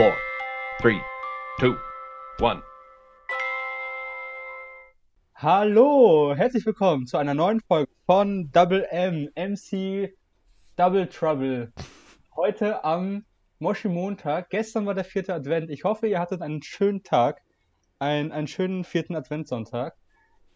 four, 0.00 0.16
three, 0.80 0.98
two, 1.58 1.76
one. 2.38 2.62
Hallo, 5.34 6.34
herzlich 6.34 6.64
willkommen 6.64 7.06
zu 7.06 7.18
einer 7.18 7.34
neuen 7.34 7.60
Folge 7.60 7.92
von 8.06 8.50
Double 8.50 8.86
M, 8.90 9.28
MC 9.36 10.16
Double 10.76 11.06
Trouble. 11.06 11.70
Heute 12.34 12.82
am 12.82 13.26
Moshi 13.58 13.90
Montag. 13.90 14.48
Gestern 14.48 14.86
war 14.86 14.94
der 14.94 15.04
vierte 15.04 15.34
Advent. 15.34 15.68
Ich 15.68 15.84
hoffe, 15.84 16.06
ihr 16.06 16.18
hattet 16.18 16.40
einen 16.40 16.62
schönen 16.62 17.02
Tag, 17.02 17.42
einen, 17.98 18.32
einen 18.32 18.46
schönen 18.46 18.84
vierten 18.84 19.14
Adventssonntag. 19.14 19.98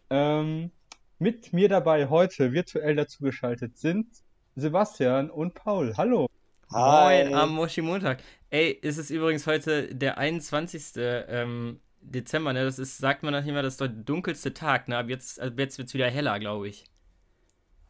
Ähm, 0.09 0.71
mit 1.19 1.53
mir 1.53 1.69
dabei 1.69 2.09
heute 2.09 2.51
virtuell 2.51 2.95
dazugeschaltet 2.95 3.77
sind 3.77 4.07
Sebastian 4.55 5.29
und 5.29 5.53
Paul. 5.53 5.93
Hallo. 5.97 6.29
Moin 6.75 7.33
am 7.33 7.53
Moshi 7.53 7.81
Montag. 7.81 8.21
Ey, 8.49 8.69
ist 8.69 8.97
es 8.97 9.09
übrigens 9.09 9.47
heute 9.47 9.95
der 9.95 10.17
21. 10.17 10.83
Ähm, 10.97 11.79
Dezember, 12.01 12.51
ne? 12.51 12.65
Das 12.65 12.79
ist, 12.79 12.97
sagt 12.97 13.23
man 13.23 13.33
noch 13.33 13.45
immer, 13.45 13.61
das 13.61 13.75
ist 13.75 13.81
der 13.81 13.87
dunkelste 13.87 14.53
Tag, 14.53 14.89
ne? 14.89 14.97
Aber 14.97 15.09
jetzt, 15.09 15.39
ab 15.39 15.53
jetzt 15.57 15.77
wird 15.77 15.87
es 15.87 15.93
wieder 15.93 16.09
heller, 16.09 16.37
glaube 16.37 16.67
ich. 16.67 16.83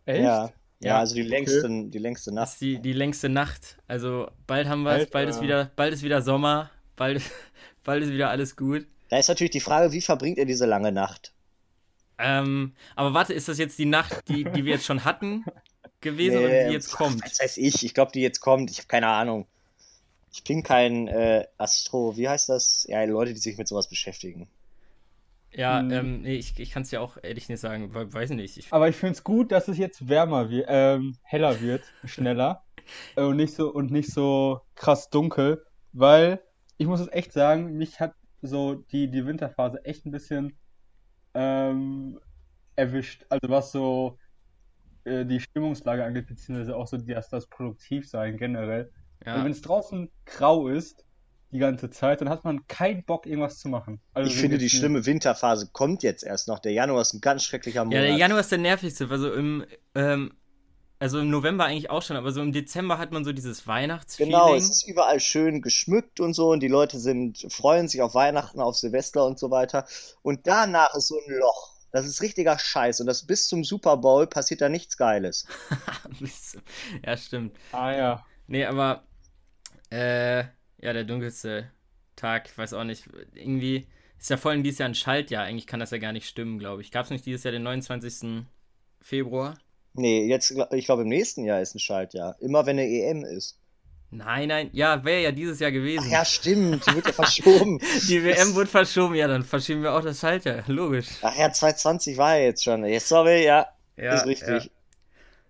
Echt? 0.06 0.22
Ja, 0.22 0.52
ja, 0.82 1.00
also 1.00 1.16
die 1.16 1.24
längste, 1.24 1.68
die 1.90 1.98
längste 1.98 2.30
Das 2.30 2.36
Nacht. 2.36 2.52
ist 2.54 2.62
die, 2.62 2.80
die 2.80 2.94
längste 2.94 3.28
Nacht. 3.28 3.78
Also 3.88 4.30
bald 4.46 4.68
haben 4.68 4.84
wir 4.84 4.92
es, 4.98 5.10
bald 5.10 5.30
ist 5.30 5.42
wieder, 5.42 5.72
bald 5.76 5.92
ist 5.92 6.04
wieder 6.04 6.22
Sommer, 6.22 6.70
bald, 6.96 7.24
bald 7.84 8.04
ist 8.04 8.12
wieder 8.12 8.30
alles 8.30 8.56
gut. 8.56 8.86
Da 9.10 9.18
ist 9.18 9.30
natürlich 9.30 9.52
die 9.52 9.62
Frage, 9.62 9.94
wie 9.94 10.02
verbringt 10.02 10.38
ihr 10.38 10.46
diese 10.46 10.68
lange 10.68 10.92
Nacht? 10.92 11.34
Ähm, 12.20 12.74
aber 12.96 13.16
warte, 13.16 13.34
ist 13.34 13.48
das 13.48 13.58
jetzt 13.58 13.80
die 13.80 13.86
Nacht, 13.86 14.30
die, 14.30 14.44
die 14.44 14.64
wir 14.64 14.74
jetzt 14.74 14.86
schon 14.86 15.04
hatten, 15.04 15.44
gewesen 16.02 16.38
Nee, 16.38 16.40
oder 16.40 16.56
die 16.56 16.70
jetzt 16.72 16.92
kommt? 16.92 17.24
Was 17.24 17.40
weiß 17.40 17.58
ich? 17.58 17.84
Ich 17.86 17.94
glaube, 17.94 18.12
die 18.12 18.22
jetzt 18.22 18.40
kommt. 18.42 18.70
Ich 18.72 18.78
habe 18.80 18.88
keine 18.88 19.08
Ahnung. 19.08 19.48
Ich 20.32 20.44
bin 20.44 20.64
kein 20.64 21.08
äh, 21.08 21.48
Astro, 21.58 22.16
wie 22.18 22.30
heißt 22.30 22.50
das? 22.50 22.86
Ja, 22.90 23.04
Leute, 23.06 23.34
die 23.34 23.40
sich 23.40 23.58
mit 23.58 23.68
sowas 23.68 23.90
beschäftigen. 23.90 24.52
Ja, 25.52 25.88
Hm. 25.88 25.90
ähm, 25.90 26.22
nee, 26.22 26.36
ich, 26.36 26.60
ich 26.60 26.72
kann 26.72 26.84
es 26.84 26.92
ja 26.92 27.00
auch 27.00 27.18
ehrlich 27.24 27.48
nicht 27.50 27.60
sagen, 27.62 27.94
we- 27.94 28.12
weiß 28.14 28.32
nicht. 28.32 28.58
Ich, 28.58 28.70
Aber 28.70 28.90
ich 28.90 28.96
finde 28.96 29.14
es 29.14 29.24
gut, 29.24 29.52
dass 29.52 29.68
es 29.68 29.78
jetzt 29.78 30.08
wärmer 30.10 30.50
wird, 30.50 30.66
ähm, 30.70 31.18
heller 31.24 31.62
wird, 31.62 31.94
schneller 32.04 32.64
äh, 33.16 33.22
und 33.24 33.38
nicht 33.38 33.54
so 33.56 33.72
und 33.74 33.92
nicht 33.92 34.12
so 34.14 34.62
krass 34.76 35.10
dunkel, 35.10 35.64
weil 35.94 36.44
ich 36.78 36.88
muss 36.88 37.00
es 37.00 37.08
echt 37.12 37.32
sagen, 37.34 37.78
mich 37.78 38.00
hat 38.00 38.14
so 38.42 38.76
die, 38.76 39.10
die 39.10 39.26
Winterphase 39.26 39.84
echt 39.86 40.06
ein 40.06 40.12
bisschen 40.12 40.60
ähm, 41.36 42.20
erwischt. 42.76 43.26
Also 43.30 43.50
was 43.50 43.72
so 43.74 44.20
äh, 45.06 45.26
die 45.26 45.40
Stimmungslage 45.40 46.04
angeht, 46.04 46.28
beziehungsweise 46.28 46.76
auch 46.76 46.88
so 46.88 46.98
das, 46.98 47.30
das 47.30 47.48
Produktivsein 47.48 48.38
generell. 48.38 48.92
ja. 49.26 49.44
Wenn 49.44 49.52
es 49.52 49.62
draußen 49.62 50.10
grau 50.26 50.68
ist, 50.68 51.06
die 51.52 51.60
ganze 51.60 51.90
Zeit, 51.90 52.22
dann 52.22 52.30
hat 52.30 52.44
man 52.44 52.68
keinen 52.68 53.04
Bock, 53.06 53.26
irgendwas 53.26 53.60
zu 53.60 53.70
machen. 53.70 54.02
Also 54.14 54.30
Ich 54.30 54.38
finde, 54.38 54.58
die 54.58 54.70
schlimme 54.70 55.06
Winterphase 55.06 55.70
kommt 55.72 56.04
jetzt 56.04 56.24
erst 56.24 56.48
noch. 56.48 56.60
Der 56.60 56.74
Januar 56.74 57.02
ist 57.02 57.14
ein 57.14 57.22
ganz 57.22 57.44
schrecklicher 57.44 57.86
Monat. 57.86 58.02
Ja, 58.02 58.08
der 58.08 58.18
Januar 58.18 58.42
ist 58.42 58.52
der 58.52 58.58
nervigste. 58.58 59.08
Also 59.10 59.32
im, 59.32 59.66
ähm, 59.94 60.34
also 61.00 61.20
im 61.20 61.30
November 61.30 61.66
eigentlich 61.66 61.90
auch 61.90 62.02
schon, 62.02 62.18
aber 62.18 62.32
so 62.32 62.42
im 62.42 62.52
Dezember 62.52 62.98
hat 62.98 63.12
man 63.12 63.24
so 63.24 63.32
dieses 63.32 63.68
Weihnachtsfeeling. 63.68 64.32
Genau, 64.32 64.56
es 64.56 64.70
ist 64.70 64.88
überall 64.88 65.20
schön 65.20 65.62
geschmückt 65.62 66.20
und 66.20 66.34
so 66.34 66.50
und 66.50 66.62
die 66.62 66.68
Leute 66.68 67.00
sind, 67.00 67.46
freuen 67.52 67.88
sich 67.88 68.02
auf 68.02 68.16
Weihnachten, 68.16 68.60
auf 68.60 68.76
Silvester 68.76 69.26
und 69.26 69.40
so 69.40 69.52
weiter. 69.52 69.86
Und 70.24 70.48
danach 70.48 70.94
ist 70.96 71.08
so 71.08 71.16
ein 71.16 71.38
Loch. 71.38 71.75
Das 71.96 72.06
ist 72.06 72.22
richtiger 72.22 72.60
Scheiß 72.60 73.00
und 73.00 73.08
das 73.08 73.26
bis 73.26 73.48
zum 73.48 73.64
Super 73.64 73.96
Bowl 73.96 74.28
passiert 74.28 74.60
da 74.60 74.68
nichts 74.68 74.98
Geiles. 74.98 75.48
ja, 77.06 77.16
stimmt. 77.16 77.56
Ah 77.72 77.96
ja. 77.96 78.26
Nee, 78.48 78.66
aber 78.66 79.08
äh, 79.92 80.40
ja, 80.40 80.92
der 80.92 81.06
dunkelste 81.06 81.72
Tag, 82.18 82.50
ich 82.50 82.58
weiß 82.58 82.74
auch 82.74 82.84
nicht, 82.84 83.08
irgendwie 83.34 83.88
ist 84.20 84.30
ja 84.30 84.36
voll 84.36 84.56
in 84.56 84.64
dieses 84.64 84.80
Jahr 84.80 84.90
ein 84.90 84.96
Schaltjahr. 84.96 85.46
Eigentlich 85.46 85.68
kann 85.68 85.80
das 85.80 85.92
ja 85.92 85.98
gar 85.98 86.12
nicht 86.12 86.28
stimmen, 86.28 86.60
glaube 86.60 86.82
ich. 86.82 86.92
Gab 86.92 87.06
es 87.06 87.12
nicht 87.12 87.26
dieses 87.26 87.46
Jahr 87.46 87.54
den 87.54 87.64
29. 87.64 88.46
Februar? 89.00 89.58
Nee, 89.94 90.28
jetzt, 90.28 90.54
ich 90.74 90.86
glaube, 90.86 91.04
im 91.04 91.08
nächsten 91.08 91.46
Jahr 91.46 91.62
ist 91.62 91.76
ein 91.76 91.80
Schaltjahr. 91.80 92.36
Immer 92.42 92.66
wenn 92.66 92.78
eine 92.78 92.90
EM 92.90 93.24
ist. 93.24 93.58
Nein, 94.18 94.48
nein, 94.48 94.70
ja, 94.74 95.04
wäre 95.04 95.22
ja 95.24 95.32
dieses 95.32 95.60
Jahr 95.60 95.70
Ach 95.70 95.74
gewesen. 95.74 96.10
ja, 96.10 96.24
stimmt, 96.24 96.86
die 96.88 96.96
wird 96.96 97.08
ja 97.08 97.14
verschoben. 97.14 97.80
Die 98.08 98.24
WM 98.24 98.56
wurde 98.56 98.68
verschoben, 98.68 99.16
ja, 99.16 99.28
dann 99.28 99.44
verschieben 99.44 99.84
wir 99.84 99.94
auch 99.94 100.02
das 100.02 100.20
Schaltjahr, 100.20 100.64
logisch. 100.68 101.08
Ach 101.22 101.36
ja, 101.36 101.52
2020 101.52 102.18
war 102.18 102.38
ja 102.38 102.46
jetzt 102.46 102.64
schon. 102.64 102.86
Jetzt 102.86 103.08
sorry, 103.10 103.46
ja, 103.46 103.68
Ja, 103.98 104.16
ist 104.16 104.26
richtig. 104.26 104.64
ja. 104.66 104.70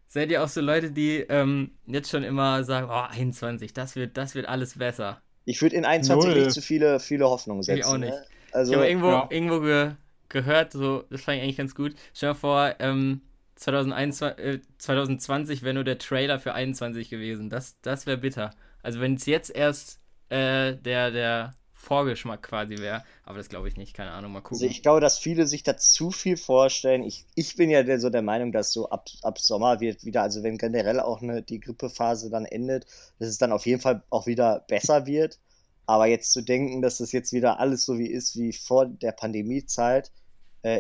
Seid 0.07 0.31
ihr 0.31 0.43
auch 0.43 0.47
so 0.47 0.61
Leute, 0.61 0.91
die 0.91 1.25
ähm, 1.27 1.71
jetzt 1.87 2.09
schon 2.09 2.23
immer 2.23 2.63
sagen, 2.63 2.87
oh, 2.89 3.05
21, 3.11 3.73
das 3.73 3.95
wird, 3.95 4.15
das 4.17 4.33
wird 4.33 4.47
alles 4.47 4.77
besser. 4.77 5.21
Ich 5.45 5.61
würde 5.61 5.75
in 5.75 5.85
21 5.85 6.29
Null. 6.29 6.39
nicht 6.43 6.53
zu 6.53 6.61
viele, 6.61 6.99
viele 6.99 7.25
Hoffnungen 7.25 7.63
setzen. 7.63 7.79
Ich 7.79 7.85
auch 7.85 7.97
nicht. 7.97 8.11
Ne? 8.11 8.25
Also, 8.51 8.71
ich 8.71 8.77
habe 8.77 8.87
irgendwo, 8.87 9.09
ja. 9.09 9.27
irgendwo 9.29 9.59
ge 9.59 9.91
gehört, 10.29 10.71
so, 10.71 11.03
das 11.09 11.21
fand 11.21 11.37
ich 11.37 11.43
eigentlich 11.43 11.57
ganz 11.57 11.75
gut. 11.75 11.95
Stell 12.13 12.29
dir 12.29 12.33
mal 12.33 12.39
vor, 12.39 12.75
ähm, 12.79 13.21
2021, 13.55 14.45
äh, 14.45 14.59
2020 14.77 15.63
wäre 15.63 15.73
nur 15.73 15.83
der 15.83 15.97
Trailer 15.97 16.39
für 16.39 16.53
21 16.53 17.09
gewesen. 17.09 17.49
Das, 17.49 17.79
das 17.81 18.05
wäre 18.05 18.17
bitter. 18.17 18.51
Also 18.83 18.99
wenn 18.99 19.15
es 19.15 19.25
jetzt 19.25 19.49
erst 19.49 19.99
äh, 20.29 20.75
der, 20.75 21.11
der 21.11 21.53
Vorgeschmack 21.85 22.43
quasi 22.43 22.77
wäre. 22.79 23.03
Aber 23.23 23.37
das 23.37 23.49
glaube 23.49 23.67
ich 23.67 23.77
nicht, 23.77 23.93
keine 23.93 24.11
Ahnung, 24.11 24.31
mal 24.31 24.41
gucken. 24.41 24.55
Also 24.55 24.65
ich 24.65 24.81
glaube, 24.81 25.01
dass 25.01 25.19
viele 25.19 25.47
sich 25.47 25.63
da 25.63 25.77
zu 25.77 26.11
viel 26.11 26.35
vorstellen. 26.35 27.03
Ich, 27.03 27.25
ich 27.35 27.55
bin 27.55 27.69
ja 27.69 27.99
so 27.99 28.09
der 28.09 28.21
Meinung, 28.21 28.51
dass 28.51 28.73
so 28.73 28.89
ab, 28.89 29.07
ab 29.21 29.39
Sommer 29.39 29.79
wird 29.79 30.03
wieder, 30.03 30.23
also 30.23 30.43
wenn 30.43 30.57
generell 30.57 30.99
auch 30.99 31.21
eine, 31.21 31.41
die 31.41 31.59
Grippephase 31.59 32.29
dann 32.29 32.45
endet, 32.45 32.85
dass 33.19 33.29
es 33.29 33.37
dann 33.37 33.51
auf 33.51 33.65
jeden 33.65 33.81
Fall 33.81 34.03
auch 34.09 34.25
wieder 34.25 34.65
besser 34.67 35.05
wird. 35.05 35.39
Aber 35.85 36.07
jetzt 36.07 36.33
zu 36.33 36.41
denken, 36.41 36.81
dass 36.81 36.97
das 36.97 37.11
jetzt 37.11 37.31
wieder 37.31 37.59
alles 37.59 37.85
so 37.85 37.99
wie 37.99 38.09
ist 38.09 38.35
wie 38.35 38.53
vor 38.53 38.87
der 38.87 39.11
Pandemiezeit 39.11 40.11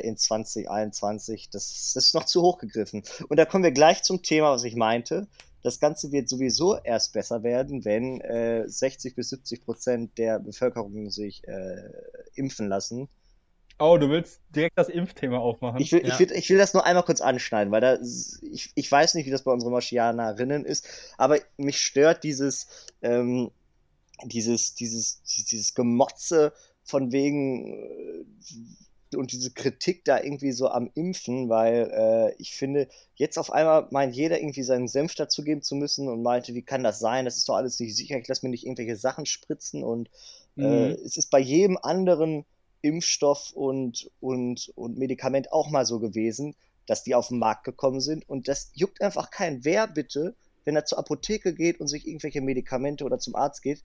in 0.01 0.17
2021, 0.17 1.49
das, 1.49 1.93
das 1.93 2.05
ist 2.05 2.13
noch 2.15 2.25
zu 2.25 2.41
hoch 2.41 2.57
gegriffen. 2.57 3.03
Und 3.29 3.37
da 3.37 3.45
kommen 3.45 3.63
wir 3.63 3.71
gleich 3.71 4.03
zum 4.03 4.21
Thema, 4.21 4.51
was 4.51 4.63
ich 4.63 4.75
meinte. 4.75 5.27
Das 5.61 5.79
Ganze 5.79 6.11
wird 6.11 6.29
sowieso 6.29 6.77
erst 6.77 7.13
besser 7.13 7.41
werden, 7.43 7.85
wenn 7.85 8.21
äh, 8.21 8.67
60 8.67 9.15
bis 9.15 9.29
70 9.29 9.65
Prozent 9.65 10.17
der 10.17 10.39
Bevölkerung 10.39 11.09
sich 11.09 11.41
äh, 11.47 11.89
impfen 12.35 12.67
lassen. 12.67 13.09
Oh, 13.77 13.97
du 13.97 14.09
willst 14.09 14.39
direkt 14.55 14.77
das 14.77 14.87
Impfthema 14.87 15.37
aufmachen? 15.37 15.81
Ich 15.81 15.91
will, 15.91 16.05
Ja. 16.05 16.13
ich, 16.13 16.19
will, 16.19 16.31
ich 16.31 16.49
will 16.49 16.57
das 16.57 16.73
nur 16.73 16.85
einmal 16.85 17.03
kurz 17.03 17.19
anschneiden, 17.19 17.71
weil 17.73 17.81
da, 17.81 17.97
ich, 18.41 18.71
ich 18.73 18.91
weiß 18.91 19.15
nicht, 19.15 19.25
wie 19.25 19.31
das 19.31 19.43
bei 19.43 19.51
unseren 19.51 19.73
Martianerinnen 19.73 20.63
ist, 20.65 20.87
aber 21.17 21.39
mich 21.57 21.81
stört 21.81 22.23
dieses, 22.23 22.67
ähm, 23.01 23.51
dieses, 24.23 24.75
dieses, 24.75 25.21
dieses 25.23 25.73
Gemotze 25.73 26.53
von 26.83 27.11
wegen 27.11 27.67
äh, 27.73 28.25
und 29.15 29.31
diese 29.31 29.51
Kritik 29.51 30.03
da 30.05 30.21
irgendwie 30.21 30.51
so 30.51 30.67
am 30.69 30.89
Impfen, 30.95 31.49
weil 31.49 31.91
äh, 31.93 32.35
ich 32.41 32.55
finde, 32.55 32.87
jetzt 33.15 33.37
auf 33.37 33.51
einmal 33.51 33.87
meint 33.91 34.15
jeder 34.15 34.39
irgendwie 34.39 34.63
seinen 34.63 34.87
Senf 34.87 35.15
dazugeben 35.15 35.61
zu 35.61 35.75
müssen 35.75 36.07
und 36.09 36.23
meinte, 36.23 36.53
wie 36.53 36.63
kann 36.63 36.83
das 36.83 36.99
sein? 36.99 37.25
Das 37.25 37.37
ist 37.37 37.47
doch 37.47 37.55
alles 37.55 37.79
nicht 37.79 37.95
sicher, 37.95 38.17
ich 38.17 38.27
lasse 38.27 38.45
mir 38.45 38.49
nicht 38.49 38.65
irgendwelche 38.65 38.95
Sachen 38.95 39.25
spritzen 39.25 39.83
und 39.83 40.09
äh, 40.59 40.93
Mhm. 40.93 40.97
es 41.03 41.17
ist 41.17 41.29
bei 41.29 41.39
jedem 41.39 41.77
anderen 41.81 42.45
Impfstoff 42.81 43.51
und, 43.53 44.09
und, 44.19 44.71
und 44.75 44.97
Medikament 44.97 45.51
auch 45.51 45.69
mal 45.69 45.85
so 45.85 45.99
gewesen, 45.99 46.55
dass 46.85 47.03
die 47.03 47.15
auf 47.15 47.29
den 47.29 47.39
Markt 47.39 47.63
gekommen 47.63 47.99
sind. 47.99 48.27
Und 48.29 48.47
das 48.47 48.71
juckt 48.73 49.01
einfach 49.01 49.31
keinen. 49.31 49.65
Wer 49.65 49.87
bitte, 49.87 50.35
wenn 50.65 50.75
er 50.75 50.85
zur 50.85 50.99
Apotheke 50.99 51.53
geht 51.55 51.79
und 51.79 51.87
sich 51.87 52.07
irgendwelche 52.07 52.41
Medikamente 52.41 53.03
oder 53.03 53.19
zum 53.19 53.35
Arzt 53.35 53.61
geht, 53.63 53.83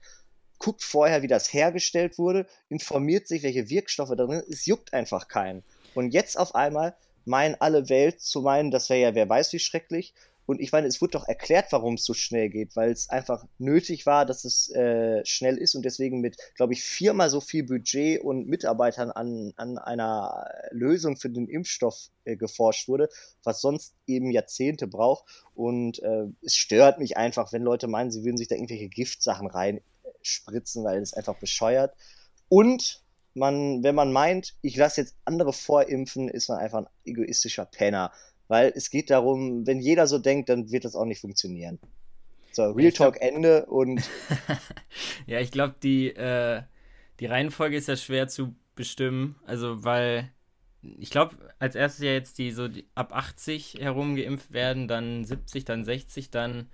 guckt 0.61 0.83
vorher, 0.83 1.21
wie 1.23 1.27
das 1.27 1.51
hergestellt 1.51 2.17
wurde, 2.17 2.45
informiert 2.69 3.27
sich, 3.27 3.43
welche 3.43 3.69
Wirkstoffe 3.69 4.09
da 4.09 4.25
drin 4.25 4.41
sind. 4.41 4.49
Es 4.49 4.65
juckt 4.65 4.93
einfach 4.93 5.27
keinen. 5.27 5.63
Und 5.95 6.13
jetzt 6.13 6.37
auf 6.37 6.55
einmal 6.55 6.95
meinen 7.25 7.55
alle 7.59 7.89
Welt 7.89 8.21
zu 8.21 8.41
meinen, 8.41 8.71
das 8.71 8.89
wäre 8.89 9.01
ja, 9.01 9.15
wer 9.15 9.27
weiß 9.27 9.51
wie 9.53 9.59
schrecklich. 9.59 10.13
Und 10.47 10.59
ich 10.59 10.71
meine, 10.71 10.87
es 10.87 11.01
wurde 11.01 11.11
doch 11.11 11.27
erklärt, 11.27 11.71
warum 11.71 11.93
es 11.93 12.03
so 12.03 12.13
schnell 12.13 12.49
geht, 12.49 12.75
weil 12.75 12.91
es 12.91 13.09
einfach 13.09 13.45
nötig 13.57 14.05
war, 14.05 14.25
dass 14.25 14.43
es 14.43 14.69
äh, 14.71 15.23
schnell 15.23 15.57
ist 15.57 15.75
und 15.75 15.85
deswegen 15.85 16.19
mit, 16.19 16.35
glaube 16.55 16.73
ich, 16.73 16.83
viermal 16.83 17.29
so 17.29 17.39
viel 17.39 17.63
Budget 17.63 18.21
und 18.21 18.47
Mitarbeitern 18.47 19.11
an, 19.11 19.53
an 19.55 19.77
einer 19.77 20.45
Lösung 20.71 21.15
für 21.15 21.29
den 21.29 21.47
Impfstoff 21.47 22.09
äh, 22.25 22.35
geforscht 22.35 22.87
wurde, 22.87 23.07
was 23.43 23.61
sonst 23.61 23.95
eben 24.07 24.31
Jahrzehnte 24.31 24.87
braucht. 24.87 25.25
Und 25.53 26.01
äh, 26.03 26.25
es 26.41 26.55
stört 26.55 26.99
mich 26.99 27.17
einfach, 27.17 27.53
wenn 27.53 27.63
Leute 27.63 27.87
meinen, 27.87 28.11
sie 28.11 28.25
würden 28.25 28.37
sich 28.37 28.47
da 28.47 28.55
irgendwelche 28.55 28.89
Giftsachen 28.89 29.47
reinspritzen, 30.21 30.83
weil 30.83 31.01
es 31.01 31.13
einfach 31.13 31.35
bescheuert. 31.35 31.95
Und 32.49 33.01
man, 33.33 33.83
wenn 33.83 33.95
man 33.95 34.11
meint, 34.11 34.55
ich 34.61 34.75
lasse 34.75 35.01
jetzt 35.01 35.15
andere 35.25 35.53
vorimpfen, 35.53 36.27
ist 36.27 36.49
man 36.49 36.59
einfach 36.59 36.79
ein 36.79 36.87
egoistischer 37.05 37.65
Penner. 37.65 38.11
Weil 38.47 38.73
es 38.75 38.89
geht 38.89 39.09
darum, 39.09 39.65
wenn 39.65 39.79
jeder 39.79 40.07
so 40.07 40.19
denkt, 40.19 40.49
dann 40.49 40.71
wird 40.71 40.83
das 40.83 40.95
auch 40.95 41.05
nicht 41.05 41.21
funktionieren. 41.21 41.79
So, 42.51 42.71
Real 42.71 42.91
glaub- 42.91 43.13
Talk 43.13 43.21
Ende 43.21 43.65
und 43.67 44.01
ja, 45.25 45.39
ich 45.39 45.51
glaube, 45.51 45.75
die, 45.81 46.09
äh, 46.09 46.61
die 47.21 47.25
Reihenfolge 47.27 47.77
ist 47.77 47.87
ja 47.87 47.95
schwer 47.95 48.27
zu 48.27 48.53
bestimmen. 48.75 49.37
Also, 49.45 49.85
weil 49.85 50.29
ich 50.81 51.11
glaube, 51.11 51.37
als 51.59 51.75
erstes 51.75 52.03
ja 52.03 52.11
jetzt 52.11 52.39
die 52.39 52.51
so 52.51 52.67
die, 52.67 52.85
ab 52.93 53.15
80 53.15 53.75
herum 53.79 54.17
geimpft 54.17 54.51
werden, 54.51 54.89
dann 54.89 55.23
70, 55.23 55.63
dann 55.63 55.85
60, 55.85 56.29
dann 56.29 56.69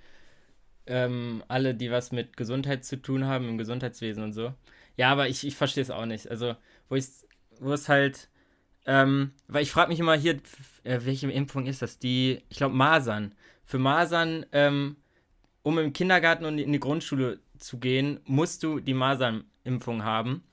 ähm, 0.87 1.43
alle, 1.47 1.75
die 1.75 1.91
was 1.91 2.11
mit 2.11 2.37
Gesundheit 2.37 2.85
zu 2.85 3.01
tun 3.01 3.25
haben, 3.25 3.47
im 3.49 3.57
Gesundheitswesen 3.57 4.23
und 4.23 4.33
so. 4.33 4.53
Ja, 4.95 5.11
aber 5.11 5.27
ich, 5.27 5.45
ich 5.45 5.55
verstehe 5.55 5.83
es 5.83 5.91
auch 5.91 6.05
nicht. 6.05 6.29
Also, 6.29 6.55
wo 6.89 6.95
ich 6.95 7.05
wo 7.59 7.73
es 7.73 7.89
halt, 7.89 8.29
ähm, 8.85 9.31
weil 9.47 9.63
ich 9.63 9.71
frage 9.71 9.89
mich 9.89 9.99
immer 9.99 10.15
hier, 10.15 10.37
äh, 10.83 10.99
welche 11.03 11.29
Impfung 11.29 11.65
ist 11.65 11.81
das? 11.81 11.99
Die, 11.99 12.43
ich 12.49 12.57
glaube, 12.57 12.75
Masern. 12.75 13.33
Für 13.63 13.79
Masern, 13.79 14.45
ähm, 14.51 14.97
um 15.63 15.77
im 15.77 15.93
Kindergarten 15.93 16.45
und 16.45 16.57
in 16.57 16.71
die 16.71 16.79
Grundschule 16.79 17.39
zu 17.57 17.79
gehen, 17.79 18.19
musst 18.25 18.63
du 18.63 18.79
die 18.79 18.93
Masernimpfung 18.93 20.03
haben. 20.03 20.43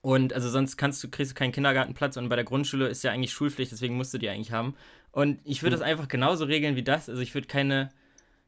Und 0.00 0.34
also 0.34 0.50
sonst 0.50 0.76
kannst 0.76 1.02
du, 1.02 1.08
kriegst 1.08 1.32
du 1.32 1.34
keinen 1.34 1.52
Kindergartenplatz 1.52 2.16
und 2.18 2.28
bei 2.28 2.36
der 2.36 2.44
Grundschule 2.44 2.88
ist 2.88 3.02
ja 3.02 3.10
eigentlich 3.10 3.32
Schulpflicht, 3.32 3.72
deswegen 3.72 3.96
musst 3.96 4.12
du 4.12 4.18
die 4.18 4.28
eigentlich 4.28 4.52
haben. 4.52 4.74
Und 5.12 5.40
ich 5.44 5.62
würde 5.62 5.76
mhm. 5.76 5.80
das 5.80 5.88
einfach 5.88 6.08
genauso 6.08 6.44
regeln 6.44 6.76
wie 6.76 6.82
das. 6.82 7.08
Also 7.08 7.22
ich 7.22 7.34
würde 7.34 7.48
keine, 7.48 7.88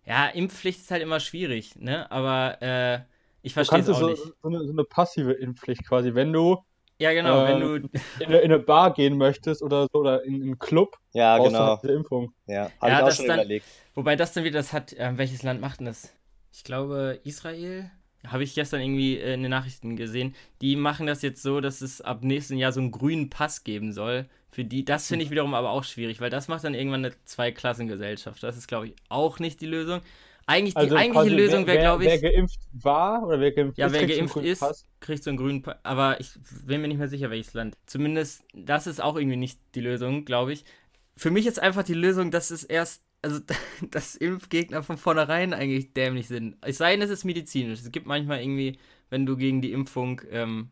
ja, 0.07 0.27
Impfpflicht 0.29 0.81
ist 0.81 0.91
halt 0.91 1.03
immer 1.03 1.21
schwierig, 1.21 1.77
ne? 1.77 2.11
Aber 2.11 2.63
äh, 2.63 3.01
ich 3.43 3.53
verstehe 3.55 3.81
es 3.81 3.89
auch 3.89 3.99
so, 3.99 4.09
nicht. 4.09 4.23
So 4.43 4.49
eine, 4.49 4.65
so 4.65 4.73
eine 4.73 4.85
passive 4.85 5.33
Impfpflicht 5.33 5.87
quasi, 5.87 6.15
wenn 6.15 6.33
du 6.33 6.59
ja, 6.99 7.13
genau, 7.13 7.45
äh, 7.45 7.49
wenn 7.49 7.61
du 7.61 7.75
in 7.75 7.91
eine, 8.27 8.39
in 8.39 8.53
eine, 8.53 8.59
Bar 8.59 8.95
gehen 8.95 9.19
möchtest 9.19 9.63
oder 9.63 9.87
so 9.93 9.99
oder 9.99 10.25
in, 10.25 10.37
in 10.37 10.43
einen 10.43 10.59
Club. 10.59 10.97
Ja, 11.13 11.37
genau. 11.39 11.77
Diese 11.77 11.93
Impfung. 11.93 12.33
Ja, 12.47 12.71
habe 12.81 12.91
ja, 12.91 12.99
ich 12.99 13.05
auch 13.05 13.13
schon 13.13 13.27
dann, 13.27 13.41
überlegt. 13.41 13.67
Wobei 13.95 14.17
das 14.17 14.33
dann 14.33 14.45
wieder 14.45 14.59
das 14.59 14.73
hat, 14.73 14.95
äh, 14.95 15.13
welches 15.17 15.43
Land 15.43 15.61
macht 15.61 15.81
denn 15.81 15.87
das? 15.87 16.15
Ich 16.53 16.65
glaube 16.65 17.21
Israel. 17.25 17.91
Habe 18.27 18.43
ich 18.43 18.55
gestern 18.55 18.81
irgendwie 18.81 19.19
in 19.19 19.43
den 19.43 19.51
Nachrichten 19.51 19.95
gesehen. 19.95 20.35
Die 20.61 20.75
machen 20.75 21.07
das 21.07 21.23
jetzt 21.23 21.43
so, 21.43 21.61
dass 21.61 21.81
es 21.81 22.01
ab 22.01 22.25
nächsten 22.25 22.57
Jahr 22.57 22.73
so 22.73 22.81
einen 22.81 22.91
grünen 22.91 23.31
Pass 23.31 23.63
geben 23.63 23.93
soll. 23.93 24.27
Für 24.57 24.65
die, 24.65 24.87
das 24.87 25.07
finde 25.09 25.23
ich 25.23 25.31
wiederum 25.31 25.53
aber 25.53 25.69
auch 25.69 25.85
schwierig, 25.85 26.23
weil 26.23 26.31
das 26.31 26.49
macht 26.49 26.65
dann 26.65 26.73
irgendwann 26.73 27.05
eine 27.05 27.15
Zweiklassengesellschaft. 27.27 28.43
Das 28.43 28.57
ist, 28.57 28.67
glaube 28.69 28.87
ich, 28.87 28.95
auch 29.11 29.39
nicht 29.39 29.61
die 29.61 29.67
Lösung. 29.67 30.01
Eigentlich 30.47 30.75
also 30.75 30.95
die 30.95 30.97
eigentliche 30.99 31.37
Lösung 31.37 31.67
wäre, 31.67 31.79
glaube 31.81 32.05
ich. 32.05 32.23
Wer 32.23 32.33
geimpft 32.33 32.61
war 32.73 33.23
oder 33.23 33.39
wer 33.39 33.53
geimpft 33.53 33.77
ja, 33.77 33.89
ist, 33.89 33.93
wer 33.93 34.07
geimpft 34.07 34.37
ist, 34.37 34.61
Pass. 34.61 34.87
kriegt 35.01 35.23
so 35.23 35.29
einen 35.29 35.37
grünen 35.37 35.61
Pass. 35.61 35.77
Aber 35.83 36.19
ich 36.21 36.31
bin 36.65 36.81
mir 36.81 36.89
nicht 36.89 36.97
mehr 36.97 37.09
sicher, 37.09 37.29
welches 37.29 37.53
Land. 37.53 37.77
Zumindest, 37.85 38.45
das 38.55 38.87
ist 38.87 38.99
auch 38.99 39.17
irgendwie 39.17 39.37
nicht 39.37 39.61
die 39.75 39.83
Lösung, 39.83 40.25
glaube 40.25 40.55
ich. 40.55 40.65
Für 41.19 41.31
mich 41.31 41.45
ist 41.45 41.61
einfach 41.61 41.83
die 41.83 41.93
Lösung, 41.93 42.31
dass 42.31 42.51
es 42.51 42.65
erst, 42.65 43.03
also 43.21 43.41
dass 43.91 44.15
Impfgegner 44.15 44.83
von 44.83 44.97
vornherein 44.97 45.53
eigentlich 45.53 45.93
dämlich 45.93 46.29
sind. 46.29 46.57
Es 46.63 46.79
sei 46.79 46.93
denn, 46.93 47.03
es 47.03 47.11
ist 47.11 47.25
medizinisch. 47.25 47.81
Es 47.81 47.93
gibt 47.93 48.07
manchmal 48.07 48.41
irgendwie, 48.41 48.79
wenn 49.11 49.27
du 49.27 49.37
gegen 49.37 49.61
die 49.61 49.73
Impfung, 49.73 50.23
ähm, 50.31 50.71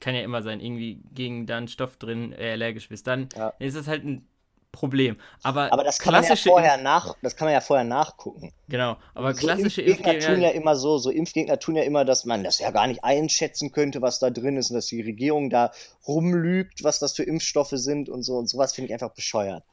kann 0.00 0.14
ja 0.14 0.22
immer 0.22 0.42
sein, 0.42 0.60
irgendwie 0.60 1.00
gegen 1.12 1.46
da 1.46 1.58
einen 1.58 1.68
Stoff 1.68 1.96
drin 1.96 2.32
äh, 2.32 2.52
allergisch 2.52 2.88
bist, 2.88 3.06
dann 3.06 3.28
ja. 3.36 3.52
ist 3.58 3.74
es 3.74 3.86
halt 3.86 4.04
ein 4.04 4.26
Problem. 4.72 5.16
Aber, 5.42 5.72
aber 5.72 5.82
das 5.82 5.98
kann 5.98 6.12
man 6.12 6.24
ja 6.24 6.36
vorher 6.36 6.76
nach, 6.76 7.16
das 7.22 7.36
kann 7.36 7.46
man 7.46 7.54
ja 7.54 7.60
vorher 7.60 7.84
nachgucken. 7.84 8.52
Genau, 8.68 8.96
aber 9.14 9.34
so 9.34 9.40
klassische 9.40 9.82
Impfgegner, 9.82 10.12
Impfgegner 10.14 10.34
tun 10.34 10.42
ja 10.42 10.50
immer 10.50 10.76
so, 10.76 10.98
so 10.98 11.10
Impfgegner 11.10 11.58
tun 11.58 11.76
ja 11.76 11.82
immer, 11.82 12.04
dass 12.04 12.24
man 12.24 12.44
das 12.44 12.60
ja 12.60 12.70
gar 12.70 12.86
nicht 12.86 13.02
einschätzen 13.02 13.72
könnte, 13.72 14.00
was 14.00 14.20
da 14.20 14.30
drin 14.30 14.56
ist 14.56 14.70
und 14.70 14.76
dass 14.76 14.86
die 14.86 15.02
Regierung 15.02 15.50
da 15.50 15.72
rumlügt, 16.06 16.84
was 16.84 17.00
das 17.00 17.14
für 17.14 17.24
Impfstoffe 17.24 17.72
sind 17.72 18.08
und 18.08 18.22
so 18.22 18.36
und 18.36 18.48
sowas 18.48 18.72
finde 18.72 18.86
ich 18.86 18.92
einfach 18.92 19.14
bescheuert. 19.14 19.64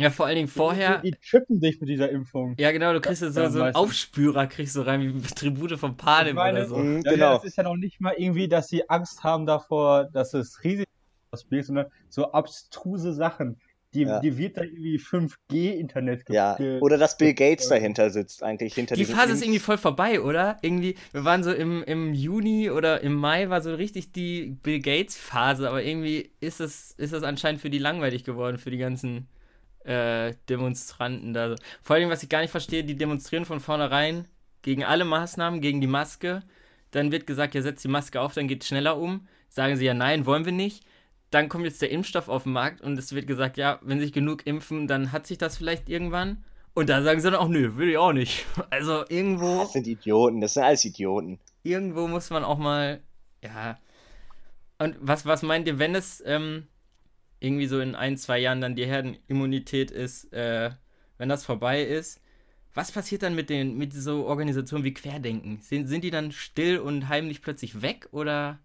Ja, 0.00 0.10
vor 0.10 0.26
allen 0.26 0.36
Dingen 0.36 0.48
vorher. 0.48 0.98
Die, 0.98 1.10
die 1.10 1.18
trippen 1.18 1.60
dich 1.60 1.80
mit 1.80 1.88
dieser 1.88 2.08
Impfung. 2.10 2.54
Ja, 2.58 2.70
genau, 2.70 2.92
du 2.92 3.00
kriegst 3.00 3.20
ja, 3.20 3.30
so, 3.30 3.48
so 3.48 3.62
einen 3.62 3.74
Aufspürer, 3.74 4.46
kriegst 4.46 4.76
du 4.76 4.82
rein, 4.82 5.00
wie 5.02 5.20
Tribute 5.34 5.76
von 5.76 5.96
Panem 5.96 6.36
meine, 6.36 6.60
oder 6.60 6.68
so. 6.68 6.76
Mhm, 6.76 7.02
ja, 7.04 7.12
genau. 7.12 7.26
Ja, 7.26 7.34
das 7.34 7.44
ist 7.44 7.56
ja 7.56 7.64
noch 7.64 7.76
nicht 7.76 8.00
mal 8.00 8.14
irgendwie, 8.16 8.46
dass 8.46 8.68
sie 8.68 8.88
Angst 8.88 9.24
haben 9.24 9.44
davor, 9.44 10.08
dass 10.12 10.34
es 10.34 10.62
riesig 10.62 10.86
ausspielt, 11.32 11.66
sondern 11.66 11.86
so 12.08 12.30
abstruse 12.30 13.12
Sachen. 13.12 13.60
Die, 13.94 14.02
ja. 14.02 14.20
die 14.20 14.36
wird 14.36 14.58
da 14.58 14.62
irgendwie 14.62 14.98
5G-Internet 14.98 16.28
Ja, 16.28 16.58
oder 16.80 16.98
dass 16.98 17.16
Bill 17.16 17.32
Gates 17.32 17.68
dahinter 17.68 18.10
sitzt, 18.10 18.42
eigentlich 18.42 18.74
hinter 18.74 18.96
Die 18.96 19.06
Phase 19.06 19.32
ist 19.32 19.42
irgendwie 19.42 19.60
voll 19.60 19.78
vorbei, 19.78 20.20
oder? 20.20 20.58
Irgendwie, 20.60 20.94
wir 21.12 21.24
waren 21.24 21.42
so 21.42 21.50
im, 21.50 21.82
im 21.84 22.12
Juni 22.12 22.70
oder 22.70 23.00
im 23.00 23.14
Mai 23.14 23.48
war 23.48 23.62
so 23.62 23.74
richtig 23.74 24.12
die 24.12 24.58
Bill 24.62 24.80
Gates-Phase, 24.80 25.66
aber 25.66 25.82
irgendwie 25.82 26.30
ist 26.40 26.60
das, 26.60 26.92
ist 26.98 27.14
das 27.14 27.22
anscheinend 27.22 27.62
für 27.62 27.70
die 27.70 27.78
langweilig 27.78 28.24
geworden, 28.24 28.58
für 28.58 28.70
die 28.70 28.76
ganzen 28.76 29.26
äh, 29.84 30.34
Demonstranten 30.48 31.32
da. 31.32 31.54
Vor 31.82 31.96
allem, 31.96 32.10
was 32.10 32.22
ich 32.22 32.28
gar 32.28 32.40
nicht 32.40 32.50
verstehe, 32.50 32.84
die 32.84 32.96
demonstrieren 32.96 33.44
von 33.44 33.60
vornherein 33.60 34.26
gegen 34.62 34.84
alle 34.84 35.04
Maßnahmen, 35.04 35.60
gegen 35.60 35.80
die 35.80 35.86
Maske. 35.86 36.42
Dann 36.90 37.12
wird 37.12 37.26
gesagt, 37.26 37.54
ja, 37.54 37.62
setzt 37.62 37.84
die 37.84 37.88
Maske 37.88 38.20
auf, 38.20 38.34
dann 38.34 38.48
geht 38.48 38.62
es 38.62 38.68
schneller 38.68 38.98
um. 38.98 39.28
Sagen 39.48 39.76
sie 39.76 39.84
ja, 39.84 39.94
nein, 39.94 40.26
wollen 40.26 40.44
wir 40.44 40.52
nicht 40.52 40.84
dann 41.30 41.48
kommt 41.48 41.64
jetzt 41.64 41.82
der 41.82 41.90
Impfstoff 41.90 42.28
auf 42.28 42.44
den 42.44 42.52
Markt 42.52 42.80
und 42.80 42.98
es 42.98 43.14
wird 43.14 43.26
gesagt, 43.26 43.56
ja, 43.56 43.78
wenn 43.82 44.00
sich 44.00 44.12
genug 44.12 44.46
impfen, 44.46 44.86
dann 44.86 45.12
hat 45.12 45.26
sich 45.26 45.38
das 45.38 45.56
vielleicht 45.56 45.88
irgendwann. 45.88 46.44
Und 46.74 46.88
da 46.88 47.02
sagen 47.02 47.20
sie 47.20 47.30
dann 47.30 47.40
auch, 47.40 47.48
nö, 47.48 47.76
will 47.76 47.90
ich 47.90 47.98
auch 47.98 48.12
nicht. 48.12 48.46
Also 48.70 49.04
irgendwo. 49.08 49.60
Das 49.60 49.72
sind 49.72 49.86
Idioten, 49.86 50.40
das 50.40 50.54
sind 50.54 50.62
alles 50.62 50.84
Idioten. 50.84 51.38
Irgendwo 51.62 52.06
muss 52.06 52.30
man 52.30 52.44
auch 52.44 52.58
mal, 52.58 53.02
ja. 53.42 53.78
Und 54.78 54.96
was, 55.00 55.26
was 55.26 55.42
meint 55.42 55.66
ihr, 55.66 55.78
wenn 55.78 55.94
es 55.94 56.22
ähm, 56.24 56.68
irgendwie 57.40 57.66
so 57.66 57.80
in 57.80 57.94
ein, 57.94 58.16
zwei 58.16 58.38
Jahren 58.38 58.60
dann 58.60 58.74
die 58.74 58.86
Herdenimmunität 58.86 59.90
ist, 59.90 60.32
äh, 60.32 60.70
wenn 61.18 61.28
das 61.28 61.44
vorbei 61.44 61.82
ist, 61.82 62.20
was 62.74 62.92
passiert 62.92 63.22
dann 63.22 63.34
mit 63.34 63.50
den, 63.50 63.76
mit 63.76 63.92
so 63.92 64.26
Organisationen 64.26 64.84
wie 64.84 64.94
Querdenken? 64.94 65.60
Sind, 65.60 65.88
sind 65.88 66.04
die 66.04 66.10
dann 66.10 66.32
still 66.32 66.78
und 66.78 67.08
heimlich 67.08 67.42
plötzlich 67.42 67.82
weg 67.82 68.08
oder 68.12 68.58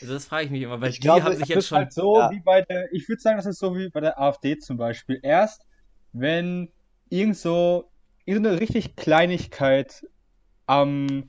also 0.00 0.14
das 0.14 0.24
frage 0.24 0.46
ich 0.46 0.50
mich 0.50 0.62
immer, 0.62 0.80
weil 0.80 0.90
ich 0.90 0.96
die 0.96 1.02
glaube, 1.02 1.22
haben 1.22 1.36
sich 1.36 1.46
jetzt 1.46 1.68
schon. 1.68 1.78
Halt 1.78 1.92
so 1.92 2.18
ja. 2.18 2.30
wie 2.32 2.40
bei 2.40 2.62
der, 2.62 2.92
ich 2.92 3.08
würde 3.08 3.22
sagen, 3.22 3.36
das 3.36 3.46
ist 3.46 3.60
so 3.60 3.76
wie 3.76 3.88
bei 3.88 4.00
der 4.00 4.20
AfD 4.20 4.58
zum 4.58 4.76
Beispiel. 4.76 5.20
Erst 5.22 5.64
wenn 6.12 6.70
irgend 7.08 7.36
so 7.36 7.88
irgendeine 8.24 8.60
richtig 8.60 8.96
Kleinigkeit 8.96 10.04
am, 10.66 11.28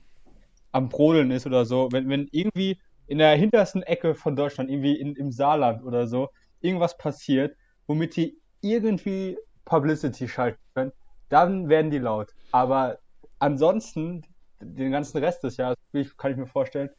am 0.72 0.88
Brodeln 0.88 1.30
ist 1.30 1.46
oder 1.46 1.64
so, 1.64 1.88
wenn, 1.92 2.08
wenn 2.08 2.28
irgendwie 2.32 2.80
in 3.06 3.18
der 3.18 3.36
hintersten 3.36 3.82
Ecke 3.82 4.14
von 4.14 4.34
Deutschland, 4.34 4.70
irgendwie 4.70 4.98
in, 4.98 5.14
im 5.14 5.30
Saarland 5.30 5.84
oder 5.84 6.08
so, 6.08 6.30
irgendwas 6.64 6.96
passiert, 6.96 7.56
womit 7.86 8.16
die 8.16 8.36
irgendwie 8.62 9.36
Publicity 9.64 10.28
schalten 10.28 10.58
können, 10.74 10.92
dann 11.28 11.68
werden 11.68 11.90
die 11.90 11.98
laut. 11.98 12.34
Aber 12.52 12.98
ansonsten, 13.38 14.24
den 14.60 14.90
ganzen 14.90 15.18
Rest 15.18 15.44
des 15.44 15.56
Jahres, 15.56 15.76
kann 16.16 16.32
ich 16.32 16.38
mir 16.38 16.46
vorstellen, 16.46 16.90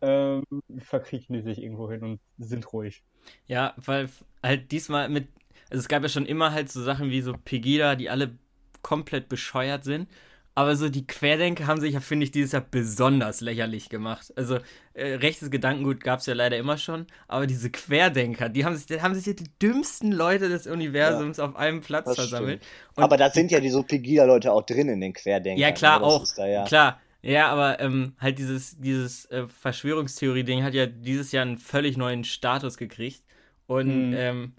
ähm, 0.00 0.44
verkriechen 0.78 1.34
die 1.34 1.42
sich 1.42 1.62
irgendwo 1.62 1.90
hin 1.90 2.02
und 2.02 2.20
sind 2.38 2.72
ruhig. 2.72 3.02
Ja, 3.46 3.74
weil 3.76 4.08
halt 4.42 4.70
diesmal 4.72 5.08
mit, 5.08 5.28
also 5.70 5.80
es 5.80 5.88
gab 5.88 6.02
ja 6.02 6.08
schon 6.08 6.26
immer 6.26 6.52
halt 6.52 6.70
so 6.70 6.82
Sachen 6.82 7.10
wie 7.10 7.20
so 7.20 7.32
Pegida, 7.32 7.96
die 7.96 8.10
alle 8.10 8.38
komplett 8.82 9.28
bescheuert 9.28 9.84
sind. 9.84 10.08
Aber 10.56 10.74
so 10.74 10.88
die 10.88 11.06
Querdenker 11.06 11.66
haben 11.66 11.82
sich 11.82 11.92
ja, 11.92 12.00
finde 12.00 12.24
ich, 12.24 12.30
dieses 12.30 12.52
Jahr 12.52 12.64
besonders 12.68 13.42
lächerlich 13.42 13.90
gemacht. 13.90 14.32
Also 14.36 14.56
äh, 14.94 15.16
rechtes 15.16 15.50
Gedankengut 15.50 16.02
gab 16.02 16.20
es 16.20 16.26
ja 16.26 16.32
leider 16.32 16.56
immer 16.56 16.78
schon, 16.78 17.06
aber 17.28 17.46
diese 17.46 17.68
Querdenker, 17.68 18.48
die 18.48 18.64
haben 18.64 18.74
sich, 18.74 18.86
die 18.86 19.02
haben 19.02 19.14
sich 19.14 19.26
ja 19.26 19.34
die 19.34 19.50
dümmsten 19.60 20.12
Leute 20.12 20.48
des 20.48 20.66
Universums 20.66 21.36
ja, 21.36 21.44
auf 21.44 21.56
einem 21.56 21.82
Platz 21.82 22.14
versammelt. 22.14 22.62
aber 22.94 23.18
da 23.18 23.28
sind 23.28 23.50
ja 23.50 23.60
die 23.60 23.68
so 23.68 23.82
Pegida-Leute 23.82 24.50
auch 24.50 24.62
drin 24.62 24.88
in 24.88 25.02
den 25.02 25.12
Querdenkern. 25.12 25.60
Ja, 25.60 25.72
klar, 25.72 26.00
ne? 26.00 26.06
auch. 26.06 26.26
Da, 26.34 26.46
ja. 26.46 26.64
Klar, 26.64 27.00
ja, 27.20 27.48
aber 27.48 27.78
ähm, 27.80 28.14
halt 28.18 28.38
dieses, 28.38 28.78
dieses 28.78 29.26
äh, 29.26 29.46
Verschwörungstheorie-Ding 29.48 30.62
hat 30.62 30.72
ja 30.72 30.86
dieses 30.86 31.32
Jahr 31.32 31.42
einen 31.42 31.58
völlig 31.58 31.98
neuen 31.98 32.24
Status 32.24 32.78
gekriegt. 32.78 33.22
Und 33.66 34.10
mhm. 34.12 34.16
ähm, 34.16 34.52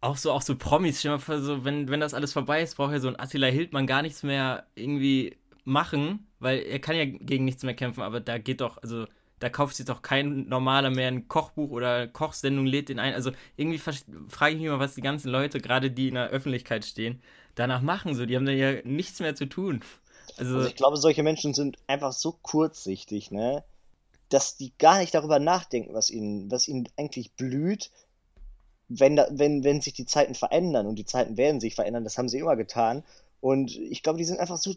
auch 0.00 0.16
so, 0.16 0.32
auch 0.32 0.42
so 0.42 0.56
Promis, 0.56 1.00
stell 1.00 1.12
mal 1.12 1.18
vor, 1.18 1.40
so, 1.40 1.64
wenn, 1.64 1.88
wenn 1.88 2.00
das 2.00 2.14
alles 2.14 2.32
vorbei 2.32 2.62
ist, 2.62 2.76
braucht 2.76 2.92
ja 2.92 3.00
so 3.00 3.08
ein 3.08 3.18
Attila 3.18 3.48
Hildmann 3.48 3.86
gar 3.86 4.02
nichts 4.02 4.22
mehr 4.22 4.66
irgendwie 4.74 5.36
machen, 5.64 6.26
weil 6.38 6.60
er 6.60 6.78
kann 6.78 6.96
ja 6.96 7.04
gegen 7.04 7.44
nichts 7.44 7.62
mehr 7.62 7.74
kämpfen, 7.74 8.02
aber 8.02 8.20
da 8.20 8.38
geht 8.38 8.60
doch, 8.60 8.78
also 8.82 9.06
da 9.38 9.48
kauft 9.48 9.76
sich 9.76 9.86
doch 9.86 10.02
kein 10.02 10.48
normaler 10.48 10.90
mehr 10.90 11.08
ein 11.08 11.28
Kochbuch 11.28 11.70
oder 11.70 12.08
Kochsendung, 12.08 12.66
lädt 12.66 12.88
den 12.88 12.98
ein. 12.98 13.14
Also 13.14 13.30
irgendwie 13.56 13.78
frage 13.78 14.54
ich 14.54 14.60
mich 14.60 14.68
mal, 14.68 14.80
was 14.80 14.94
die 14.94 15.00
ganzen 15.00 15.30
Leute, 15.30 15.60
gerade 15.60 15.90
die 15.90 16.08
in 16.08 16.14
der 16.14 16.28
Öffentlichkeit 16.30 16.84
stehen, 16.84 17.22
danach 17.54 17.82
machen. 17.82 18.14
So, 18.14 18.26
die 18.26 18.36
haben 18.36 18.46
da 18.46 18.52
ja 18.52 18.80
nichts 18.84 19.20
mehr 19.20 19.34
zu 19.34 19.46
tun. 19.46 19.80
Also, 20.38 20.56
also 20.56 20.68
ich 20.68 20.76
glaube, 20.76 20.96
solche 20.96 21.22
Menschen 21.22 21.54
sind 21.54 21.78
einfach 21.86 22.12
so 22.12 22.32
kurzsichtig, 22.42 23.30
ne? 23.30 23.64
Dass 24.28 24.56
die 24.56 24.72
gar 24.78 24.98
nicht 24.98 25.14
darüber 25.14 25.38
nachdenken, 25.38 25.94
was 25.94 26.10
ihnen, 26.10 26.50
was 26.50 26.68
ihnen 26.68 26.88
eigentlich 26.96 27.32
blüht, 27.32 27.90
wenn, 28.88 29.16
da, 29.16 29.28
wenn, 29.30 29.64
wenn 29.64 29.80
sich 29.80 29.92
die 29.92 30.06
Zeiten 30.06 30.34
verändern 30.34 30.86
und 30.86 30.96
die 30.96 31.04
Zeiten 31.04 31.36
werden 31.36 31.60
sich 31.60 31.74
verändern, 31.74 32.04
das 32.04 32.18
haben 32.18 32.28
sie 32.28 32.38
immer 32.38 32.56
getan. 32.56 33.04
Und 33.40 33.76
ich 33.76 34.02
glaube, 34.02 34.18
die 34.18 34.24
sind 34.24 34.40
einfach 34.40 34.56
so 34.56 34.74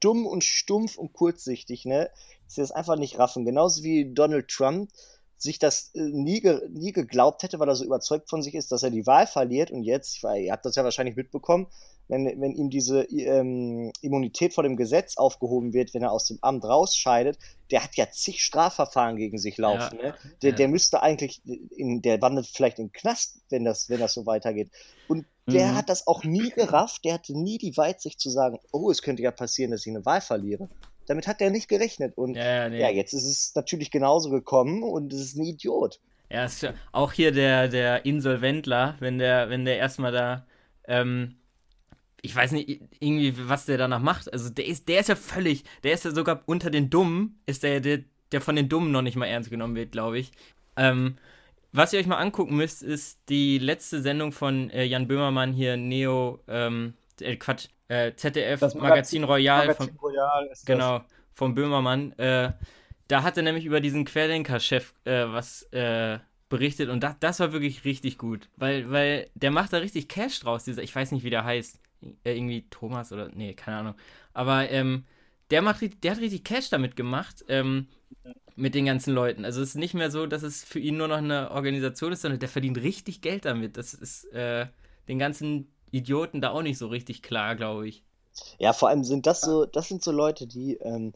dumm 0.00 0.26
und 0.26 0.44
stumpf 0.44 0.96
und 0.96 1.12
kurzsichtig, 1.12 1.84
ne? 1.84 2.10
Sie 2.46 2.60
das 2.60 2.70
einfach 2.70 2.96
nicht 2.96 3.18
raffen. 3.18 3.44
Genauso 3.44 3.82
wie 3.82 4.12
Donald 4.14 4.48
Trump 4.48 4.90
sich 5.38 5.58
das 5.58 5.90
äh, 5.94 6.00
nie, 6.00 6.40
ge 6.40 6.60
nie 6.68 6.92
geglaubt 6.92 7.42
hätte, 7.42 7.58
weil 7.58 7.68
er 7.68 7.76
so 7.76 7.84
überzeugt 7.84 8.28
von 8.28 8.42
sich 8.42 8.54
ist, 8.54 8.72
dass 8.72 8.82
er 8.82 8.90
die 8.90 9.06
Wahl 9.06 9.26
verliert. 9.26 9.70
Und 9.70 9.84
jetzt, 9.84 10.22
weil 10.22 10.42
ihr 10.42 10.52
habt 10.52 10.64
das 10.64 10.74
ja 10.74 10.84
wahrscheinlich 10.84 11.16
mitbekommen, 11.16 11.68
wenn, 12.08 12.40
wenn 12.40 12.54
ihm 12.54 12.70
diese 12.70 13.04
ähm, 13.04 13.92
Immunität 14.00 14.54
vor 14.54 14.64
dem 14.64 14.76
Gesetz 14.76 15.16
aufgehoben 15.16 15.72
wird, 15.74 15.94
wenn 15.94 16.02
er 16.02 16.10
aus 16.10 16.24
dem 16.24 16.38
Amt 16.40 16.64
rausscheidet, 16.64 17.38
der 17.70 17.84
hat 17.84 17.96
ja 17.96 18.10
zig 18.10 18.42
Strafverfahren 18.42 19.16
gegen 19.16 19.38
sich 19.38 19.58
laufen. 19.58 19.98
Ja, 19.98 20.08
ne? 20.08 20.14
der, 20.42 20.50
ja. 20.50 20.56
der 20.56 20.68
müsste 20.68 21.02
eigentlich, 21.02 21.42
in, 21.44 22.02
der 22.02 22.20
wandert 22.22 22.46
vielleicht 22.46 22.78
in 22.78 22.86
den 22.86 22.92
Knast, 22.92 23.40
wenn 23.50 23.64
das, 23.64 23.90
wenn 23.90 24.00
das 24.00 24.14
so 24.14 24.26
weitergeht. 24.26 24.70
Und 25.06 25.26
der 25.46 25.68
mhm. 25.68 25.76
hat 25.76 25.88
das 25.88 26.06
auch 26.06 26.24
nie 26.24 26.50
gerafft, 26.50 27.04
der 27.04 27.14
hatte 27.14 27.38
nie 27.38 27.58
die 27.58 27.76
Weitsicht 27.76 28.20
zu 28.20 28.30
sagen, 28.30 28.58
oh, 28.72 28.90
es 28.90 29.02
könnte 29.02 29.22
ja 29.22 29.30
passieren, 29.30 29.70
dass 29.70 29.86
ich 29.86 29.94
eine 29.94 30.04
Wahl 30.04 30.20
verliere. 30.20 30.68
Damit 31.08 31.26
hat 31.26 31.40
er 31.40 31.50
nicht 31.50 31.68
gerechnet. 31.68 32.16
Und 32.16 32.36
Ja, 32.36 32.68
nee. 32.68 32.80
ja, 32.80 32.90
jetzt 32.90 33.12
ist 33.12 33.24
es 33.24 33.54
natürlich 33.54 33.90
genauso 33.90 34.30
gekommen 34.30 34.82
und 34.82 35.12
es 35.12 35.20
ist 35.20 35.36
ein 35.36 35.44
Idiot. 35.44 36.00
Ja, 36.30 36.44
ist 36.44 36.62
ja 36.62 36.74
auch 36.92 37.12
hier 37.12 37.32
der, 37.32 37.68
der 37.68 38.04
Insolventler, 38.04 38.96
wenn 39.00 39.18
der, 39.18 39.48
wenn 39.48 39.64
der 39.64 39.78
erstmal 39.78 40.12
da, 40.12 40.46
ähm, 40.86 41.36
ich 42.20 42.36
weiß 42.36 42.52
nicht, 42.52 42.82
irgendwie, 43.00 43.34
was 43.48 43.64
der 43.64 43.78
danach 43.78 44.00
macht. 44.00 44.30
Also 44.32 44.50
der 44.50 44.66
ist, 44.66 44.88
der 44.88 45.00
ist 45.00 45.08
ja 45.08 45.16
völlig, 45.16 45.64
der 45.82 45.94
ist 45.94 46.04
ja 46.04 46.10
sogar 46.10 46.42
unter 46.46 46.70
den 46.70 46.90
Dummen, 46.90 47.40
ist 47.46 47.62
der, 47.62 47.80
der, 47.80 48.00
der 48.32 48.40
von 48.42 48.56
den 48.56 48.68
Dummen 48.68 48.92
noch 48.92 49.02
nicht 49.02 49.16
mal 49.16 49.26
ernst 49.26 49.50
genommen 49.50 49.76
wird, 49.76 49.92
glaube 49.92 50.18
ich. 50.18 50.32
Ähm, 50.76 51.16
was 51.72 51.92
ihr 51.92 52.00
euch 52.00 52.06
mal 52.06 52.18
angucken 52.18 52.56
müsst, 52.56 52.82
ist 52.82 53.20
die 53.28 53.58
letzte 53.58 54.02
Sendung 54.02 54.32
von 54.32 54.70
äh, 54.70 54.84
Jan 54.84 55.08
Böhmermann 55.08 55.52
hier, 55.52 55.76
Neo, 55.76 56.40
ähm, 56.48 56.94
äh, 57.20 57.36
Quatsch, 57.36 57.68
äh, 57.88 58.14
ZDF 58.14 58.60
Das 58.60 58.74
Magazin, 58.74 59.24
Royal 59.24 59.74
von, 59.74 59.86
Magazin 59.86 59.98
Royal 60.00 60.44
ist 60.46 60.50
das. 60.60 60.64
Genau, 60.64 61.02
vom 61.32 61.54
Böhmermann. 61.54 62.12
Äh, 62.12 62.52
da 63.08 63.22
hat 63.22 63.36
er 63.36 63.42
nämlich 63.42 63.64
über 63.64 63.80
diesen 63.80 64.04
Querdenker-Chef 64.04 64.92
äh, 65.04 65.24
was 65.26 65.62
äh, 65.72 66.18
berichtet 66.48 66.88
und 66.88 67.02
das, 67.02 67.16
das 67.20 67.40
war 67.40 67.52
wirklich 67.52 67.84
richtig 67.84 68.18
gut, 68.18 68.48
weil, 68.56 68.90
weil 68.90 69.28
der 69.34 69.50
macht 69.50 69.72
da 69.72 69.78
richtig 69.78 70.08
Cash 70.08 70.40
draus, 70.40 70.64
dieser, 70.64 70.82
ich 70.82 70.94
weiß 70.94 71.12
nicht, 71.12 71.24
wie 71.24 71.30
der 71.30 71.44
heißt, 71.44 71.80
äh, 72.24 72.36
irgendwie 72.36 72.66
Thomas 72.70 73.12
oder, 73.12 73.30
nee, 73.34 73.54
keine 73.54 73.78
Ahnung, 73.78 73.94
aber 74.32 74.70
ähm, 74.70 75.04
der, 75.50 75.62
macht, 75.62 75.82
der 76.04 76.10
hat 76.12 76.20
richtig 76.20 76.44
Cash 76.44 76.70
damit 76.70 76.96
gemacht, 76.96 77.44
ähm, 77.48 77.88
mit 78.56 78.74
den 78.74 78.86
ganzen 78.86 79.14
Leuten. 79.14 79.44
Also 79.44 79.62
es 79.62 79.70
ist 79.70 79.74
nicht 79.76 79.94
mehr 79.94 80.10
so, 80.10 80.26
dass 80.26 80.42
es 80.42 80.64
für 80.64 80.80
ihn 80.80 80.96
nur 80.96 81.06
noch 81.06 81.18
eine 81.18 81.52
Organisation 81.52 82.12
ist, 82.12 82.22
sondern 82.22 82.40
der 82.40 82.48
verdient 82.48 82.78
richtig 82.78 83.20
Geld 83.20 83.44
damit. 83.44 83.76
Das 83.76 83.94
ist 83.94 84.24
äh, 84.32 84.66
den 85.06 85.18
ganzen 85.20 85.70
Idioten 85.90 86.40
da 86.40 86.50
auch 86.50 86.62
nicht 86.62 86.78
so 86.78 86.88
richtig 86.88 87.22
klar, 87.22 87.56
glaube 87.56 87.88
ich. 87.88 88.04
Ja, 88.58 88.72
vor 88.72 88.88
allem 88.88 89.04
sind 89.04 89.26
das 89.26 89.40
so, 89.40 89.66
das 89.66 89.88
sind 89.88 90.02
so 90.02 90.12
Leute, 90.12 90.46
die, 90.46 90.74
ähm, 90.76 91.12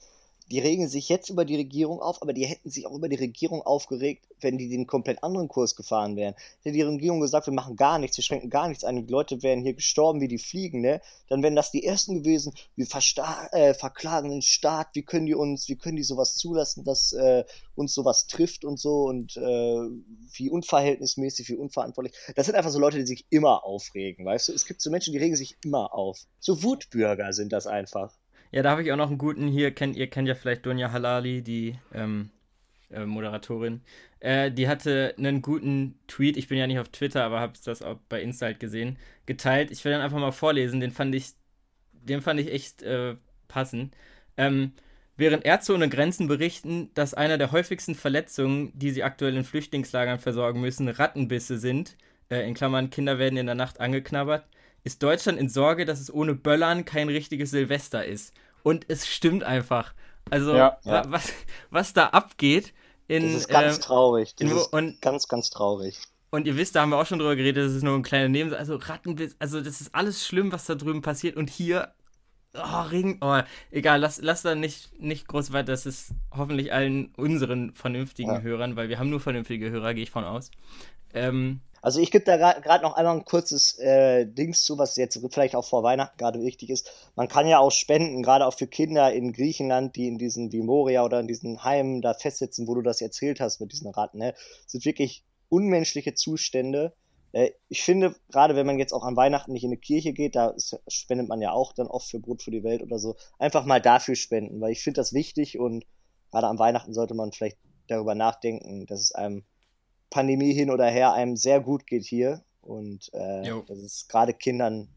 die 0.52 0.58
regen 0.58 0.86
sich 0.86 1.08
jetzt 1.08 1.30
über 1.30 1.46
die 1.46 1.56
Regierung 1.56 2.00
auf, 2.00 2.20
aber 2.20 2.34
die 2.34 2.44
hätten 2.44 2.68
sich 2.68 2.86
auch 2.86 2.92
über 2.92 3.08
die 3.08 3.16
Regierung 3.16 3.62
aufgeregt, 3.62 4.26
wenn 4.42 4.58
die 4.58 4.68
den 4.68 4.86
komplett 4.86 5.24
anderen 5.24 5.48
Kurs 5.48 5.76
gefahren 5.76 6.14
wären. 6.14 6.34
Hätte 6.60 6.74
die 6.74 6.82
Regierung 6.82 7.20
gesagt, 7.20 7.46
wir 7.46 7.54
machen 7.54 7.74
gar 7.74 7.98
nichts, 7.98 8.18
wir 8.18 8.24
schränken 8.24 8.50
gar 8.50 8.68
nichts 8.68 8.84
ein, 8.84 9.06
die 9.06 9.10
Leute 9.10 9.42
wären 9.42 9.62
hier 9.62 9.72
gestorben 9.72 10.20
wie 10.20 10.28
die 10.28 10.36
Fliegen, 10.36 10.82
ne? 10.82 11.00
Dann 11.30 11.42
wären 11.42 11.56
das 11.56 11.70
die 11.70 11.82
ersten 11.82 12.16
gewesen, 12.16 12.52
wir 12.76 12.86
äh, 13.52 13.72
verklagen 13.72 14.28
den 14.28 14.42
Staat, 14.42 14.88
wie 14.92 15.02
können 15.02 15.24
die 15.24 15.34
uns, 15.34 15.70
wie 15.70 15.76
können 15.76 15.96
die 15.96 16.02
sowas 16.02 16.34
zulassen, 16.34 16.84
dass 16.84 17.14
äh, 17.14 17.44
uns 17.74 17.94
sowas 17.94 18.26
trifft 18.26 18.66
und 18.66 18.78
so 18.78 19.04
und 19.04 19.34
äh, 19.38 19.40
wie 20.34 20.50
unverhältnismäßig, 20.50 21.48
wie 21.48 21.56
unverantwortlich. 21.56 22.14
Das 22.36 22.44
sind 22.44 22.56
einfach 22.56 22.70
so 22.70 22.78
Leute, 22.78 22.98
die 22.98 23.06
sich 23.06 23.24
immer 23.30 23.64
aufregen, 23.64 24.26
weißt 24.26 24.48
du? 24.48 24.52
Es 24.52 24.66
gibt 24.66 24.82
so 24.82 24.90
Menschen, 24.90 25.14
die 25.14 25.18
regen 25.18 25.36
sich 25.36 25.56
immer 25.64 25.94
auf. 25.94 26.26
So 26.40 26.62
Wutbürger 26.62 27.32
sind 27.32 27.54
das 27.54 27.66
einfach. 27.66 28.12
Ja, 28.52 28.62
da 28.62 28.70
habe 28.70 28.82
ich 28.82 28.92
auch 28.92 28.96
noch 28.96 29.08
einen 29.08 29.18
guten 29.18 29.48
hier. 29.48 29.70
Kennt, 29.72 29.96
ihr 29.96 30.08
kennt 30.08 30.28
ja 30.28 30.34
vielleicht 30.34 30.66
Donja 30.66 30.92
Halali, 30.92 31.42
die 31.42 31.78
ähm, 31.94 32.30
äh, 32.90 33.06
Moderatorin. 33.06 33.80
Äh, 34.20 34.52
die 34.52 34.68
hatte 34.68 35.14
einen 35.16 35.40
guten 35.40 35.98
Tweet. 36.06 36.36
Ich 36.36 36.48
bin 36.48 36.58
ja 36.58 36.66
nicht 36.66 36.78
auf 36.78 36.90
Twitter, 36.90 37.24
aber 37.24 37.40
habe 37.40 37.54
das 37.64 37.82
auch 37.82 37.98
bei 38.10 38.20
Insta 38.20 38.46
halt 38.46 38.60
gesehen. 38.60 38.98
Geteilt. 39.24 39.70
Ich 39.70 39.84
will 39.84 39.92
dann 39.92 40.02
einfach 40.02 40.18
mal 40.18 40.32
vorlesen. 40.32 40.80
Den 40.80 40.92
fand 40.92 41.14
ich, 41.14 41.32
den 41.92 42.20
fand 42.20 42.40
ich 42.40 42.52
echt 42.52 42.82
äh, 42.82 43.16
passend. 43.48 43.94
Ähm, 44.36 44.72
während 45.16 45.46
Ärzte 45.46 45.74
ohne 45.74 45.88
Grenzen 45.88 46.28
berichten, 46.28 46.90
dass 46.92 47.14
einer 47.14 47.38
der 47.38 47.52
häufigsten 47.52 47.94
Verletzungen, 47.94 48.70
die 48.78 48.90
sie 48.90 49.02
aktuell 49.02 49.34
in 49.34 49.44
Flüchtlingslagern 49.44 50.18
versorgen 50.18 50.60
müssen, 50.60 50.88
Rattenbisse 50.88 51.56
sind. 51.56 51.96
Äh, 52.28 52.46
in 52.46 52.52
Klammern, 52.52 52.90
Kinder 52.90 53.18
werden 53.18 53.38
in 53.38 53.46
der 53.46 53.54
Nacht 53.54 53.80
angeknabbert 53.80 54.44
ist 54.84 55.02
Deutschland 55.02 55.38
in 55.38 55.48
Sorge, 55.48 55.84
dass 55.84 56.00
es 56.00 56.12
ohne 56.12 56.34
Böllern 56.34 56.84
kein 56.84 57.08
richtiges 57.08 57.50
Silvester 57.50 58.04
ist. 58.04 58.34
Und 58.62 58.84
es 58.88 59.06
stimmt 59.08 59.44
einfach. 59.44 59.94
Also, 60.30 60.54
Ja. 60.54 60.78
wa- 60.84 61.04
was, 61.08 61.32
was 61.70 61.92
da 61.92 62.06
abgeht 62.08 62.72
in. 63.08 63.22
Das 63.24 63.42
ist 63.42 63.48
ganz 63.48 63.78
äh, 63.78 63.80
traurig. 63.80 64.34
Das 64.36 64.50
in, 64.50 64.56
ist 64.56 64.66
und, 64.72 65.00
ganz, 65.02 65.26
ganz 65.28 65.50
traurig. 65.50 65.98
und 66.30 66.46
ihr 66.46 66.56
wisst, 66.56 66.74
da 66.76 66.82
haben 66.82 66.90
wir 66.90 66.98
auch 66.98 67.06
schon 67.06 67.18
drüber 67.18 67.36
geredet, 67.36 67.66
das 67.66 67.72
ist 67.74 67.82
nur 67.82 67.94
ein 67.96 68.02
kleiner 68.02 68.28
Neben. 68.28 68.54
Also, 68.54 68.76
Rattenbiss, 68.76 69.34
also, 69.38 69.60
das 69.60 69.80
ist 69.80 69.94
alles 69.94 70.24
schlimm, 70.26 70.52
was 70.52 70.66
da 70.66 70.74
drüben 70.76 71.02
passiert. 71.02 71.36
Und 71.36 71.50
hier. 71.50 71.92
Oh, 72.54 72.82
Regen. 72.90 73.16
Oh, 73.22 73.40
egal, 73.70 74.00
lass, 74.00 74.20
lass 74.20 74.42
da 74.42 74.54
nicht, 74.54 74.92
nicht 75.00 75.26
groß 75.26 75.52
weiter. 75.52 75.72
Das 75.72 75.86
ist 75.86 76.10
hoffentlich 76.36 76.70
allen 76.72 77.12
unseren 77.16 77.72
vernünftigen 77.74 78.30
Ja. 78.34 78.40
Hörern, 78.42 78.76
weil 78.76 78.88
wir 78.90 78.98
haben 78.98 79.08
nur 79.10 79.20
vernünftige 79.20 79.70
Hörer, 79.70 79.94
gehe 79.94 80.02
ich 80.02 80.10
von 80.10 80.24
aus. 80.24 80.50
Ähm, 81.14 81.60
Also 81.82 82.00
ich 82.00 82.12
gebe 82.12 82.24
da 82.24 82.36
gerade 82.36 82.84
noch 82.84 82.94
einmal 82.94 83.16
ein 83.16 83.24
kurzes 83.24 83.76
äh, 83.80 84.24
Dings 84.24 84.62
zu, 84.62 84.78
was 84.78 84.96
jetzt 84.96 85.20
vielleicht 85.32 85.56
auch 85.56 85.64
vor 85.64 85.82
Weihnachten 85.82 86.16
gerade 86.16 86.40
wichtig 86.40 86.70
ist. 86.70 86.88
Man 87.16 87.26
kann 87.26 87.48
ja 87.48 87.58
auch 87.58 87.72
spenden, 87.72 88.22
gerade 88.22 88.46
auch 88.46 88.54
für 88.54 88.68
Kinder 88.68 89.12
in 89.12 89.32
Griechenland, 89.32 89.96
die 89.96 90.06
in 90.06 90.16
diesen 90.16 90.52
wie 90.52 90.62
Moria 90.62 91.04
oder 91.04 91.18
in 91.18 91.26
diesen 91.26 91.64
Heimen 91.64 92.00
da 92.00 92.14
festsitzen, 92.14 92.68
wo 92.68 92.76
du 92.76 92.82
das 92.82 93.00
erzählt 93.00 93.40
hast 93.40 93.60
mit 93.60 93.72
diesen 93.72 93.90
Ratten. 93.90 94.18
Ne? 94.18 94.32
Das 94.32 94.72
sind 94.72 94.84
wirklich 94.84 95.24
unmenschliche 95.48 96.14
Zustände. 96.14 96.94
Äh, 97.32 97.50
ich 97.68 97.82
finde, 97.82 98.14
gerade 98.30 98.54
wenn 98.54 98.66
man 98.66 98.78
jetzt 98.78 98.92
auch 98.92 99.02
an 99.02 99.16
Weihnachten 99.16 99.52
nicht 99.52 99.64
in 99.64 99.70
eine 99.70 99.78
Kirche 99.78 100.12
geht, 100.12 100.36
da 100.36 100.54
spendet 100.86 101.28
man 101.28 101.42
ja 101.42 101.50
auch 101.50 101.72
dann 101.72 101.88
oft 101.88 102.08
für 102.08 102.20
Brot 102.20 102.42
für 102.42 102.52
die 102.52 102.62
Welt 102.62 102.82
oder 102.82 103.00
so, 103.00 103.16
einfach 103.40 103.64
mal 103.64 103.80
dafür 103.80 104.14
spenden, 104.14 104.60
weil 104.60 104.70
ich 104.70 104.84
finde 104.84 105.00
das 105.00 105.12
wichtig 105.12 105.58
und 105.58 105.84
gerade 106.30 106.46
an 106.46 106.60
Weihnachten 106.60 106.94
sollte 106.94 107.14
man 107.14 107.32
vielleicht 107.32 107.58
darüber 107.88 108.14
nachdenken, 108.14 108.86
dass 108.86 109.00
es 109.00 109.12
einem 109.12 109.44
Pandemie 110.12 110.52
hin 110.54 110.70
oder 110.70 110.86
her 110.86 111.12
einem 111.14 111.36
sehr 111.36 111.60
gut 111.60 111.86
geht 111.86 112.04
hier 112.04 112.42
und 112.60 113.08
äh, 113.14 113.42
dass 113.66 113.78
es 113.78 114.06
gerade 114.08 114.32
Kindern 114.34 114.88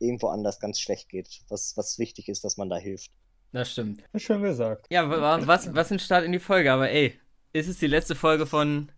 irgendwo 0.00 0.28
anders 0.28 0.58
ganz 0.58 0.80
schlecht 0.80 1.08
geht, 1.08 1.42
was, 1.48 1.76
was 1.76 1.98
wichtig 1.98 2.28
ist, 2.28 2.42
dass 2.42 2.56
man 2.56 2.68
da 2.68 2.76
hilft. 2.76 3.12
das 3.52 3.70
stimmt. 3.70 4.02
Schön 4.16 4.42
gesagt. 4.42 4.86
Ja, 4.90 5.08
wa- 5.08 5.20
wa- 5.20 5.46
was, 5.46 5.72
was 5.74 5.92
ein 5.92 5.98
Start 6.00 6.24
in 6.24 6.32
die 6.32 6.40
Folge, 6.40 6.72
aber 6.72 6.90
ey, 6.90 7.14
ist 7.52 7.68
es 7.68 7.78
die 7.78 7.86
letzte 7.86 8.14
Folge 8.16 8.46
von 8.46 8.90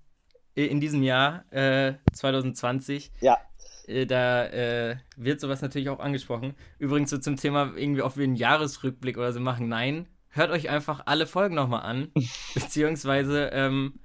äh, 0.57 0.65
in 0.67 0.81
diesem 0.81 1.03
Jahr, 1.03 1.45
äh, 1.53 1.95
2020. 2.15 3.11
Ja, 3.21 3.39
Äh, 3.87 4.07
da 4.07 4.47
äh, 4.47 4.97
wird 5.17 5.41
sowas 5.41 5.61
natürlich 5.61 5.91
auch 5.91 5.99
angesprochen. 5.99 6.55
Übrigens 6.79 7.11
so 7.11 7.19
zum 7.19 7.37
Thema 7.37 7.75
irgendwie, 7.77 8.01
ob 8.03 8.17
wir 8.17 8.25
einen 8.25 8.37
Jahresrückblick 8.37 9.19
oder 9.19 9.33
so 9.33 9.41
machen. 9.41 9.69
Nein, 9.69 10.09
hört 10.29 10.51
euch 10.53 10.71
einfach 10.71 11.03
alle 11.05 11.27
Folgen 11.27 11.55
nochmal 11.57 11.83
an. 11.83 12.11
Beziehungsweise, 12.55 13.51
ähm, 13.53 14.01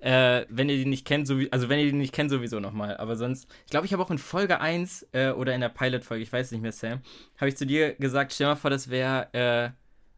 äh, 0.00 0.46
wenn 0.48 0.68
ihr 0.68 0.76
die 0.76 0.86
nicht 0.86 1.06
kennt, 1.06 1.26
sowie 1.26 1.48
also 1.50 1.68
wenn 1.68 1.78
ihr 1.78 1.86
die 1.86 1.92
nicht 1.92 2.14
kennt, 2.14 2.30
sowieso 2.30 2.60
nochmal. 2.60 2.96
Aber 2.96 3.16
sonst, 3.16 3.48
ich 3.64 3.70
glaube, 3.70 3.86
ich 3.86 3.92
habe 3.92 4.02
auch 4.02 4.10
in 4.10 4.18
Folge 4.18 4.60
1 4.60 5.08
äh, 5.12 5.30
oder 5.30 5.54
in 5.54 5.60
der 5.60 5.68
Pilot-Folge, 5.68 6.22
ich 6.22 6.32
weiß 6.32 6.50
nicht 6.52 6.62
mehr, 6.62 6.72
Sam, 6.72 7.00
habe 7.36 7.48
ich 7.48 7.56
zu 7.56 7.66
dir 7.66 7.94
gesagt, 7.94 8.32
stell 8.32 8.46
mal 8.46 8.56
vor, 8.56 8.70
das 8.70 8.90
wäre, 8.90 9.28
äh, 9.32 9.70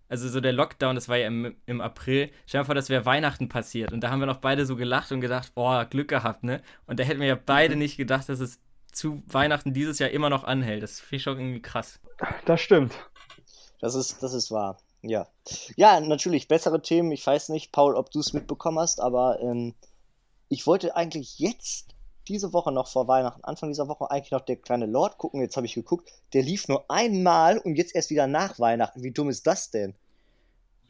also 0.08 0.28
so 0.28 0.40
der 0.40 0.52
Lockdown, 0.52 0.94
das 0.94 1.08
war 1.08 1.16
ja 1.16 1.26
im, 1.26 1.56
im 1.66 1.80
April, 1.80 2.30
stell 2.46 2.60
mal 2.60 2.64
vor, 2.64 2.74
das 2.74 2.90
wäre 2.90 3.06
Weihnachten 3.06 3.48
passiert. 3.48 3.92
Und 3.92 4.00
da 4.00 4.10
haben 4.10 4.20
wir 4.20 4.26
noch 4.26 4.38
beide 4.38 4.66
so 4.66 4.76
gelacht 4.76 5.10
und 5.10 5.20
gedacht, 5.20 5.54
boah, 5.54 5.84
Glück 5.84 6.08
gehabt, 6.08 6.44
ne? 6.44 6.62
Und 6.86 7.00
da 7.00 7.04
hätten 7.04 7.20
wir 7.20 7.28
ja 7.28 7.38
beide 7.44 7.76
nicht 7.76 7.96
gedacht, 7.96 8.28
dass 8.28 8.40
es 8.40 8.60
zu 8.92 9.22
Weihnachten 9.26 9.72
dieses 9.72 9.98
Jahr 9.98 10.10
immer 10.10 10.30
noch 10.30 10.44
anhält. 10.44 10.82
Das 10.82 11.00
finde 11.00 11.16
ich 11.16 11.22
schon 11.22 11.38
irgendwie 11.38 11.62
krass. 11.62 11.98
Das 12.44 12.60
stimmt. 12.60 12.92
das 13.80 13.94
ist, 13.94 14.22
das 14.22 14.34
ist 14.34 14.50
wahr. 14.50 14.76
Ja. 15.02 15.26
Ja, 15.76 16.00
natürlich, 16.00 16.48
bessere 16.48 16.80
Themen. 16.80 17.10
Ich 17.12 17.26
weiß 17.26 17.48
nicht, 17.48 17.72
Paul, 17.72 17.96
ob 17.96 18.10
du 18.10 18.20
es 18.20 18.32
mitbekommen 18.32 18.78
hast, 18.78 19.00
aber 19.00 19.40
ähm, 19.40 19.74
ich 20.48 20.66
wollte 20.66 20.96
eigentlich 20.96 21.38
jetzt 21.38 21.94
diese 22.28 22.52
Woche 22.52 22.70
noch 22.70 22.86
vor 22.86 23.08
Weihnachten, 23.08 23.42
Anfang 23.42 23.70
dieser 23.70 23.88
Woche 23.88 24.10
eigentlich 24.10 24.30
noch 24.30 24.42
der 24.42 24.56
kleine 24.56 24.86
Lord 24.86 25.18
gucken. 25.18 25.40
Jetzt 25.40 25.56
habe 25.56 25.66
ich 25.66 25.74
geguckt, 25.74 26.08
der 26.32 26.42
lief 26.42 26.68
nur 26.68 26.88
einmal 26.88 27.58
und 27.58 27.74
jetzt 27.74 27.94
erst 27.94 28.10
wieder 28.10 28.28
nach 28.28 28.60
Weihnachten. 28.60 29.02
Wie 29.02 29.10
dumm 29.10 29.28
ist 29.28 29.46
das 29.46 29.70
denn? 29.70 29.94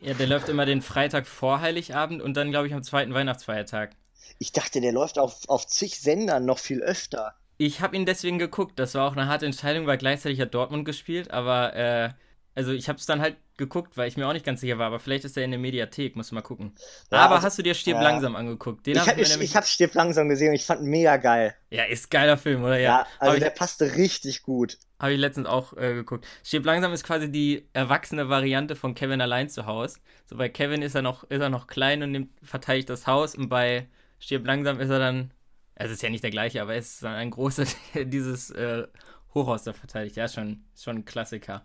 Ja, 0.01 0.15
der 0.15 0.27
läuft 0.27 0.49
immer 0.49 0.67
den 0.67 0.83
Freitag 0.83 1.27
vor 1.27 1.61
Heiligabend 1.61 2.21
und 2.21 2.37
dann, 2.37 2.51
glaube 2.51 2.67
ich, 2.67 2.75
am 2.75 2.83
zweiten 2.83 3.15
Weihnachtsfeiertag. 3.15 3.97
Ich 4.39 4.53
dachte, 4.53 4.81
der 4.81 4.93
läuft 4.93 5.19
auf, 5.19 5.49
auf 5.49 5.67
zig 5.67 6.01
Sendern 6.01 6.45
noch 6.45 6.59
viel 6.59 6.83
öfter. 6.83 7.35
Ich 7.57 7.81
habe 7.81 7.97
ihn 7.97 8.05
deswegen 8.05 8.39
geguckt. 8.39 8.79
Das 8.79 8.95
war 8.95 9.09
auch 9.09 9.13
eine 9.13 9.29
harte 9.29 9.47
Entscheidung, 9.47 9.87
weil 9.87 9.99
gleichzeitig 9.99 10.41
hat 10.41 10.55
Dortmund 10.55 10.85
gespielt. 10.85 11.31
Aber, 11.31 11.75
äh, 11.77 12.11
also 12.55 12.73
ich 12.73 12.89
habe 12.89 12.99
es 12.99 13.07
dann 13.07 13.21
halt 13.21 13.37
geguckt, 13.57 13.97
weil 13.97 14.09
ich 14.09 14.17
mir 14.17 14.27
auch 14.29 14.33
nicht 14.33 14.45
ganz 14.45 14.61
sicher 14.61 14.79
war. 14.79 14.87
Aber 14.89 14.99
vielleicht 15.01 15.25
ist 15.25 15.37
er 15.37 15.45
in 15.45 15.51
der 15.53 15.61
Mediathek, 15.61 16.17
musst 16.17 16.31
du 16.31 16.35
mal 16.35 16.43
gucken. 16.43 16.75
Ja, 17.11 17.19
aber 17.21 17.37
also- 17.37 17.47
hast 17.47 17.59
du 17.59 17.63
dir 17.63 17.75
Stirb 17.75 17.97
ja. 17.97 18.03
langsam 18.03 18.35
angeguckt? 18.37 18.87
Den 18.87 18.95
Ich 18.97 19.01
hab 19.01 19.09
habe 19.09 19.21
ich, 19.21 19.41
ich 19.41 19.57
hab 19.57 19.67
Stirb 19.67 19.95
langsam 19.95 20.29
gesehen 20.29 20.49
und 20.49 20.55
ich 20.55 20.65
fand 20.67 20.81
ihn 20.83 20.89
mega 20.89 21.17
geil. 21.17 21.55
Ja, 21.71 21.85
ist 21.85 22.11
geiler 22.11 22.37
Film, 22.37 22.63
oder? 22.65 22.79
Ja, 22.79 22.83
Ja. 23.01 23.07
also 23.19 23.31
Habe 23.33 23.41
der 23.41 23.53
ich, 23.53 23.59
passte 23.59 23.95
richtig 23.97 24.43
gut. 24.43 24.79
hab 24.99 25.11
ich 25.11 25.19
letztens 25.19 25.47
auch 25.47 25.77
äh, 25.77 25.95
geguckt. 25.95 26.27
Stirb 26.45 26.65
langsam 26.65 26.93
ist 26.93 27.05
quasi 27.05 27.31
die 27.31 27.69
erwachsene 27.73 28.29
Variante 28.29 28.77
von 28.77 28.95
Kevin 28.95 29.21
allein 29.21 29.49
zu 29.49 29.67
Hause. 29.67 30.01
So 30.27 30.37
bei 30.37 30.49
Kevin 30.49 30.83
ist 30.83 30.95
er 30.95 31.03
noch, 31.03 31.25
ist 31.25 31.41
er 31.41 31.49
noch 31.51 31.67
klein 31.67 32.03
und 32.03 32.11
nimmt, 32.13 32.31
verteidigt 32.43 32.91
das 32.91 33.07
Haus 33.07 33.35
und 33.35 33.49
bei 33.49 33.87
Stirb 34.19 34.47
langsam 34.47 34.81
ist 34.81 34.91
er 34.91 34.99
dann, 34.99 35.33
also 35.75 35.91
es 35.93 35.99
ist 35.99 36.03
ja 36.03 36.11
nicht 36.11 36.23
der 36.25 36.31
gleiche, 36.31 36.61
aber 36.63 36.73
er 36.75 36.79
ist 36.81 37.03
dann 37.03 37.15
ein 37.15 37.31
großer, 37.31 37.65
dieses 38.05 38.51
äh, 38.51 38.87
Hochhaus 39.35 39.63
da 39.65 39.73
verteidigt. 39.73 40.17
Ja, 40.17 40.29
schon, 40.29 40.65
schon 40.77 40.97
ein 40.99 41.05
Klassiker. 41.05 41.65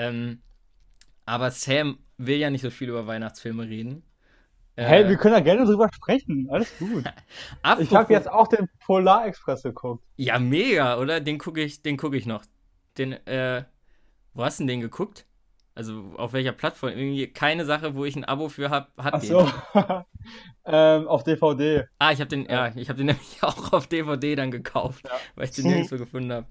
Ähm, 0.00 0.42
aber 1.26 1.50
Sam 1.50 1.98
will 2.18 2.38
ja 2.38 2.50
nicht 2.50 2.62
so 2.62 2.70
viel 2.70 2.88
über 2.88 3.06
Weihnachtsfilme 3.06 3.64
reden. 3.68 4.02
Äh, 4.76 4.84
Hey, 4.84 5.08
wir 5.08 5.16
können 5.16 5.34
da 5.34 5.40
gerne 5.40 5.64
drüber 5.64 5.88
sprechen. 5.92 6.48
Alles 6.50 6.72
gut. 6.78 7.04
Ich 7.80 7.94
habe 7.94 8.12
jetzt 8.12 8.30
auch 8.30 8.48
den 8.48 8.68
Polar 8.84 9.26
Express 9.26 9.62
geguckt. 9.62 10.04
Ja, 10.16 10.38
mega, 10.38 10.98
oder? 10.98 11.20
Den 11.20 11.38
gucke 11.38 11.60
ich, 11.62 11.82
den 11.82 11.96
gucke 11.96 12.16
ich 12.16 12.26
noch. 12.26 12.42
Den, 12.98 13.12
äh, 13.26 13.64
wo 14.34 14.44
hast 14.44 14.58
du 14.58 14.62
denn 14.62 14.68
den 14.68 14.80
geguckt? 14.80 15.26
Also 15.74 16.14
auf 16.16 16.32
welcher 16.32 16.52
Plattform? 16.52 16.90
Irgendwie 16.90 17.26
keine 17.28 17.64
Sache, 17.64 17.94
wo 17.94 18.04
ich 18.04 18.16
ein 18.16 18.24
Abo 18.24 18.48
für 18.48 18.70
habe, 18.70 18.88
hat 18.96 19.14
Ach 19.14 19.22
so. 19.22 19.50
ähm, 20.64 21.08
auf 21.08 21.24
DVD. 21.24 21.84
Ah, 21.98 22.12
ich 22.12 22.20
habe 22.20 22.28
den, 22.28 22.44
ja, 22.46 22.68
ich 22.74 22.88
habe 22.88 22.96
den 22.98 23.06
nämlich 23.08 23.42
auch 23.42 23.72
auf 23.72 23.86
DVD 23.86 24.34
dann 24.34 24.50
gekauft, 24.50 25.04
Ja. 25.06 25.12
weil 25.36 25.44
ich 25.44 25.52
den 25.52 25.66
nirgendwo 25.66 25.96
gefunden 25.96 26.32
habe. 26.32 26.46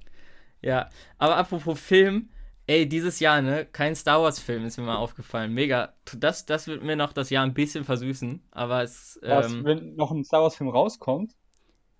Ja, 0.61 0.89
aber 1.17 1.37
apropos 1.37 1.79
Film, 1.79 2.29
ey, 2.69 2.87
dieses 2.87 3.19
Jahr, 3.19 3.41
ne, 3.41 3.65
kein 3.65 3.95
Star 3.95 4.21
Wars 4.21 4.39
Film 4.39 4.63
ist 4.63 4.77
mir 4.77 4.85
mal 4.85 4.97
aufgefallen. 4.97 5.53
Mega. 5.53 5.93
Das, 6.17 6.45
das 6.45 6.67
wird 6.67 6.83
mir 6.83 6.95
noch 6.95 7.13
das 7.13 7.31
Jahr 7.31 7.43
ein 7.43 7.55
bisschen 7.55 7.83
versüßen, 7.83 8.43
aber 8.51 8.83
es, 8.83 9.19
Was, 9.23 9.51
ähm, 9.51 9.65
wenn 9.65 9.95
noch 9.95 10.11
ein 10.11 10.23
Star 10.23 10.43
Wars 10.43 10.55
Film 10.55 10.69
rauskommt. 10.69 11.33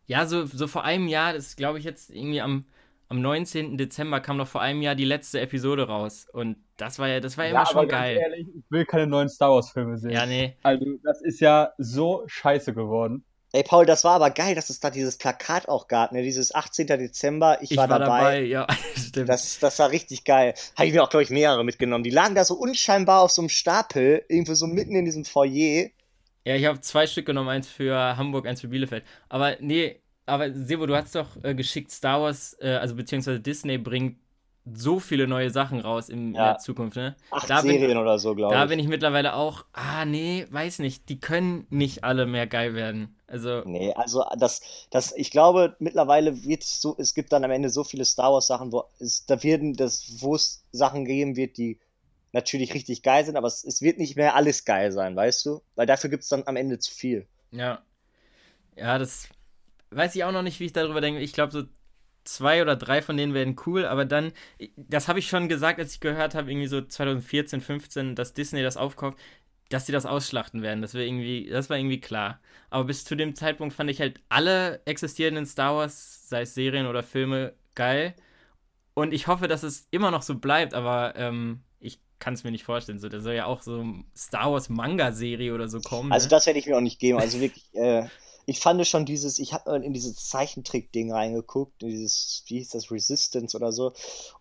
ja, 0.06 0.26
so, 0.28 0.46
so 0.46 0.68
vor 0.68 0.84
einem 0.84 1.08
Jahr, 1.08 1.34
das 1.34 1.56
glaube 1.56 1.80
ich 1.80 1.86
jetzt 1.86 2.12
irgendwie 2.12 2.42
am, 2.42 2.66
am 3.08 3.20
19. 3.20 3.78
Dezember 3.78 4.20
kam 4.22 4.38
noch 4.38 4.48
vor 4.48 4.62
einem 4.62 4.82
Jahr 4.84 4.96
die 4.96 5.06
letzte 5.06 5.40
Episode 5.42 5.88
raus 5.88 6.28
und 6.32 6.58
das 6.78 7.00
war 7.00 7.08
ja, 7.08 7.20
das 7.20 7.38
war 7.38 7.46
ja 7.46 7.52
immer 7.52 7.66
schon 7.66 7.88
geil. 7.88 8.18
ehrlich, 8.18 8.48
ich 8.56 8.64
will 8.70 8.86
keine 8.86 9.08
neuen 9.08 9.30
Star 9.30 9.52
Wars 9.52 9.72
Filme 9.72 9.98
sehen. 9.98 10.12
Ja, 10.12 10.28
nee. 10.28 10.56
Also, 10.62 10.86
das 11.04 11.22
ist 11.22 11.40
ja 11.40 11.74
so 11.80 12.24
scheiße 12.28 12.74
geworden. 12.76 13.26
Ey, 13.52 13.64
Paul, 13.64 13.86
das 13.88 14.04
war 14.04 14.14
aber 14.14 14.30
geil, 14.30 14.54
dass 14.54 14.70
es 14.70 14.80
da 14.80 14.92
dieses 14.92 15.18
Plakat 15.18 15.68
auch 15.68 15.88
gab, 15.88 16.12
ne? 16.12 16.22
Dieses 16.22 16.54
18. 16.54 16.86
Dezember, 16.86 17.58
ich, 17.62 17.72
Ich 17.72 17.78
war, 17.78 17.88
dabei. 17.88 18.44
ja, 18.44 18.68
stimmt. 18.96 19.28
Das, 19.28 19.58
das 19.58 19.80
war 19.80 19.90
richtig 19.90 20.24
geil. 20.24 20.54
Habe 20.76 20.88
ich 20.88 20.94
mir 20.94 21.04
auch, 21.04 21.10
glaube 21.10 21.24
ich, 21.24 21.32
mehrere 21.32 21.64
mitgenommen. 21.64 22.04
Die 22.04 22.12
lagen 22.12 22.36
da 22.36 22.46
so 22.46 22.54
unscheinbar 22.54 23.22
auf 23.22 23.32
so 23.32 23.42
einem 23.42 23.50
Stapel, 23.50 24.24
irgendwo 24.28 24.54
so 24.54 24.68
mitten 24.68 24.96
in 24.96 25.06
diesem 25.06 25.26
Foyer. 25.26 25.88
Ja, 26.46 26.56
ich 26.56 26.66
habe 26.66 26.80
zwei 26.82 27.08
Stück 27.08 27.26
genommen, 27.26 27.50
eins 27.50 27.68
für 27.68 27.96
Hamburg, 28.18 28.46
eins 28.46 28.62
für 28.62 28.68
Bielefeld. 28.68 29.04
Aber 29.30 29.56
nee, 29.60 30.00
aber 30.28 30.54
Sebo, 30.54 30.86
du 30.86 30.96
hast 30.96 31.16
doch 31.16 31.44
äh, 31.44 31.56
geschickt, 31.56 31.92
Star 31.92 32.22
Wars, 32.22 32.56
äh, 32.62 32.70
also 32.76 32.96
beziehungsweise 32.96 33.40
Disney 33.40 33.80
bringt 33.80 34.18
so 34.74 35.00
viele 35.00 35.28
neue 35.28 35.50
Sachen 35.50 35.80
raus 35.80 36.10
in, 36.10 36.30
in 36.30 36.34
Ja. 36.36 36.54
der 36.54 36.58
Zukunft, 36.60 36.96
ne? 36.98 37.16
Acht 37.32 37.50
Da 37.50 37.62
bin- 37.62 37.80
Serien 37.80 37.98
oder 37.98 38.20
so, 38.20 38.36
glaube 38.36 38.54
Da 38.54 38.64
ich. 38.64 38.70
bin 38.70 38.80
ich 38.80 38.88
mittlerweile 38.88 39.34
auch, 39.36 39.66
ah 39.74 40.06
nee, 40.06 40.46
weiß 40.50 40.80
nicht, 40.80 41.10
die 41.10 41.20
können 41.20 41.68
nicht 41.70 42.04
alle 42.04 42.26
mehr 42.26 42.48
geil 42.48 42.74
werden. 42.74 43.16
Also, 43.28 43.64
Nee, 43.66 43.94
also 43.94 44.24
das, 44.38 44.62
das, 44.90 45.12
ich 45.16 45.32
glaube, 45.32 45.76
mittlerweile 45.80 46.44
wird 46.44 46.64
es 46.64 46.82
so, 46.82 46.96
es 46.98 47.14
gibt 47.14 47.32
dann 47.34 47.44
am 47.44 47.52
Ende 47.52 47.70
so 47.70 47.84
viele 47.84 48.06
Star 48.06 48.32
Wars 48.32 48.48
Sachen, 48.48 48.72
wo 48.72 48.86
es, 49.00 49.26
da 49.26 49.44
werden 49.44 49.74
das, 49.76 50.22
wo 50.22 50.36
es 50.36 50.64
Sachen 50.72 51.06
geben 51.06 51.36
wird, 51.36 51.58
die 51.58 51.78
natürlich 52.32 52.74
richtig 52.74 53.04
geil 53.04 53.26
sind, 53.26 53.36
aber 53.36 53.48
es, 53.48 53.64
es 53.64 53.82
wird 53.82 53.98
nicht 53.98 54.16
mehr 54.16 54.36
alles 54.36 54.64
geil 54.66 54.92
sein, 54.92 55.16
weißt 55.16 55.46
du? 55.46 55.62
Weil 55.76 55.88
dafür 55.88 56.10
gibt 56.10 56.24
es 56.24 56.30
dann 56.30 56.44
am 56.48 56.56
Ende 56.56 56.80
zu 56.80 56.92
viel. 56.94 57.28
ja. 57.52 57.84
Ja, 58.76 58.98
das 58.98 59.28
weiß 59.92 60.16
ich 60.16 60.24
auch 60.24 60.32
noch 60.32 60.42
nicht, 60.44 60.60
wie 60.60 60.66
ich 60.66 60.74
darüber 60.74 61.02
denke. 61.02 61.20
Ich 61.22 61.34
glaube, 61.34 61.52
so 61.52 61.64
zwei 62.34 62.62
oder 62.62 62.76
drei 62.76 63.02
von 63.02 63.18
denen 63.18 63.34
werden 63.34 63.56
cool, 63.66 63.86
aber 63.86 64.06
dann, 64.06 64.32
das 64.76 65.08
habe 65.08 65.20
ich 65.20 65.28
schon 65.28 65.50
gesagt, 65.50 65.80
als 65.80 65.94
ich 65.94 66.00
gehört 66.00 66.36
habe, 66.36 66.52
irgendwie 66.52 66.68
so 66.68 66.82
2014, 66.82 67.62
15, 67.62 68.16
dass 68.16 68.34
Disney 68.34 68.62
das 68.62 68.78
aufkauft, 68.78 69.18
dass 69.70 69.86
sie 69.86 69.92
das 69.92 70.06
ausschlachten 70.06 70.62
werden. 70.62 70.82
Das, 70.82 70.94
irgendwie, 70.94 71.48
das 71.50 71.70
war 71.70 71.78
irgendwie 71.78 72.02
klar. 72.02 72.40
Aber 72.70 72.86
bis 72.86 73.06
zu 73.06 73.16
dem 73.16 73.36
Zeitpunkt 73.36 73.74
fand 73.74 73.90
ich 73.90 74.02
halt 74.02 74.20
alle 74.30 74.82
existierenden 74.86 75.46
Star 75.46 75.76
Wars, 75.76 76.28
sei 76.28 76.42
es 76.42 76.56
Serien 76.56 76.88
oder 76.88 77.04
Filme, 77.04 77.54
geil. 77.76 78.16
Und 78.96 79.14
ich 79.14 79.28
hoffe, 79.28 79.48
dass 79.48 79.64
es 79.64 79.88
immer 79.92 80.12
noch 80.12 80.24
so 80.24 80.36
bleibt, 80.36 80.74
aber 80.74 81.14
ähm, 81.16 81.62
ich 81.80 82.00
kann 82.18 82.34
es 82.34 82.44
mir 82.44 82.52
nicht 82.52 82.64
vorstellen. 82.64 83.00
So, 83.00 83.10
da 83.10 83.22
soll 83.22 83.34
ja 83.34 83.46
auch 83.46 83.62
so 83.62 83.80
eine 83.80 84.04
Star 84.18 84.52
Wars 84.52 84.70
Manga-Serie 84.70 85.54
oder 85.54 85.68
so 85.68 85.80
kommen. 85.80 86.12
Also 86.12 86.26
ne? 86.26 86.32
das 86.32 86.48
werde 86.48 86.60
ich 86.60 86.66
mir 86.66 86.76
auch 86.76 86.82
nicht 86.82 87.00
geben. 87.00 87.20
Also 87.20 87.40
wirklich, 87.40 87.74
äh, 87.76 88.08
ich 88.50 88.60
fand 88.60 88.86
schon 88.88 89.06
dieses, 89.06 89.38
ich 89.38 89.54
habe 89.54 89.76
in 89.76 89.94
dieses 89.94 90.28
Zeichentrick-Ding 90.28 91.12
reingeguckt, 91.14 91.84
dieses, 91.84 92.44
wie 92.48 92.58
hieß 92.58 92.70
das, 92.70 92.90
Resistance 92.90 93.56
oder 93.56 93.72
so. 93.72 93.94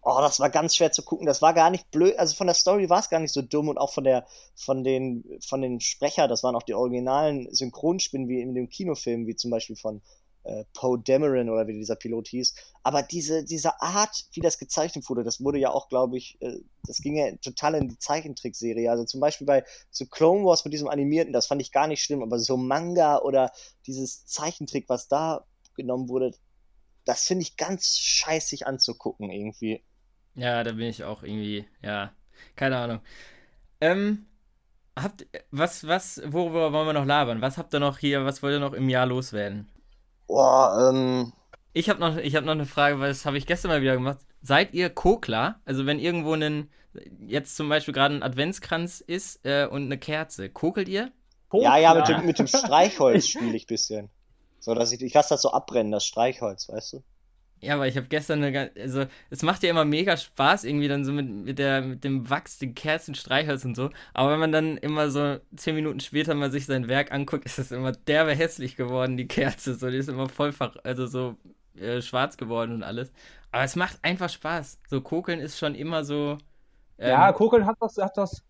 Oh, 0.03 0.17
das 0.21 0.41
war 0.41 0.49
ganz 0.49 0.77
schwer 0.77 0.91
zu 0.93 1.03
gucken. 1.03 1.27
Das 1.27 1.43
war 1.43 1.53
gar 1.53 1.69
nicht 1.69 1.91
blöd. 1.91 2.19
Also 2.19 2.35
von 2.35 2.47
der 2.47 2.55
Story 2.55 2.89
war 2.89 3.01
es 3.01 3.11
gar 3.11 3.21
nicht 3.21 3.35
so 3.35 3.43
dumm 3.43 3.69
und 3.69 3.77
auch 3.77 3.93
von 3.93 4.05
der, 4.05 4.27
von 4.55 4.83
den, 4.83 5.25
von 5.47 5.61
den 5.61 5.81
Sprecher, 5.81 6.27
das 6.27 6.43
waren 6.43 6.57
auch 6.57 6.63
die 6.63 6.73
originalen 6.75 7.53
Synchronstimmen 7.55 8.29
wie 8.29 8.41
in 8.41 8.55
dem 8.55 8.71
Kinofilm, 8.71 9.27
wie 9.27 9.37
zum 9.37 9.51
Beispiel 9.51 9.77
von 9.77 10.01
äh, 10.45 10.65
Poe 10.75 10.99
Dameron 10.99 11.51
oder 11.51 11.67
wie 11.67 11.75
dieser 11.75 11.97
Pilot 11.97 12.29
hieß. 12.29 12.55
Aber 12.83 13.03
diese, 13.03 13.45
diese 13.45 13.81
Art, 13.81 14.27
wie 14.33 14.41
das 14.41 14.59
gezeichnet 14.59 15.09
wurde, 15.09 15.25
das 15.25 15.41
wurde 15.41 15.59
ja 15.59 15.71
auch, 15.71 15.89
glaube 15.89 16.17
ich, 16.17 16.41
äh, 16.41 16.59
das 16.87 16.99
ging 16.99 17.17
ja 17.17 17.35
total 17.37 17.75
in 17.75 17.89
die 17.89 17.99
Zeichentrickserie. 17.99 18.91
Also 18.91 19.05
zum 19.05 19.21
Beispiel 19.21 19.47
bei 19.47 19.65
so 19.91 20.07
Clone 20.07 20.45
Wars 20.45 20.65
mit 20.65 20.73
diesem 20.73 20.89
animierten, 20.89 21.33
das 21.33 21.47
fand 21.47 21.61
ich 21.61 21.73
gar 21.73 21.87
nicht 21.87 22.03
schlimm, 22.03 22.23
aber 22.23 22.39
so 22.39 22.57
Manga 22.57 23.19
oder 23.19 23.53
dieses 23.87 24.27
Zeichentrick, 24.27 24.89
was 24.89 25.09
da 25.09 25.45
genommen 25.75 26.09
wurde, 26.09 26.33
das 27.05 27.25
finde 27.25 27.43
ich 27.43 27.57
ganz 27.57 27.99
scheißig 27.99 28.67
anzugucken 28.67 29.31
irgendwie. 29.31 29.83
Ja, 30.35 30.63
da 30.63 30.73
bin 30.73 30.87
ich 30.87 31.05
auch 31.05 31.23
irgendwie, 31.23 31.67
ja, 31.83 32.13
keine 32.55 32.77
Ahnung. 32.77 33.01
Ähm, 33.81 34.27
habt, 34.97 35.27
was, 35.51 35.87
was, 35.87 36.23
worüber 36.25 36.73
wollen 36.73 36.87
wir 36.87 36.93
noch 36.93 37.07
labern? 37.07 37.41
Was 37.41 37.59
habt 37.59 37.75
ihr 37.75 37.81
noch 37.81 37.99
hier, 37.99 38.25
was 38.25 38.43
wollt 38.43 38.55
ihr 38.55 38.61
noch 38.61 38.73
im 38.73 38.89
Jahr 38.89 39.07
loswerden? 39.07 39.69
Boah, 40.29 40.91
ähm, 40.93 41.33
Ich 41.73 41.89
habe 41.91 42.01
noch, 42.01 42.17
ich 42.17 42.37
hab 42.37 42.45
noch 42.45 42.53
eine 42.53 42.67
Frage, 42.67 43.01
weil 43.01 43.09
das 43.09 43.27
habe 43.27 43.39
ich 43.39 43.47
gestern 43.47 43.71
mal 43.71 43.83
wieder 43.83 43.95
gemacht. 43.95 44.19
Seid 44.43 44.75
ihr 44.75 44.91
Kokler? 44.91 45.61
Also 45.65 45.87
wenn 45.87 45.99
irgendwo 45.99 46.35
ein, 46.35 46.71
jetzt 47.27 47.57
zum 47.57 47.69
Beispiel 47.69 47.95
gerade 47.95 48.15
ein 48.17 48.23
Adventskranz 48.23 49.01
ist 49.01 49.45
äh, 49.45 49.67
und 49.67 49.85
eine 49.85 49.99
Kerze, 49.99 50.51
kokelt 50.51 50.89
ihr? 50.89 51.13
ja, 51.53 51.77
ja, 51.79 51.95
mit 51.95 52.09
dem, 52.09 52.27
mit 52.27 52.39
dem 52.39 52.47
Streichholz 52.47 53.27
spiele 53.29 53.57
ich 53.57 53.65
ein 53.65 53.69
bisschen. 53.69 54.11
So, 54.61 54.75
dass 54.75 54.93
ich, 54.93 55.01
ich 55.03 55.15
lasse 55.15 55.31
das 55.31 55.43
so 55.43 55.53
abbrennen, 55.53 55.93
das 55.93 56.05
Streichholz, 56.07 56.69
weißt 56.69 56.95
du? 56.95 57.03
Ja, 57.61 57.75
aber 57.75 57.89
ich 57.89 57.97
habe 57.97 58.07
gestern 58.07 58.43
eine, 58.45 58.71
also 58.79 59.07
es 59.31 59.43
macht 59.43 59.65
ja 59.65 59.71
immer 59.71 59.85
mega 59.85 60.17
Spaß 60.17 60.63
irgendwie 60.65 60.87
dann 60.87 61.05
so 61.05 61.13
mit, 61.13 61.29
mit 61.29 61.59
der 61.59 61.83
mit 61.83 62.05
dem 62.05 62.31
Wachs, 62.31 62.59
den 62.59 62.75
Kerzen, 62.75 63.17
Streichholz 63.17 63.65
und 63.65 63.75
so. 63.75 63.91
Aber 64.15 64.31
wenn 64.33 64.39
man 64.39 64.53
dann 64.53 64.77
immer 64.79 65.11
so 65.11 65.39
zehn 65.57 65.75
Minuten 65.75 65.99
später 66.01 66.35
mal 66.37 66.51
sich 66.53 66.67
sein 66.67 66.87
Werk 66.89 67.11
anguckt, 67.13 67.45
ist 67.47 67.59
es 67.59 67.73
immer 67.73 67.91
derbe 67.93 68.33
hässlich 68.35 68.77
geworden, 68.77 69.17
die 69.17 69.27
Kerze. 69.27 69.75
So, 69.75 69.91
die 69.91 69.97
ist 69.97 70.09
immer 70.09 70.29
voll, 70.29 70.53
ver- 70.53 70.75
also 70.85 71.07
so 71.07 71.37
äh, 71.77 72.01
schwarz 72.01 72.37
geworden 72.37 72.73
und 72.75 72.83
alles. 72.85 73.13
Aber 73.51 73.65
es 73.65 73.75
macht 73.77 73.99
einfach 74.05 74.31
Spaß. 74.31 74.79
So 74.89 75.01
kokeln 75.01 75.41
ist 75.41 75.59
schon 75.59 75.75
immer 75.75 76.05
so. 76.05 76.39
ähm, 76.99 77.27
Ja, 77.27 77.33
Kokeln 77.33 77.67
hat 77.67 77.77
was, 77.81 77.97
hat 77.99 78.17
was 78.17 78.45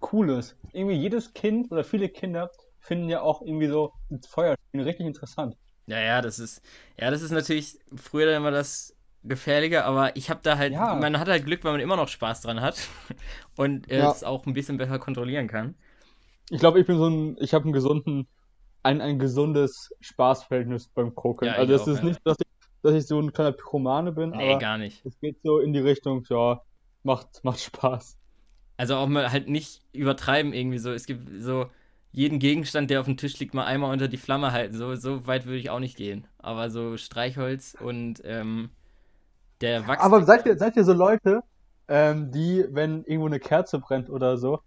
Cooles. 0.00 0.56
Irgendwie 0.72 0.96
jedes 0.96 1.34
Kind 1.34 1.72
oder 1.72 1.84
viele 1.84 2.08
Kinder 2.10 2.50
finden 2.80 3.08
ja 3.10 3.22
auch 3.22 3.42
irgendwie 3.42 3.68
so 3.68 3.92
Feuerspielen 4.28 4.86
richtig 4.86 5.06
interessant. 5.06 5.56
Ja, 5.86 6.00
ja, 6.00 6.22
das 6.22 6.38
ist, 6.38 6.62
ja, 6.98 7.10
das 7.10 7.22
ist 7.22 7.30
natürlich 7.30 7.78
früher 7.94 8.26
dann 8.26 8.36
immer 8.36 8.50
das 8.50 8.94
Gefährliche, 9.22 9.84
aber 9.84 10.16
ich 10.16 10.30
habe 10.30 10.40
da 10.42 10.56
halt, 10.58 10.72
Ja. 10.72 10.94
man 10.94 11.18
hat 11.18 11.28
halt 11.28 11.44
Glück, 11.44 11.64
weil 11.64 11.72
man 11.72 11.80
immer 11.80 11.96
noch 11.96 12.08
Spaß 12.08 12.42
dran 12.42 12.60
hat 12.60 12.76
und 13.56 13.90
äh, 13.90 14.00
Ja. 14.00 14.10
es 14.10 14.24
auch 14.24 14.46
ein 14.46 14.54
bisschen 14.54 14.76
besser 14.78 14.98
kontrollieren 14.98 15.48
kann. 15.48 15.74
Ich 16.50 16.60
glaube, 16.60 16.80
ich 16.80 16.86
bin 16.86 16.98
so 16.98 17.08
ein, 17.08 17.36
ich 17.40 17.54
habe 17.54 17.64
einen 17.64 17.72
gesunden, 17.72 18.26
ein, 18.82 19.00
ein 19.00 19.18
gesundes 19.18 19.94
Spaßverhältnis 20.00 20.88
beim 20.88 21.14
Kokeln. 21.14 21.52
Ja, 21.52 21.58
also 21.58 21.74
es 21.74 21.86
ist 21.86 22.02
nicht, 22.02 22.20
dass 22.24 22.36
ich, 22.38 22.46
dass 22.82 22.94
ich 22.94 23.06
so 23.06 23.18
ein 23.20 23.32
kleiner 23.32 23.52
Pyromane 23.52 24.12
bin, 24.12 24.32
Nee, 24.32 24.50
aber 24.50 24.58
gar 24.58 24.76
nicht. 24.78 25.04
es 25.06 25.18
geht 25.20 25.40
so 25.42 25.58
in 25.58 25.72
die 25.72 25.80
Richtung, 25.80 26.24
ja, 26.28 26.60
macht, 27.02 27.42
macht 27.44 27.60
Spaß. 27.60 28.18
Also 28.76 28.96
auch 28.96 29.06
mal 29.06 29.30
halt 29.30 29.48
nicht 29.48 29.82
übertreiben 29.92 30.52
irgendwie 30.52 30.78
so. 30.78 30.92
Es 30.92 31.06
gibt 31.06 31.42
so 31.42 31.66
jeden 32.14 32.38
Gegenstand, 32.38 32.90
der 32.90 33.00
auf 33.00 33.06
dem 33.06 33.16
Tisch 33.16 33.38
liegt, 33.40 33.54
mal 33.54 33.64
einmal 33.64 33.92
unter 33.92 34.06
die 34.06 34.16
Flamme 34.16 34.52
halten. 34.52 34.76
So, 34.76 34.94
so 34.94 35.26
weit 35.26 35.46
würde 35.46 35.58
ich 35.58 35.68
auch 35.70 35.80
nicht 35.80 35.96
gehen. 35.96 36.26
Aber 36.38 36.70
so 36.70 36.96
Streichholz 36.96 37.76
und 37.80 38.22
ähm, 38.24 38.70
der 39.60 39.86
Wachs. 39.88 40.02
Aber 40.02 40.24
seid 40.24 40.46
ihr, 40.46 40.56
seid 40.56 40.76
ihr 40.76 40.84
so 40.84 40.92
Leute, 40.92 41.42
ähm, 41.88 42.30
die, 42.30 42.64
wenn 42.70 43.04
irgendwo 43.04 43.26
eine 43.26 43.40
Kerze 43.40 43.80
brennt 43.80 44.10
oder 44.10 44.38
so 44.38 44.60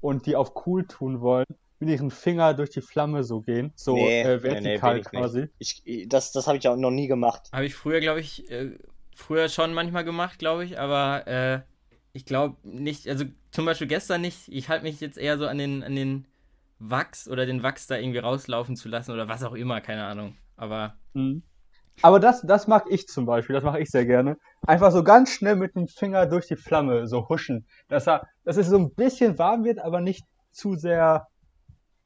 und 0.00 0.26
die 0.26 0.36
auf 0.36 0.52
cool 0.66 0.86
tun 0.86 1.20
wollen, 1.20 1.46
mit 1.80 1.88
ihren 1.88 2.10
Finger 2.12 2.54
durch 2.54 2.70
die 2.70 2.80
Flamme 2.80 3.24
so 3.24 3.40
gehen, 3.40 3.72
so 3.74 3.96
Nee, 3.96 4.20
äh, 4.22 4.24
nee, 4.24 4.32
nee, 4.38 4.42
vertikal 4.42 4.98
ich 4.98 5.04
nicht. 5.04 5.10
quasi. 5.10 5.48
Ich, 5.58 5.82
ich- 5.84 6.08
das 6.08 6.30
das 6.30 6.46
habe 6.46 6.56
ich 6.58 6.68
auch 6.68 6.76
noch 6.76 6.92
nie 6.92 7.08
gemacht. 7.08 7.48
Habe 7.52 7.66
ich 7.66 7.74
früher, 7.74 8.00
glaube 8.00 8.20
ich, 8.20 8.48
äh, 8.50 8.78
früher 9.16 9.48
schon 9.48 9.74
manchmal 9.74 10.04
gemacht, 10.04 10.38
glaube 10.38 10.64
ich, 10.64 10.78
aber 10.78 11.26
äh, 11.26 11.60
ich 12.12 12.24
glaube 12.24 12.56
nicht, 12.62 13.08
also 13.08 13.24
zum 13.50 13.64
Beispiel 13.64 13.88
gestern 13.88 14.20
nicht. 14.20 14.48
Ich 14.48 14.68
halte 14.68 14.84
mich 14.84 15.00
jetzt 15.00 15.18
eher 15.18 15.36
so 15.38 15.46
an 15.48 15.58
den, 15.58 15.82
an 15.82 15.96
den 15.96 16.26
Wachs 16.78 17.28
oder 17.28 17.46
den 17.46 17.62
Wachs 17.62 17.86
da 17.86 17.96
irgendwie 17.96 18.18
rauslaufen 18.18 18.76
zu 18.76 18.88
lassen 18.88 19.12
oder 19.12 19.28
was 19.28 19.42
auch 19.42 19.54
immer, 19.54 19.80
keine 19.80 20.04
Ahnung. 20.04 20.36
Aber 20.56 20.96
Mhm. 21.14 21.42
Aber 22.02 22.18
das, 22.18 22.42
das 22.42 22.66
mag 22.66 22.84
ich 22.90 23.06
zum 23.06 23.24
Beispiel, 23.24 23.54
das 23.54 23.64
mache 23.64 23.80
ich 23.80 23.90
sehr 23.90 24.04
gerne. 24.04 24.36
Einfach 24.66 24.90
so 24.90 25.04
ganz 25.04 25.30
schnell 25.30 25.56
mit 25.56 25.76
dem 25.76 25.86
Finger 25.86 26.26
durch 26.26 26.46
die 26.48 26.56
Flamme 26.56 27.06
so 27.06 27.28
huschen, 27.28 27.66
dass, 27.88 28.08
er, 28.08 28.28
dass 28.44 28.56
es 28.56 28.66
so 28.66 28.76
ein 28.76 28.92
bisschen 28.94 29.38
warm 29.38 29.64
wird, 29.64 29.78
aber 29.78 30.00
nicht 30.00 30.24
zu 30.50 30.74
sehr. 30.74 31.28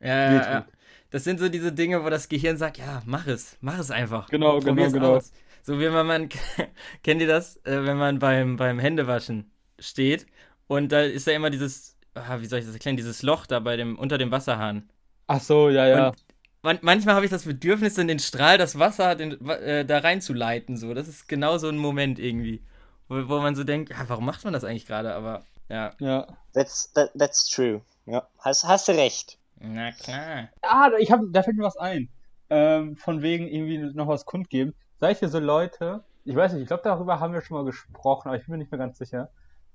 Ja, 0.00 0.32
ja, 0.32 0.50
ja. 0.52 0.66
Das 1.10 1.24
sind 1.24 1.40
so 1.40 1.48
diese 1.48 1.72
Dinge, 1.72 2.04
wo 2.04 2.10
das 2.10 2.28
Gehirn 2.28 2.58
sagt, 2.58 2.76
ja, 2.76 3.02
mach 3.06 3.26
es, 3.26 3.56
mach 3.60 3.78
es 3.78 3.90
einfach. 3.90 4.28
Genau, 4.28 4.60
Probier's 4.60 4.92
genau, 4.92 5.06
genau. 5.06 5.16
aus. 5.16 5.32
So 5.62 5.78
wie 5.80 5.92
wenn 5.92 6.06
man, 6.06 6.28
kennt 7.02 7.20
ihr 7.22 7.26
das, 7.26 7.56
äh, 7.64 7.84
wenn 7.84 7.96
man 7.96 8.18
beim, 8.18 8.56
beim 8.56 8.78
Händewaschen 8.78 9.50
steht 9.78 10.26
und 10.66 10.92
da 10.92 11.00
ist 11.00 11.26
ja 11.26 11.32
immer 11.32 11.50
dieses, 11.50 11.96
ah, 12.28 12.40
wie 12.40 12.46
soll 12.46 12.58
ich 12.60 12.64
das 12.64 12.74
erklären, 12.74 12.96
dieses 12.96 13.22
Loch 13.22 13.46
da 13.46 13.60
bei 13.60 13.76
dem, 13.76 13.98
unter 13.98 14.18
dem 14.18 14.30
Wasserhahn. 14.30 14.88
Ach 15.26 15.40
so, 15.40 15.68
ja, 15.70 15.86
ja. 15.86 16.08
Und 16.08 16.16
Man, 16.62 16.78
manchmal 16.82 17.14
habe 17.14 17.24
ich 17.24 17.30
das 17.30 17.44
Bedürfnis, 17.44 17.98
in 17.98 18.08
den 18.08 18.18
Strahl 18.18 18.58
das 18.58 18.78
Wasser 18.78 19.14
den, 19.14 19.46
äh, 19.48 19.84
da 19.84 19.98
reinzuleiten. 19.98 20.76
So. 20.76 20.94
Das 20.94 21.08
ist 21.08 21.28
genau 21.28 21.58
so 21.58 21.68
ein 21.68 21.78
Moment 21.78 22.18
irgendwie, 22.18 22.62
wo, 23.08 23.28
wo 23.28 23.40
man 23.40 23.54
so 23.54 23.64
denkt, 23.64 23.90
ja, 23.90 24.08
warum 24.08 24.24
macht 24.24 24.44
man 24.44 24.52
das 24.52 24.64
eigentlich 24.64 24.86
gerade? 24.86 25.14
Aber 25.14 25.44
Ja. 25.68 25.92
Ja. 26.00 26.26
That's, 26.54 26.92
that, 26.94 27.10
that's 27.16 27.48
true. 27.48 27.82
Ja, 28.06 28.26
hast, 28.38 28.64
hast 28.64 28.88
du 28.88 28.92
recht. 28.92 29.38
Na 29.60 29.92
klar. 29.92 30.48
Ah, 30.62 30.90
ich 30.98 31.10
hab, 31.12 31.20
da 31.30 31.42
fällt 31.42 31.56
mir 31.56 31.64
was 31.64 31.76
ein. 31.76 32.08
Ähm, 32.50 32.96
von 32.96 33.22
wegen 33.22 33.46
irgendwie 33.46 33.78
noch 33.78 34.08
was 34.08 34.24
kundgeben. 34.24 34.74
Ihr 35.00 35.28
so 35.28 35.38
Leute, 35.38 36.02
ich 36.24 36.34
weiß 36.34 36.52
nicht, 36.52 36.62
ich 36.62 36.68
glaube, 36.68 36.82
darüber 36.82 37.20
haben 37.20 37.32
wir 37.32 37.42
schon 37.42 37.56
mal 37.56 37.64
gesprochen, 37.64 38.28
aber 38.28 38.36
ich 38.36 38.44
bin 38.44 38.52
mir 38.52 38.58
nicht 38.58 38.72
mehr 38.72 38.78
ganz 38.78 38.98
sicher, 38.98 39.30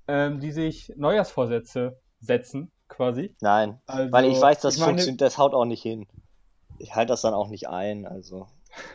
ähm, 0.08 0.40
die 0.40 0.52
sich 0.52 0.92
Neujahrsvorsätze 0.96 1.96
setzen, 2.24 2.70
quasi. 2.88 3.34
Nein, 3.40 3.80
Also, 3.86 4.12
weil 4.12 4.24
ich 4.26 4.40
weiß, 4.40 4.60
das 4.60 4.74
ich 4.74 4.80
meine- 4.80 4.92
funktioniert, 4.92 5.20
das 5.20 5.38
haut 5.38 5.54
auch 5.54 5.64
nicht 5.64 5.82
hin. 5.82 6.06
Ich 6.78 6.94
halte 6.94 7.10
das 7.12 7.22
dann 7.22 7.34
auch 7.34 7.48
nicht 7.48 7.68
ein, 7.68 8.06
also. 8.06 8.46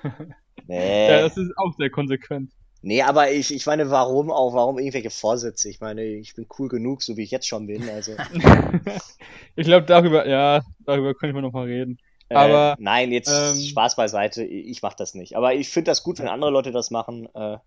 Ja, 0.68 0.76
Nee. 0.76 1.22
das 1.22 1.36
ist 1.38 1.52
auch 1.58 1.74
sehr 1.78 1.90
konsequent. 1.90 2.52
Nee, 2.82 3.02
aber 3.02 3.32
ich, 3.32 3.52
ich 3.54 3.66
meine, 3.66 3.90
warum 3.90 4.30
auch, 4.30 4.54
warum 4.54 4.78
irgendwelche 4.78 5.10
Vorsätze? 5.10 5.68
Ich 5.70 5.80
meine, 5.80 6.04
ich 6.04 6.36
bin 6.36 6.46
cool 6.60 6.68
genug, 6.70 7.02
so 7.02 7.18
wie 7.18 7.24
ich 7.24 7.32
jetzt 7.32 7.48
schon 7.48 7.66
bin, 7.66 7.90
also. 7.90 8.12
ich 9.56 9.66
glaube, 9.66 9.86
darüber, 9.86 10.28
ja, 10.28 10.62
darüber 10.86 11.14
können 11.16 11.34
wir 11.34 11.42
noch 11.42 11.54
mal 11.54 11.66
reden. 11.66 11.98
Äh, 12.30 12.36
Aber, 12.36 12.76
nein, 12.80 13.12
jetzt 13.12 13.32
ähm, 13.34 13.60
Spaß 13.60 13.96
beiseite, 13.96 14.44
ich 14.44 14.82
mach 14.84 14.94
das 14.94 15.16
nicht. 15.16 15.36
Aber 15.36 15.54
ich 15.56 15.70
finde 15.70 15.90
das 15.92 16.04
gut, 16.04 16.20
wenn 16.20 16.28
andere 16.28 16.52
Leute 16.52 16.72
das 16.72 16.92
machen. 16.92 17.28
Äh, 17.34 17.58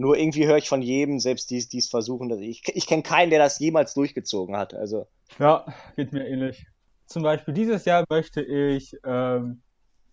nur 0.00 0.16
irgendwie 0.18 0.46
höre 0.46 0.56
ich 0.58 0.68
von 0.68 0.82
jedem, 0.82 1.20
selbst 1.20 1.50
die 1.50 1.66
die 1.68 1.78
es 1.78 1.88
versuchen, 1.88 2.28
dass 2.28 2.40
ich, 2.40 2.62
ich 2.74 2.86
kenne 2.86 3.02
keinen, 3.02 3.30
der 3.30 3.38
das 3.38 3.58
jemals 3.58 3.94
durchgezogen 3.94 4.56
hat. 4.56 4.74
Also, 4.74 5.06
Ja, 5.38 5.66
geht 5.96 6.12
mir 6.12 6.26
ähnlich. 6.26 6.66
Zum 7.06 7.22
Beispiel 7.22 7.54
dieses 7.54 7.84
Jahr 7.84 8.04
möchte 8.08 8.42
ich 8.42 8.96
ähm, 9.04 9.62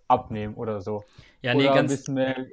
abnehmen 0.08 0.56
oder 0.56 0.82
so. 0.82 1.04
Ja, 1.42 1.54
nee, 1.54 1.62
oder 1.64 1.72
ein 1.72 1.76
ganz. 1.76 1.92
bisschen 1.92 2.16
mehr 2.16 2.46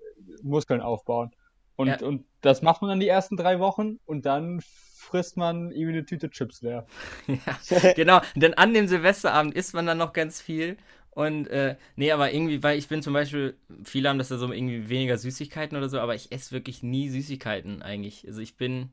Muskeln 0.43 0.81
aufbauen. 0.81 1.31
Und, 1.77 1.89
Ja. 1.89 2.07
und 2.07 2.25
das 2.41 2.63
macht 2.63 2.83
man 2.83 2.91
dann 2.91 3.01
die 3.01 3.09
ersten 3.09 3.37
drei 3.37 3.59
Wochen 3.59 3.99
und 4.07 4.27
dann 4.27 4.61
frisst 4.97 5.37
man 5.37 5.71
irgendwie 5.71 5.99
eine 5.99 6.05
Tüte 6.07 6.31
Chips 6.31 6.63
leer. 6.63 6.87
Ja, 7.71 7.93
genau. 7.95 8.21
Denn 8.37 8.55
an 8.55 8.73
dem 8.75 8.87
Silvesterabend 8.89 9.55
isst 9.55 9.75
man 9.75 9.87
dann 9.87 9.99
noch 9.99 10.13
ganz 10.13 10.41
viel. 10.41 10.77
Und 11.15 11.47
äh, 11.47 11.77
nee, 11.97 12.11
aber 12.11 12.33
irgendwie, 12.33 12.63
weil 12.63 12.77
ich 12.77 12.89
bin 12.89 13.01
zum 13.03 13.13
Beispiel, 13.13 13.57
viele 13.85 14.09
haben 14.09 14.19
das 14.19 14.31
ja 14.31 14.37
so 14.37 14.53
irgendwie 14.53 14.89
weniger 14.89 15.17
Süßigkeiten 15.17 15.77
oder 15.79 15.89
so, 15.89 16.01
aber 16.01 16.15
ich 16.15 16.33
esse 16.33 16.53
wirklich 16.53 16.83
nie 16.83 17.09
Süßigkeiten 17.09 17.83
eigentlich. 17.83 18.27
Also 18.27 18.41
ich 18.41 18.57
bin 18.57 18.91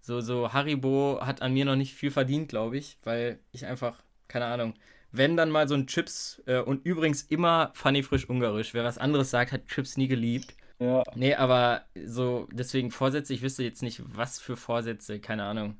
so, 0.00 0.20
so 0.20 0.52
Haribo 0.52 1.20
hat 1.22 1.40
an 1.40 1.54
mir 1.54 1.64
noch 1.64 1.76
nicht 1.76 1.94
viel 1.94 2.10
verdient, 2.10 2.48
glaube 2.50 2.76
ich, 2.76 2.98
weil 3.04 3.38
ich 3.52 3.64
einfach, 3.64 4.02
keine 4.28 4.44
Ahnung, 4.46 4.74
wenn 5.10 5.36
dann 5.36 5.50
mal 5.50 5.68
so 5.68 5.74
ein 5.74 5.86
Chips 5.86 6.42
äh, 6.46 6.58
und 6.58 6.84
übrigens 6.84 7.22
immer 7.22 7.70
Funny 7.74 8.02
frisch 8.02 8.28
ungarisch. 8.28 8.74
Wer 8.74 8.84
was 8.84 8.98
anderes 8.98 9.30
sagt, 9.30 9.52
hat 9.52 9.68
Chips 9.68 9.96
nie 9.96 10.08
geliebt. 10.08 10.54
Ja, 10.80 11.02
Nee, 11.14 11.34
aber 11.34 11.86
so, 12.04 12.48
deswegen 12.52 12.90
Vorsätze, 12.90 13.32
ich 13.32 13.42
wüsste 13.42 13.62
jetzt 13.62 13.82
nicht, 13.82 14.02
was 14.04 14.40
für 14.40 14.56
Vorsätze, 14.56 15.20
keine 15.20 15.44
Ahnung. 15.44 15.78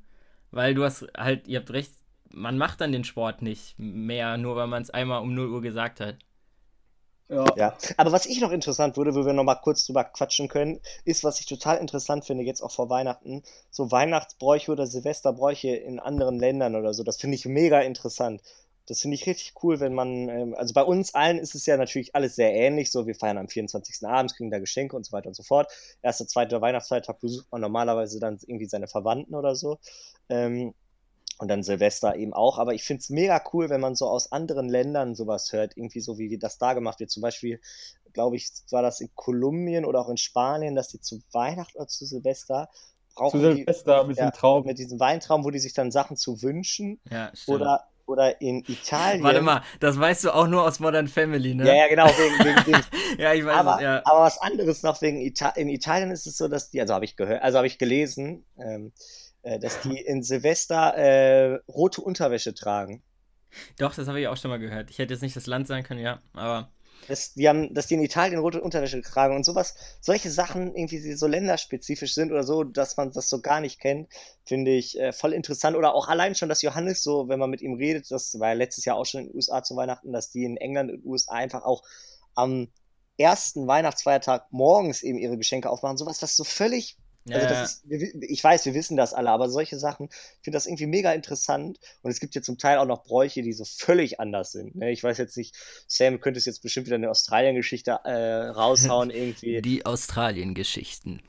Weil 0.51 0.73
du 0.73 0.83
hast 0.83 1.05
halt, 1.17 1.47
ihr 1.47 1.59
habt 1.59 1.71
recht, 1.71 1.93
man 2.35 2.57
macht 2.57 2.81
dann 2.81 2.91
den 2.91 3.03
Sport 3.03 3.41
nicht 3.41 3.75
mehr, 3.77 4.37
nur 4.37 4.55
weil 4.55 4.67
man 4.67 4.83
es 4.83 4.89
einmal 4.89 5.21
um 5.21 5.33
0 5.33 5.49
Uhr 5.49 5.61
gesagt 5.61 5.99
hat. 5.99 6.17
ja. 7.29 7.45
ja. 7.55 7.77
Aber 7.97 8.11
was 8.11 8.25
ich 8.25 8.39
noch 8.41 8.51
interessant 8.51 8.97
würde, 8.97 9.15
wo 9.15 9.25
wir 9.25 9.33
noch 9.33 9.43
mal 9.43 9.55
kurz 9.55 9.85
drüber 9.85 10.03
quatschen 10.03 10.47
können, 10.47 10.79
ist, 11.05 11.23
was 11.23 11.39
ich 11.39 11.47
total 11.47 11.77
interessant 11.77 12.25
finde, 12.25 12.43
jetzt 12.43 12.61
auch 12.61 12.71
vor 12.71 12.89
Weihnachten, 12.89 13.41
so 13.71 13.91
Weihnachtsbräuche 13.91 14.71
oder 14.71 14.85
Silvesterbräuche 14.85 15.69
in 15.69 15.99
anderen 15.99 16.37
Ländern 16.37 16.75
oder 16.75 16.93
so. 16.93 17.03
Das 17.03 17.17
finde 17.17 17.35
ich 17.35 17.45
mega 17.45 17.79
interessant. 17.79 18.41
Das 18.87 18.99
finde 18.99 19.15
ich 19.15 19.25
richtig 19.25 19.53
cool, 19.63 19.79
wenn 19.79 19.95
man, 19.95 20.29
ähm, 20.29 20.55
also 20.55 20.75
bei 20.75 20.83
uns 20.83 21.15
allen 21.15 21.39
ist 21.39 21.55
es 21.55 21.65
ja 21.65 21.75
natürlich 21.77 22.13
alles 22.13 22.35
sehr 22.35 22.53
ähnlich, 22.53 22.91
so 22.91 23.07
wir 23.07 23.15
feiern 23.15 23.39
am 23.39 23.47
24. 23.47 24.07
abends, 24.07 24.35
kriegen 24.35 24.51
da 24.51 24.59
Geschenke 24.59 24.95
und 24.95 25.05
so 25.05 25.11
weiter 25.11 25.27
und 25.27 25.35
so 25.35 25.41
fort. 25.41 25.71
Erster, 26.03 26.27
zweiter 26.27 26.61
Weihnachtsfeiertag 26.61 27.19
besucht 27.19 27.47
man 27.51 27.61
normalerweise 27.61 28.19
dann 28.19 28.37
irgendwie 28.45 28.67
seine 28.67 28.87
Verwandten 28.87 29.33
oder 29.33 29.55
so. 29.55 29.79
Ähm, 30.29 30.75
und 31.37 31.49
dann 31.49 31.63
Silvester 31.63 32.15
eben 32.15 32.33
auch. 32.33 32.57
Aber 32.57 32.73
ich 32.73 32.83
finde 32.83 33.01
es 33.01 33.09
mega 33.09 33.41
cool, 33.53 33.69
wenn 33.69 33.81
man 33.81 33.95
so 33.95 34.07
aus 34.07 34.31
anderen 34.31 34.69
Ländern 34.69 35.15
sowas 35.15 35.51
hört, 35.51 35.75
irgendwie 35.75 35.99
so 35.99 36.17
wie 36.17 36.37
das 36.37 36.57
da 36.57 36.73
gemacht 36.73 36.99
wird. 36.99 37.11
Zum 37.11 37.21
Beispiel, 37.21 37.59
glaube 38.13 38.37
ich, 38.37 38.49
war 38.71 38.81
das 38.81 39.01
in 39.01 39.09
Kolumbien 39.15 39.85
oder 39.85 39.99
auch 40.01 40.09
in 40.09 40.17
Spanien, 40.17 40.75
dass 40.75 40.87
die 40.89 41.01
zu 41.01 41.21
Weihnachten 41.31 41.77
oder 41.77 41.87
zu 41.87 42.05
Silvester 42.05 42.69
Zu 43.09 43.15
brauchen 43.15 43.39
die 43.41 43.55
Silvester 43.57 44.03
mit 44.05 44.17
ja, 44.17 44.29
dem 44.29 44.33
Traum. 44.33 44.65
mit 44.65 44.77
diesem 44.77 44.99
Weintraum, 44.99 45.43
wo 45.43 45.51
die 45.51 45.59
sich 45.59 45.73
dann 45.73 45.91
Sachen 45.91 46.15
zu 46.15 46.41
wünschen. 46.41 47.01
Ja, 47.11 47.31
stimmt. 47.33 47.61
Oder, 47.61 47.87
oder 48.05 48.39
in 48.39 48.63
Italien. 48.67 49.23
Warte 49.23 49.41
mal, 49.41 49.61
das 49.81 49.99
weißt 49.99 50.23
du 50.25 50.31
auch 50.31 50.47
nur 50.47 50.63
aus 50.63 50.79
Modern 50.79 51.09
Family, 51.09 51.53
ne? 51.53 51.67
Ja, 51.67 51.75
ja, 51.75 51.87
genau, 51.89 52.05
wegen, 52.05 52.45
wegen, 52.45 52.67
wegen 52.67 52.85
Ja, 53.19 53.33
ich 53.33 53.45
weiß 53.45 53.55
aber, 53.55 53.75
es, 53.75 53.81
ja. 53.81 54.01
aber 54.05 54.21
was 54.21 54.37
anderes 54.37 54.83
noch 54.83 55.01
wegen 55.01 55.19
Ita 55.19 55.49
in 55.49 55.67
Italien 55.67 56.11
ist 56.11 56.27
es 56.27 56.37
so, 56.37 56.47
dass 56.47 56.69
die, 56.69 56.79
also 56.79 56.93
habe 56.93 57.03
ich 57.03 57.17
gehört, 57.17 57.41
also 57.41 57.57
habe 57.57 57.67
ich 57.67 57.77
gelesen, 57.77 58.45
ähm, 58.57 58.93
äh, 59.45 59.59
dass 59.59 59.79
die 59.81 59.97
in 59.97 60.23
Silvester 60.23 60.95
äh, 60.95 61.59
rote 61.67 62.01
Unterwäsche 62.01 62.53
tragen. 62.53 63.03
Doch, 63.77 63.93
das 63.93 64.07
habe 64.07 64.19
ich 64.19 64.27
auch 64.27 64.37
schon 64.37 64.49
mal 64.49 64.57
gehört. 64.57 64.89
Ich 64.89 64.97
hätte 64.97 65.13
jetzt 65.13 65.21
nicht 65.21 65.35
das 65.35 65.45
Land 65.45 65.67
sagen 65.67 65.83
können, 65.83 66.01
ja, 66.01 66.19
aber 66.33 66.71
Dass 67.07 67.35
die, 67.35 67.47
haben, 67.47 67.73
dass 67.73 67.87
die 67.87 67.93
in 67.93 68.01
Italien 68.01 68.39
rote 68.39 68.59
Unterwäsche 68.59 69.01
tragen 69.01 69.35
und 69.35 69.45
sowas, 69.45 69.75
solche 70.01 70.31
Sachen 70.31 70.75
irgendwie 70.75 70.99
die 70.99 71.13
so 71.13 71.27
länderspezifisch 71.27 72.15
sind 72.15 72.31
oder 72.31 72.43
so, 72.43 72.63
dass 72.63 72.97
man 72.97 73.11
das 73.11 73.29
so 73.29 73.39
gar 73.39 73.61
nicht 73.61 73.79
kennt, 73.79 74.09
finde 74.45 74.71
ich 74.71 74.99
äh, 74.99 75.13
voll 75.13 75.31
interessant. 75.31 75.77
Oder 75.77 75.93
auch 75.93 76.07
allein 76.07 76.33
schon, 76.33 76.49
dass 76.49 76.63
Johannes 76.63 77.03
so, 77.03 77.29
wenn 77.29 77.39
man 77.39 77.51
mit 77.51 77.61
ihm 77.61 77.75
redet, 77.75 78.09
das 78.09 78.37
war 78.39 78.49
ja 78.49 78.55
letztes 78.55 78.85
Jahr 78.85 78.97
auch 78.97 79.05
schon 79.05 79.21
in 79.21 79.27
den 79.27 79.35
USA 79.35 79.63
zu 79.63 79.75
Weihnachten, 79.75 80.11
dass 80.11 80.31
die 80.31 80.43
in 80.43 80.57
England 80.57 80.91
und 80.91 81.05
USA 81.05 81.33
einfach 81.33 81.63
auch 81.63 81.83
am 82.33 82.67
ersten 83.17 83.67
Weihnachtsfeiertag 83.67 84.47
morgens 84.51 85.03
eben 85.03 85.19
ihre 85.19 85.37
Geschenke 85.37 85.69
aufmachen. 85.69 85.97
Sowas, 85.97 86.21
was 86.21 86.35
so 86.35 86.43
völlig 86.43 86.97
ja, 87.27 87.37
Also 87.37 87.47
das 87.47 87.61
ist, 87.61 87.85
ich 88.21 88.43
weiß, 88.43 88.65
wir 88.65 88.73
wissen 88.75 88.97
das 88.97 89.13
alle, 89.13 89.29
aber 89.31 89.49
solche 89.49 89.77
Sachen, 89.79 90.07
ich 90.11 90.43
finde 90.43 90.55
das 90.57 90.67
irgendwie 90.67 90.85
mega 90.87 91.11
interessant. 91.13 91.79
Und 92.01 92.11
es 92.11 92.19
gibt 92.19 92.35
ja 92.35 92.41
zum 92.41 92.57
Teil 92.57 92.77
auch 92.77 92.85
noch 92.85 93.03
Bräuche, 93.03 93.41
die 93.41 93.53
so 93.53 93.65
völlig 93.65 94.19
anders 94.19 94.51
sind. 94.51 94.75
Ne? 94.75 94.91
Ich 94.91 95.03
weiß 95.03 95.17
jetzt 95.17 95.37
nicht, 95.37 95.55
Sam 95.87 96.19
könnte 96.19 96.37
es 96.39 96.45
jetzt 96.45 96.61
bestimmt 96.61 96.85
wieder 96.87 96.95
eine 96.97 97.09
Australien-Geschichte 97.09 97.91
äh, 98.03 98.47
raushauen, 98.49 99.09
irgendwie 99.11 99.63
die 99.63 99.85
Australien-Geschichten. 99.85 101.21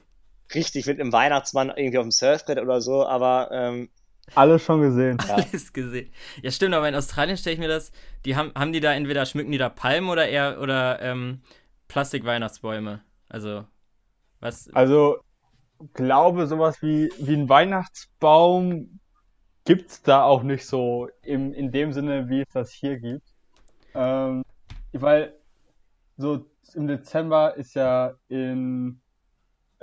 richtig 0.54 0.86
mit 0.86 1.00
einem 1.00 1.12
Weihnachtsmann 1.12 1.70
irgendwie 1.74 1.98
auf 1.98 2.04
dem 2.04 2.10
Surfbrett 2.10 2.58
oder 2.58 2.80
so, 2.80 3.06
aber 3.06 3.48
ähm, 3.52 3.90
Alles 4.34 4.62
schon 4.62 4.80
gesehen. 4.82 5.24
Ja. 5.26 5.36
Alles 5.52 5.72
gesehen. 5.72 6.12
Ja, 6.42 6.50
stimmt, 6.50 6.74
aber 6.74 6.88
in 6.88 6.94
Australien 6.94 7.36
stelle 7.36 7.54
ich 7.54 7.60
mir 7.60 7.68
das, 7.68 7.90
die 8.24 8.36
haben, 8.36 8.52
haben 8.54 8.72
die 8.72 8.80
da 8.80 8.92
entweder, 8.94 9.24
schmücken 9.26 9.52
die 9.52 9.58
da 9.58 9.68
Palmen 9.68 10.10
oder 10.10 10.28
eher, 10.28 10.60
oder 10.60 11.00
ähm, 11.00 11.42
Plastik-Weihnachtsbäume. 11.88 13.02
Also, 13.28 13.66
was, 14.40 14.70
Also, 14.72 15.20
glaube, 15.94 16.46
sowas 16.46 16.82
wie, 16.82 17.10
wie 17.18 17.34
ein 17.34 17.48
Weihnachtsbaum 17.48 19.00
gibt's 19.64 20.02
da 20.02 20.22
auch 20.22 20.42
nicht 20.42 20.66
so 20.66 21.08
im, 21.22 21.52
in 21.52 21.72
dem 21.72 21.92
Sinne, 21.92 22.28
wie 22.28 22.42
es 22.42 22.48
das 22.52 22.70
hier 22.70 22.98
gibt. 22.98 23.26
Ähm, 23.94 24.42
weil 24.92 25.34
so 26.16 26.46
im 26.74 26.86
Dezember 26.86 27.56
ist 27.56 27.74
ja 27.74 28.14
in 28.28 29.00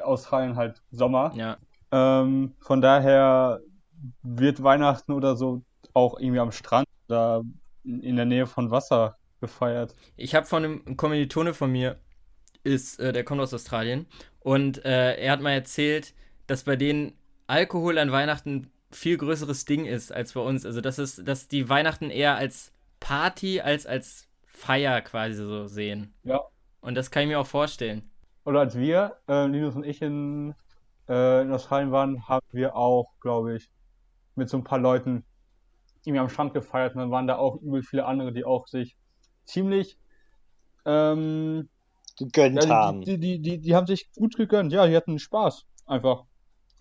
Australien 0.01 0.55
halt 0.55 0.81
Sommer. 0.91 1.31
ja. 1.35 1.57
Ähm, 1.91 2.55
von 2.59 2.81
daher 2.81 3.59
wird 4.23 4.63
Weihnachten 4.63 5.11
oder 5.11 5.35
so 5.35 5.61
auch 5.93 6.19
irgendwie 6.19 6.39
am 6.39 6.51
Strand 6.51 6.87
oder 7.07 7.43
in 7.83 8.01
in 8.01 8.15
der 8.15 8.25
Nähe 8.25 8.47
von 8.47 8.71
Wasser 8.71 9.17
gefeiert. 9.41 9.95
Ich 10.15 10.33
habe 10.33 10.47
von 10.47 10.63
einem 10.63 10.97
Kommilitone 10.97 11.53
von 11.53 11.71
mir, 11.71 11.99
ist, 12.63 12.99
äh, 12.99 13.13
der 13.13 13.23
kommt 13.23 13.41
aus 13.41 13.53
Australien, 13.53 14.07
und 14.39 14.83
äh, 14.83 15.15
er 15.15 15.31
hat 15.31 15.41
mal 15.41 15.51
erzählt, 15.51 16.13
dass 16.47 16.63
bei 16.63 16.75
denen 16.75 17.13
Alkohol 17.47 17.97
an 17.97 18.11
Weihnachten 18.11 18.69
viel 18.91 19.17
größeres 19.17 19.65
Ding 19.65 19.85
ist 19.85 20.11
als 20.11 20.33
bei 20.33 20.41
uns. 20.41 20.65
Also, 20.65 20.81
dass, 20.81 20.97
es, 20.97 21.15
dass 21.15 21.47
die 21.47 21.69
Weihnachten 21.69 22.09
eher 22.09 22.35
als 22.35 22.71
Party 22.99 23.61
als 23.61 23.85
als 23.85 24.27
Feier 24.45 25.01
quasi 25.01 25.35
so 25.35 25.67
sehen. 25.67 26.13
Ja. 26.23 26.41
Und 26.81 26.95
das 26.95 27.09
kann 27.09 27.23
ich 27.23 27.29
mir 27.29 27.39
auch 27.39 27.47
vorstellen. 27.47 28.09
Oder 28.45 28.59
als 28.61 28.77
wir, 28.77 29.17
äh, 29.27 29.47
Linus 29.47 29.75
und 29.75 29.85
ich 29.85 30.01
in, 30.01 30.53
äh, 31.07 31.41
in 31.41 31.51
Australien 31.51 31.91
waren, 31.91 32.27
haben 32.27 32.45
wir 32.51 32.75
auch, 32.75 33.07
glaube 33.21 33.55
ich, 33.55 33.69
mit 34.35 34.49
so 34.49 34.57
ein 34.57 34.63
paar 34.63 34.79
Leuten 34.79 35.23
irgendwie 36.03 36.19
am 36.19 36.29
Strand 36.29 36.53
gefeiert 36.53 36.95
und 36.95 37.01
dann 37.01 37.11
waren 37.11 37.27
da 37.27 37.37
auch 37.37 37.61
übel 37.61 37.83
viele 37.83 38.05
andere, 38.05 38.33
die 38.33 38.43
auch 38.43 38.67
sich 38.67 38.97
ziemlich 39.45 39.97
ähm, 40.85 41.69
gegönnt 42.17 42.63
ja, 42.63 42.69
haben. 42.69 43.01
die, 43.01 43.17
die, 43.17 43.39
die, 43.39 43.59
die, 43.59 43.75
haben 43.75 43.87
sich 43.87 44.11
gut 44.13 44.35
gegönnt. 44.35 44.71
Ja, 44.71 44.87
die 44.87 44.95
hatten 44.95 45.19
Spaß. 45.19 45.65
Einfach. 45.85 46.25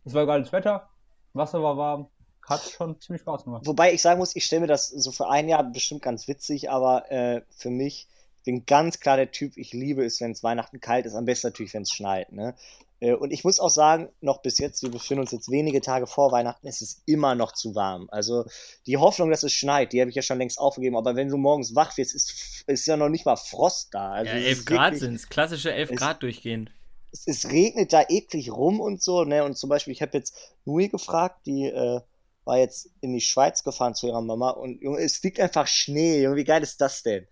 Es 0.05 0.15
war 0.15 0.27
geiles 0.27 0.53
Wetter, 0.53 0.89
Wasser 1.33 1.63
war 1.63 1.77
warm, 1.77 2.09
hat 2.47 2.61
schon 2.63 3.01
ziemlich 3.01 3.23
Spaß 3.23 3.45
gemacht. 3.45 3.67
Wobei 3.67 3.93
ich 3.93 4.03
sagen 4.03 4.19
muss, 4.19 4.35
ich 4.35 4.45
stelle 4.45 4.63
mir 4.63 4.67
das 4.67 4.89
so 4.89 5.13
für 5.13 5.29
ein 5.29 5.49
Jahr 5.49 5.63
bestimmt 5.65 6.03
ganz 6.03 6.27
witzig, 6.29 6.71
aber 6.71 7.11
äh, 7.11 7.43
für 7.51 7.71
mich, 7.71 8.09
ich 8.15 8.22
bin 8.45 8.65
ganz 8.67 9.01
klar 9.01 9.17
der 9.17 9.31
Typ, 9.31 9.57
ich 9.57 9.73
liebe 9.73 10.05
es, 10.05 10.21
wenn 10.21 10.33
es 10.33 10.43
Weihnachten 10.43 10.81
kalt 10.81 11.07
ist, 11.07 11.15
am 11.15 11.25
besten 11.25 11.49
natürlich, 11.49 11.75
wenn 11.75 11.83
es 11.83 11.91
schneit. 11.93 12.33
Ne? 12.33 12.55
Äh, 13.01 13.13
und 13.15 13.31
ich 13.33 13.45
muss 13.45 13.61
auch 13.61 13.69
sagen, 13.71 14.09
noch 14.21 14.43
bis 14.43 14.59
jetzt, 14.59 14.83
wir 14.83 14.91
befinden 14.91 15.21
uns 15.23 15.33
jetzt 15.33 15.51
wenige 15.51 15.81
Tage 15.81 16.07
vor 16.07 16.33
Weihnachten, 16.33 16.67
es 16.67 16.81
ist 16.83 17.03
immer 17.07 17.35
noch 17.35 17.53
zu 17.53 17.75
warm. 17.75 18.09
Also 18.11 18.45
die 18.87 18.97
Hoffnung, 18.97 19.31
dass 19.31 19.43
es 19.43 19.53
schneit, 19.53 19.93
die 19.93 20.01
habe 20.01 20.11
ich 20.11 20.17
ja 20.17 20.23
schon 20.23 20.39
längst 20.39 20.59
aufgegeben, 20.59 20.97
aber 20.97 21.15
wenn 21.17 21.29
du 21.29 21.37
morgens 21.37 21.75
wach 21.75 21.97
wirst, 21.97 22.15
ist, 22.15 22.65
ist 22.67 22.87
ja 22.87 22.97
noch 22.97 23.09
nicht 23.09 23.27
mal 23.27 23.37
Frost 23.37 23.89
da. 23.93 24.13
Also 24.13 24.33
ja, 24.33 24.39
es 24.39 24.45
11 24.47 24.59
ist 24.59 24.67
Grad 24.67 24.97
sind 24.97 25.15
es. 25.15 25.29
Klassische 25.29 25.73
11 25.73 25.91
es- 25.91 25.99
Grad 25.99 26.23
durchgehend. 26.23 26.71
es, 27.13 27.27
es 27.27 27.51
regnet 27.51 27.93
da 27.93 28.03
eklig 28.09 28.51
rum 28.51 28.81
und 28.81 29.03
so, 29.03 29.25
ne? 29.25 29.45
Und 29.45 29.57
zum 29.59 29.69
Beispiel, 29.69 29.93
ich 29.93 30.03
habe 30.03 30.17
jetzt 30.17 30.35
Nui 30.65 30.89
gefragt, 30.89 31.41
die 31.47 31.67
äh, 31.67 32.01
war 32.45 32.59
jetzt 32.59 32.89
in 33.01 33.13
die 33.13 33.21
Schweiz 33.21 33.63
gefahren 33.63 33.95
zu 33.95 34.09
ihrer 34.09 34.21
Mama 34.21 34.51
und 34.51 34.81
Junge, 34.83 34.99
es 35.01 35.23
liegt 35.23 35.39
einfach 35.39 35.67
Schnee. 35.69 36.23
Junge, 36.23 36.37
wie 36.37 36.45
geil 36.45 36.63
ist 36.63 36.81
das 36.81 37.03
denn? 37.05 37.27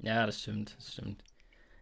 Ja, 0.00 0.26
das 0.26 0.40
stimmt, 0.42 0.74
das 0.76 0.92
stimmt. 0.92 1.22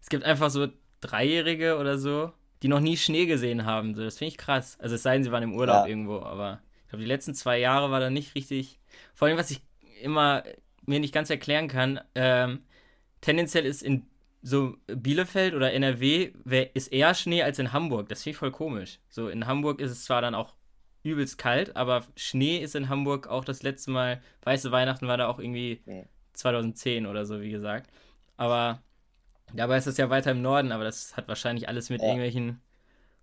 Es 0.00 0.08
gibt 0.08 0.24
einfach 0.24 0.50
so 0.50 0.68
Dreijährige 1.00 1.78
oder 1.78 1.98
so, 1.98 2.32
die 2.62 2.68
noch 2.68 2.80
nie 2.80 2.96
Schnee 2.96 3.26
gesehen 3.26 3.64
haben. 3.66 3.94
So, 3.94 4.02
das 4.02 4.18
finde 4.18 4.28
ich 4.30 4.38
krass. 4.38 4.78
Also 4.80 4.94
es 4.94 5.02
sei 5.02 5.14
denn, 5.14 5.24
sie 5.24 5.32
waren 5.32 5.42
im 5.42 5.54
Urlaub 5.54 5.84
Ja. 5.84 5.86
irgendwo, 5.86 6.20
aber 6.20 6.60
ich 6.84 6.88
glaube, 6.90 7.02
die 7.02 7.08
letzten 7.08 7.34
zwei 7.34 7.58
Jahre 7.58 7.90
war 7.90 8.00
da 8.00 8.10
nicht 8.10 8.34
richtig. 8.34 8.78
Vor 9.14 9.28
allem, 9.28 9.36
was 9.36 9.50
ich 9.50 9.60
immer 10.02 10.42
mir 10.86 11.00
nicht 11.00 11.12
ganz 11.12 11.30
erklären 11.30 11.68
kann, 11.68 12.00
ähm, 12.14 12.62
tendenziell 13.20 13.66
ist 13.66 13.82
in 13.82 14.06
so 14.42 14.76
Bielefeld 14.86 15.54
oder 15.54 15.72
NRW 15.72 16.32
wär, 16.44 16.74
ist 16.76 16.88
eher 16.92 17.14
Schnee 17.14 17.42
als 17.42 17.58
in 17.58 17.72
Hamburg. 17.72 18.08
Das 18.08 18.22
finde 18.22 18.34
ich 18.34 18.38
voll 18.38 18.52
komisch. 18.52 19.00
So 19.08 19.28
in 19.28 19.46
Hamburg 19.46 19.80
ist 19.80 19.90
es 19.90 20.04
zwar 20.04 20.22
dann 20.22 20.36
auch 20.36 20.54
übelst 21.02 21.36
kalt, 21.38 21.74
aber 21.76 22.04
Schnee 22.14 22.58
ist 22.58 22.76
in 22.76 22.88
Hamburg 22.88 23.26
auch 23.26 23.44
das 23.44 23.62
letzte 23.62 23.90
Mal, 23.90 24.22
weiße 24.44 24.70
Weihnachten 24.70 25.08
war 25.08 25.16
da 25.16 25.26
auch 25.26 25.38
irgendwie 25.40 25.82
Ja. 25.86 26.04
2010 26.34 27.06
oder 27.06 27.26
so, 27.26 27.40
wie 27.40 27.50
gesagt. 27.50 27.90
Aber 28.36 28.82
dabei 29.54 29.78
ist 29.78 29.86
es 29.86 29.96
ja 29.98 30.10
weiter 30.10 30.32
im 30.32 30.42
Norden, 30.42 30.72
aber 30.72 30.84
das 30.84 31.16
hat 31.16 31.28
wahrscheinlich 31.28 31.68
alles 31.68 31.90
mit 31.90 32.02
Ja. 32.02 32.06
irgendwelchen 32.06 32.60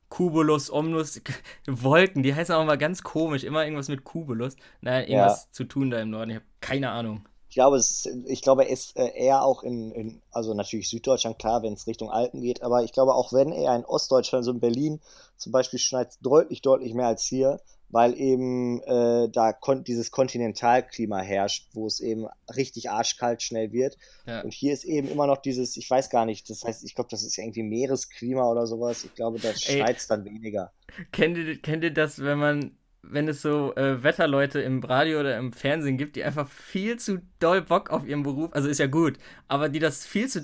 Cumulus, 0.10 0.71
Omnus, 0.71 1.21
Wolken, 1.67 2.23
die 2.23 2.36
heißen 2.36 2.56
auch 2.56 2.65
mal 2.65 2.78
ganz 2.78 3.04
komisch, 3.04 3.43
immer 3.43 3.63
irgendwas 3.65 3.89
mit 3.89 4.04
Cumulus. 4.06 4.56
Naja, 4.82 5.08
irgendwas 5.08 5.52
zu 5.52 5.65
tun 5.65 5.91
da 5.91 6.02
im 6.02 6.12
Norden, 6.12 6.32
ich 6.32 6.38
habe 6.38 6.47
keine 6.62 6.91
Ahnung. 6.91 7.28
Ich 7.49 7.56
glaube, 7.56 7.78
es, 7.78 8.06
ist- 8.06 8.26
ich 8.28 8.41
glaube, 8.41 8.67
es 8.67 8.86
ist 8.88 8.97
äh, 8.97 9.12
eher 9.15 9.43
auch 9.43 9.63
in, 9.63 9.91
in, 9.91 10.21
also 10.32 10.54
natürlich 10.54 10.89
Süddeutschland, 10.89 11.38
klar, 11.39 11.62
wenn 11.63 11.73
es 11.73 11.86
Richtung 11.88 12.10
Alpen 12.10 12.41
geht, 12.41 12.63
aber 12.63 12.84
ich 12.84 12.91
glaube 12.93 13.13
auch 13.13 13.32
wenn 13.32 13.52
eher 13.52 13.76
in 13.76 13.86
Ostdeutschland, 13.86 14.43
so 14.43 14.52
in 14.52 14.60
Berlin 14.60 14.99
zum 15.38 15.52
Beispiel, 15.52 15.80
schneit 15.80 16.10
es 16.12 16.19
deutlich, 16.19 16.62
deutlich 16.62 16.93
mehr 16.95 17.08
als 17.08 17.23
hier, 17.23 17.62
weil 17.93 18.19
eben 18.19 18.82
äh, 18.82 19.29
da 19.29 19.53
kon 19.53 19.84
dieses 19.84 20.10
Kontinentalklima 20.10 21.19
herrscht, 21.19 21.69
wo 21.73 21.86
es 21.86 21.99
eben 21.99 22.25
richtig 22.56 22.89
arschkalt 22.89 23.43
schnell 23.43 23.71
wird. 23.71 23.97
Ja. 24.25 24.41
Und 24.41 24.51
hier 24.51 24.73
ist 24.73 24.84
eben 24.84 25.08
immer 25.08 25.27
noch 25.27 25.38
dieses, 25.38 25.77
ich 25.77 25.88
weiß 25.88 26.10
gar 26.10 26.25
nicht, 26.25 26.49
das 26.49 26.63
heißt, 26.63 26.84
ich 26.84 26.95
glaube, 26.95 27.12
das 27.12 27.21
ist 27.21 27.38
irgendwie 27.38 27.62
Meeresklima 27.62 28.49
oder 28.49 28.65
sowas. 28.65 29.03
Ich 29.03 29.13
glaube, 29.13 29.39
da 29.39 29.49
Ey. 29.49 29.56
schneit 29.56 29.97
es 29.97 30.08
dann 30.08 30.25
weniger. 30.25 30.71
Kennt 31.12 31.38
ihr, 31.38 31.62
kennt 31.62 31.84
ihr 31.84 31.93
das, 31.93 32.17
wenn 32.17 32.39
man, 32.39 32.71
wenn 33.03 33.27
es 33.27 33.43
so 33.43 33.75
äh, 33.75 34.01
Wetterleute 34.01 34.60
im 34.62 34.84
Radio 34.84 35.19
oder 35.19 35.38
im 35.38 35.53
Fernsehen 35.53 35.97
gibt, 35.99 36.15
die 36.15 36.23
einfach 36.23 36.49
viel 36.49 36.97
zu 36.97 37.21
doll 37.38 37.62
Bock 37.62 37.91
auf 37.91 38.08
ihren 38.08 38.23
Beruf, 38.23 38.49
also 38.53 38.69
ist 38.69 38.79
ja 38.79 38.88
gut, 38.88 39.19
aber 39.47 39.69
die 39.69 39.79
das 39.79 40.03
viel 40.03 40.27
zu 40.27 40.43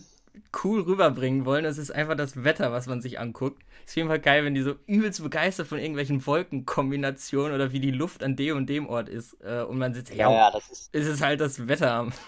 cool 0.63 0.81
rüberbringen 0.81 1.45
wollen, 1.45 1.65
es 1.65 1.77
ist 1.77 1.91
einfach 1.91 2.15
das 2.15 2.43
Wetter, 2.43 2.71
was 2.71 2.87
man 2.87 3.01
sich 3.01 3.19
anguckt. 3.19 3.61
Ist 3.85 3.91
auf 3.93 3.97
jeden 3.97 4.09
Fall 4.09 4.19
geil, 4.19 4.43
wenn 4.45 4.53
die 4.55 4.61
so 4.61 4.75
übelst 4.87 5.21
begeistert 5.23 5.67
von 5.67 5.79
irgendwelchen 5.79 6.25
Wolkenkombinationen 6.25 7.53
oder 7.53 7.71
wie 7.71 7.79
die 7.79 7.91
Luft 7.91 8.23
an 8.23 8.35
dem 8.35 8.57
und 8.57 8.67
dem 8.69 8.87
Ort 8.87 9.09
ist 9.09 9.37
äh, 9.43 9.61
und 9.63 9.77
man 9.77 9.93
sitzt, 9.93 10.15
ja, 10.17 10.27
Ja, 10.27 10.31
ja, 10.31 10.51
das 10.51 10.69
ist. 10.69 10.91
ist 10.91 11.07
es 11.07 11.21
halt 11.21 11.41
das 11.41 11.67
Wetter. 11.67 12.09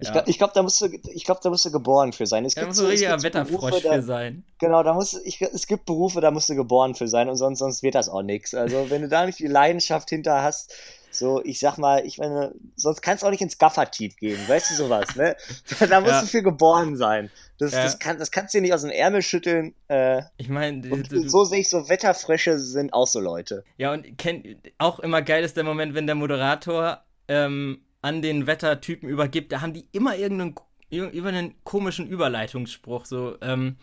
Ich 0.00 0.10
Ja. 0.10 0.12
glaube, 0.12 0.30
ich 0.30 0.38
glaub, 0.38 0.52
da 0.52 0.62
musst 0.62 0.80
du, 0.80 0.86
ich 0.86 1.24
glaube, 1.24 1.40
da 1.42 1.50
musst 1.50 1.64
du 1.64 1.72
geboren 1.72 2.12
für 2.12 2.26
sein. 2.26 2.44
Es 2.44 2.54
Da 2.54 2.60
gibt 2.60 2.66
muss 2.66 2.76
so, 2.76 2.84
ein 2.84 2.88
es 2.88 2.90
richtiger 2.90 3.16
so 3.20 3.22
Wetterfrosch 3.22 3.76
Berufe, 3.76 3.80
da, 3.82 3.98
für 3.98 4.02
sein. 4.02 4.44
Genau, 4.60 4.82
da 4.84 4.94
muss 4.94 5.14
ich, 5.24 5.42
es 5.42 5.66
gibt 5.68 5.86
Berufe, 5.86 6.20
da 6.20 6.30
musst 6.32 6.48
du 6.50 6.56
geboren 6.56 6.94
für 6.96 7.08
sein 7.08 7.28
und 7.28 7.36
sonst, 7.36 7.60
sonst 7.60 7.82
wird 7.82 7.94
das 7.96 8.08
auch 8.08 8.22
nichts. 8.22 8.54
Also 8.54 8.90
wenn 8.90 9.02
du 9.02 9.08
da 9.08 9.26
nicht 9.26 9.38
die 9.40 9.46
Leidenschaft 9.48 10.10
hinter 10.10 10.42
hast, 10.42 10.74
so, 11.10 11.42
ich 11.44 11.58
sag 11.58 11.78
mal, 11.78 12.04
ich 12.06 12.18
meine, 12.18 12.52
sonst 12.76 13.00
kannst 13.02 13.22
du 13.22 13.26
auch 13.26 13.30
nicht 13.30 13.40
ins 13.40 13.58
Gaffer-Team 13.58 14.12
gehen, 14.18 14.38
weißt 14.48 14.70
du 14.70 14.74
sowas, 14.74 15.16
ne? 15.16 15.36
Da 15.88 16.00
musst 16.00 16.12
Ja. 16.12 16.20
du 16.20 16.26
für 16.26 16.42
geboren 16.42 16.96
sein. 16.96 17.30
Das, 17.58 17.72
Ja. 17.72 17.82
das, 17.82 17.98
kann, 17.98 18.18
das 18.18 18.30
kannst 18.30 18.52
du 18.54 18.58
dir 18.58 18.62
nicht 18.62 18.74
aus 18.74 18.82
dem 18.82 18.90
Ärmel 18.90 19.22
schütteln. 19.22 19.74
Äh, 19.88 20.22
Ich 20.36 20.48
meine, 20.48 20.82
so 21.28 21.44
sehe 21.44 21.60
ich 21.60 21.68
so, 21.70 21.88
Wetterfrösche 21.88 22.58
sind 22.58 22.92
auch 22.92 23.06
so 23.06 23.20
Leute. 23.20 23.64
Ja, 23.78 23.92
und 23.92 24.16
kennt, 24.18 24.46
auch 24.78 25.00
immer 25.00 25.22
geil 25.22 25.42
ist 25.44 25.56
der 25.56 25.64
Moment, 25.64 25.94
wenn 25.94 26.06
der 26.06 26.14
Moderator 26.14 27.02
ähm, 27.28 27.80
an 28.00 28.22
den 28.22 28.46
Wettertypen 28.46 29.08
übergibt, 29.08 29.50
da 29.52 29.60
haben 29.60 29.72
die 29.72 29.88
immer 29.92 30.16
irgendeinen, 30.16 30.54
ir- 30.92 31.10
über 31.10 31.30
einen 31.30 31.54
komischen 31.64 32.06
Überleitungsspruch, 32.06 33.04
so 33.06 33.36
ähm, 33.42 33.76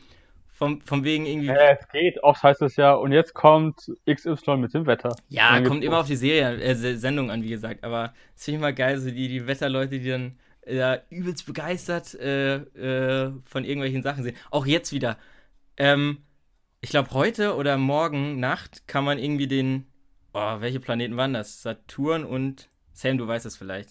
vom, 0.56 0.82
vom 0.82 1.04
wegen 1.04 1.26
irgendwie. 1.26 1.48
Ja, 1.48 1.72
es 1.72 1.88
geht. 1.90 2.24
Oft 2.24 2.44
heißt 2.44 2.62
es 2.62 2.76
ja, 2.76 2.94
und 2.94 3.12
jetzt 3.12 3.34
kommt 3.34 3.92
XY 4.06 4.58
mit 4.58 4.74
dem 4.74 4.86
Wetter. 4.86 5.16
Ja, 5.28 5.60
kommt 5.62 5.84
immer 5.84 6.00
auf 6.00 6.08
die 6.08 6.16
Serie, 6.16 6.62
äh, 6.62 6.76
Se- 6.76 6.98
Sendung 6.98 7.32
an, 7.32 7.44
wie 7.44 7.50
gesagt. 7.50 7.84
Aber 7.84 8.14
das 8.34 8.46
finde 8.46 8.58
ich 8.58 8.62
mal 8.62 8.74
geil, 8.74 9.00
so 9.00 9.10
die, 9.10 9.28
die 9.28 9.48
Wetterleute, 9.48 10.00
die 10.00 10.10
dann 10.10 10.40
äh, 10.62 11.00
übelst 11.10 11.46
begeistert 11.46 12.14
äh, 12.16 12.56
äh, 12.56 13.32
von 13.46 13.64
irgendwelchen 13.66 14.04
Sachen 14.04 14.24
sind. 14.24 14.38
Auch 14.52 14.66
jetzt 14.66 14.92
wieder. 14.94 15.18
Ähm, 15.78 16.20
ich 16.82 16.90
glaube, 16.92 17.12
heute 17.12 17.56
oder 17.56 17.78
morgen 17.78 18.40
Nacht 18.40 18.88
kann 18.88 19.04
man 19.04 19.20
irgendwie 19.20 19.48
den. 19.48 19.88
Oh, 20.34 20.62
welche 20.62 20.80
Planeten 20.80 21.18
waren 21.18 21.34
das? 21.34 21.62
Saturn 21.62 22.24
und. 22.26 22.70
Sam, 22.94 23.18
du 23.18 23.28
weißt 23.28 23.46
es 23.46 23.58
vielleicht. 23.58 23.90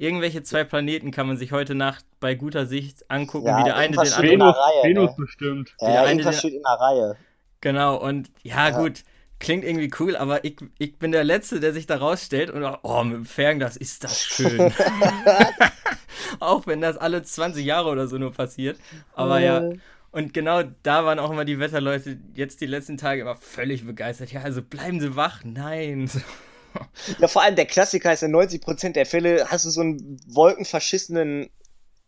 Irgendwelche 0.00 0.42
zwei 0.42 0.64
Planeten 0.64 1.10
kann 1.10 1.26
man 1.26 1.36
sich 1.36 1.52
heute 1.52 1.74
Nacht 1.74 2.06
bei 2.20 2.34
guter 2.34 2.64
Sicht 2.64 3.10
angucken, 3.10 3.48
Ja, 3.48 3.58
wie 3.60 3.64
der 3.64 3.76
eine 3.76 3.90
den 3.92 3.98
anderen. 3.98 4.14
in 4.24 4.38
der 4.38 4.48
Venus, 4.48 4.56
Reihe, 4.56 4.82
Venus 4.84 5.10
ne? 5.10 5.16
bestimmt. 5.18 5.74
der 5.78 5.88
Ja, 5.92 6.00
eine, 6.00 6.10
irgendwas 6.12 6.34
der- 6.36 6.38
steht 6.38 6.54
in 6.54 6.62
der 6.62 6.72
Reihe. 6.80 7.16
Genau, 7.60 7.96
und 7.96 8.30
ja, 8.42 8.70
Ja. 8.70 8.78
gut, 8.80 9.04
klingt 9.40 9.62
irgendwie 9.62 9.90
cool, 10.00 10.16
aber 10.16 10.42
ich, 10.44 10.56
ich 10.78 10.98
bin 10.98 11.12
der 11.12 11.24
Letzte, 11.24 11.60
der 11.60 11.74
sich 11.74 11.86
da 11.86 11.96
rausstellt 11.98 12.48
und 12.50 12.64
oh, 12.82 13.04
mit 13.04 13.12
dem 13.14 13.24
Fernglas 13.26 13.76
ist 13.76 14.02
das 14.04 14.18
schön. 14.22 14.72
auch 16.40 16.66
wenn 16.66 16.80
das 16.80 16.96
alle 16.96 17.22
20 17.22 17.62
Jahre 17.64 17.90
oder 17.90 18.06
so 18.08 18.16
nur 18.16 18.32
passiert. 18.32 18.78
Aber 19.12 19.38
ja, 19.40 19.58
Äh. 19.68 19.78
und 20.12 20.32
genau 20.32 20.62
da 20.82 21.04
waren 21.04 21.18
auch 21.18 21.30
immer 21.30 21.44
die 21.44 21.58
Wetterleute 21.58 22.18
jetzt 22.34 22.62
die 22.62 22.66
letzten 22.66 22.96
Tage 22.96 23.20
immer 23.20 23.36
völlig 23.36 23.84
begeistert. 23.84 24.32
Ja, 24.32 24.40
also 24.40 24.62
bleiben 24.62 24.98
Sie 25.00 25.14
wach. 25.14 25.42
Nein. 25.44 26.10
Ja, 27.18 27.28
vor 27.28 27.42
allem 27.42 27.56
der 27.56 27.66
Klassiker 27.66 28.12
ist 28.12 28.22
in 28.22 28.34
90% 28.34 28.92
der 28.92 29.06
Fälle 29.06 29.46
hast 29.48 29.64
du 29.64 29.70
so 29.70 29.80
einen 29.80 30.20
wolkenverschissenen 30.26 31.50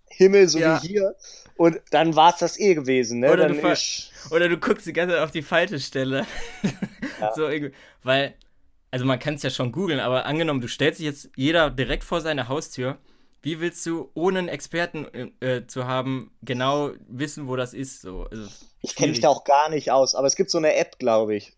Himmel, 0.09 0.48
so 0.48 0.59
Ja. 0.59 0.83
wie 0.83 0.88
hier. 0.88 1.14
Und 1.57 1.81
dann 1.90 2.16
war 2.16 2.33
es 2.33 2.38
das 2.38 2.59
eh 2.59 2.75
gewesen, 2.75 3.20
ne? 3.20 3.33
Oder 3.33 3.48
dann 3.48 3.61
du 3.61 3.68
ist, 3.68 4.11
Oder 4.31 4.48
du 4.48 4.57
guckst 4.59 4.87
die 4.87 4.92
ganze 4.92 5.14
Zeit 5.14 5.25
auf 5.25 5.31
die 5.31 5.42
falsche 5.42 5.81
Stelle. 5.81 6.27
Ja. 7.20 7.33
so 7.35 7.46
irgendwie, 7.46 7.72
weil, 8.03 8.35
also 8.90 9.05
man 9.05 9.18
kann 9.18 9.35
es 9.35 9.44
ja 9.44 9.51
schon 9.51 9.70
googeln, 9.70 10.01
aber 10.01 10.27
angenommen, 10.27 10.61
du 10.61 10.66
stellst 10.66 10.98
dich 10.98 11.07
jetzt 11.07 11.31
jeder 11.37 11.70
direkt 11.70 12.03
vor 12.03 12.20
seine 12.20 12.48
Haustür, 12.48 12.98
wie 13.42 13.61
willst 13.61 13.87
du, 13.87 14.11
ohne 14.14 14.40
einen 14.40 14.48
Experten 14.48 15.07
äh, 15.40 15.66
zu 15.68 15.87
haben, 15.87 16.33
genau 16.42 16.90
wissen, 17.09 17.46
wo 17.46 17.55
das 17.55 17.75
ist? 17.75 18.01
So, 18.03 18.27
also, 18.31 18.48
ich 18.81 18.96
kenne 18.96 19.11
mich 19.12 19.20
da 19.20 19.29
auch 19.29 19.44
gar 19.44 19.68
nicht 19.70 19.92
aus, 19.92 20.16
aber 20.16 20.27
es 20.27 20.35
gibt 20.35 20.51
so 20.51 20.59
eine 20.59 20.75
App, 20.75 20.98
glaube 20.98 21.37
ich. 21.37 21.53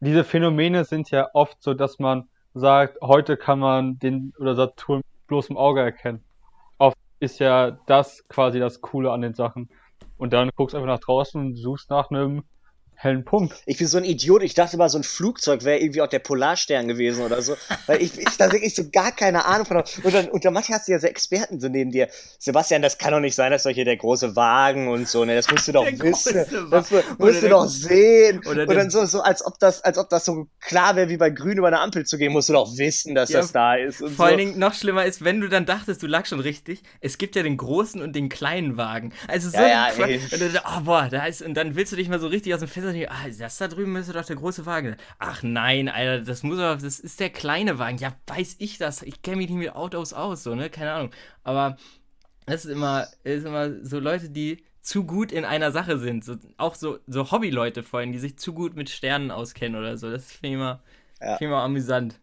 Diese 0.00 0.22
Phänomene 0.22 0.84
sind 0.84 1.10
ja 1.10 1.28
oft 1.34 1.60
so, 1.60 1.74
dass 1.74 1.98
man 1.98 2.28
sagt, 2.54 3.00
heute 3.02 3.36
kann 3.36 3.58
man 3.58 3.98
den 3.98 4.32
oder 4.38 4.54
Saturn 4.54 4.98
mit 4.98 5.26
bloßem 5.26 5.56
Auge 5.56 5.80
erkennen. 5.80 6.24
Oft 6.78 6.96
ist 7.18 7.40
ja 7.40 7.72
das 7.86 8.26
quasi 8.28 8.60
das 8.60 8.80
Coole 8.80 9.10
an 9.10 9.22
den 9.22 9.34
Sachen. 9.34 9.68
Und 10.16 10.32
dann 10.32 10.50
guckst 10.54 10.74
du 10.74 10.78
einfach 10.78 10.94
nach 10.94 11.00
draußen 11.00 11.40
und 11.40 11.56
suchst 11.56 11.90
nach 11.90 12.10
einem 12.10 12.44
hellen 13.00 13.24
Punkt. 13.24 13.54
Ich 13.64 13.78
bin 13.78 13.86
so 13.86 13.96
ein 13.98 14.04
Idiot, 14.04 14.42
ich 14.42 14.54
dachte 14.54 14.76
mal, 14.76 14.88
so 14.88 14.98
ein 14.98 15.04
Flugzeug 15.04 15.64
wäre 15.64 15.78
irgendwie 15.78 16.02
auch 16.02 16.08
der 16.08 16.18
Polarstern 16.18 16.88
gewesen 16.88 17.22
oder 17.24 17.40
so. 17.42 17.54
Weil 17.86 18.02
ich, 18.02 18.18
ich 18.18 18.36
da 18.36 18.50
wirklich 18.50 18.74
so 18.74 18.90
gar 18.90 19.12
keine 19.12 19.44
Ahnung 19.44 19.66
von 19.66 19.76
habe. 19.78 19.88
Und 20.02 20.12
dann, 20.14 20.28
und 20.28 20.44
dann 20.44 20.52
manchmal 20.52 20.78
hast 20.78 20.88
du 20.88 20.92
ja 20.92 20.98
so 20.98 21.06
Experten 21.06 21.60
so 21.60 21.68
neben 21.68 21.92
dir. 21.92 22.08
Sebastian, 22.40 22.82
das 22.82 22.98
kann 22.98 23.12
doch 23.12 23.20
nicht 23.20 23.36
sein, 23.36 23.52
dass 23.52 23.62
doch 23.62 23.70
hier 23.70 23.84
der 23.84 23.96
große 23.96 24.34
Wagen 24.34 24.88
und 24.88 25.08
so, 25.08 25.24
ne? 25.24 25.36
Das 25.36 25.48
musst 25.50 25.68
du 25.68 25.72
doch 25.72 25.84
Der 25.84 25.98
wissen. 26.00 26.34
Das 26.70 26.90
musst 27.18 27.42
du 27.42 27.48
doch 27.48 27.66
sehen. 27.66 28.40
oder 28.46 28.62
und 28.68 28.74
dann 28.74 28.90
so, 28.90 29.04
so 29.06 29.20
als 29.20 29.44
ob 29.46 29.58
das, 29.60 29.80
als 29.82 29.96
ob 29.96 30.08
das 30.10 30.24
so 30.24 30.48
klar 30.60 30.96
wäre, 30.96 31.08
wie 31.08 31.16
bei 31.16 31.30
Grün 31.30 31.58
über 31.58 31.68
eine 31.68 31.78
Ampel 31.80 32.04
zu 32.04 32.18
gehen, 32.18 32.32
musst 32.32 32.48
du 32.48 32.52
doch 32.54 32.76
wissen, 32.78 33.14
dass 33.14 33.30
Ja, 33.30 33.40
das 33.40 33.52
da 33.52 33.76
ist. 33.76 34.02
Und 34.02 34.10
Vor 34.10 34.26
so. 34.26 34.30
allen 34.30 34.38
Dingen 34.38 34.58
noch 34.58 34.74
schlimmer 34.74 35.04
ist, 35.04 35.22
wenn 35.24 35.40
du 35.40 35.48
dann 35.48 35.66
dachtest, 35.66 36.02
du 36.02 36.08
lagst 36.08 36.30
schon 36.30 36.40
richtig, 36.40 36.82
es 37.00 37.16
gibt 37.18 37.36
ja 37.36 37.42
den 37.44 37.56
großen 37.56 38.02
und 38.02 38.16
den 38.16 38.28
kleinen 38.28 38.76
Wagen. 38.76 39.12
Also 39.28 39.50
so 39.50 39.56
Ja, 39.56 39.68
ja, 39.68 39.84
ein 39.84 39.94
Qua- 39.94 40.06
ey. 40.06 40.20
und, 40.32 40.40
dann, 40.54 40.62
oh, 40.76 40.80
boah, 40.80 41.08
da 41.08 41.26
ist, 41.26 41.42
und 41.42 41.54
dann 41.54 41.76
willst 41.76 41.92
du 41.92 41.96
dich 41.96 42.08
mal 42.08 42.18
so 42.18 42.26
richtig 42.26 42.52
aus 42.54 42.60
dem 42.60 42.68
Fenster 42.92 42.92
denken, 42.92 43.12
ah, 43.12 43.38
das 43.44 43.58
da 43.58 43.68
drüben 43.68 43.92
müsste 43.92 44.12
doch 44.12 44.24
der 44.24 44.36
große 44.36 44.66
Wagen 44.66 44.88
sein. 44.90 44.96
Ach 45.18 45.42
nein, 45.42 45.88
Alter, 45.88 46.24
das 46.24 46.42
muss 46.42 46.58
doch, 46.58 46.78
das 46.80 47.00
ist 47.00 47.20
der 47.20 47.30
kleine 47.30 47.78
Wagen. 47.78 47.98
Ja, 47.98 48.14
weiß 48.26 48.56
ich 48.58 48.78
das. 48.78 49.02
Ich 49.02 49.22
kenne 49.22 49.36
mich 49.38 49.48
nicht 49.50 49.58
mit 49.58 49.74
Autos 49.74 50.12
aus, 50.12 50.42
so, 50.42 50.54
ne? 50.54 50.70
Keine 50.70 50.92
Ahnung. 50.92 51.10
Aber 51.44 51.76
das 52.46 52.64
ist 52.64 52.70
immer, 52.70 53.06
ist 53.24 53.44
immer 53.44 53.84
so 53.84 53.98
Leute, 53.98 54.30
die 54.30 54.64
zu 54.80 55.04
gut 55.04 55.32
in 55.32 55.44
einer 55.44 55.70
Sache 55.70 55.98
sind. 55.98 56.24
So, 56.24 56.36
auch 56.56 56.74
so, 56.74 56.98
so 57.06 57.30
Hobbyleute 57.30 57.82
vorhin, 57.82 58.12
die 58.12 58.18
sich 58.18 58.38
zu 58.38 58.54
gut 58.54 58.74
mit 58.74 58.88
Sternen 58.88 59.30
auskennen 59.30 59.78
oder 59.78 59.96
so. 59.98 60.10
Das 60.10 60.32
finde 60.32 60.48
ich 60.48 60.54
immer, 60.54 60.82
Ja. 61.20 61.26
finde 61.26 61.34
ich 61.36 61.40
immer 61.42 61.62
amüsant. 61.62 62.18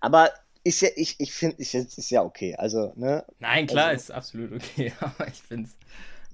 Aber 0.00 0.30
ist 0.64 0.80
ja, 0.80 0.88
ich, 0.96 1.18
ich 1.20 1.32
finde, 1.32 1.56
ist, 1.56 1.74
ist 1.74 2.10
ja 2.10 2.22
okay. 2.22 2.54
Also, 2.56 2.92
ne? 2.96 3.24
Nein, 3.40 3.66
klar, 3.66 3.88
Also- 3.88 4.04
ist 4.04 4.10
absolut 4.10 4.52
okay, 4.52 4.92
aber 5.00 5.28
ich 5.28 5.42
finde 5.42 5.68
es 5.68 5.76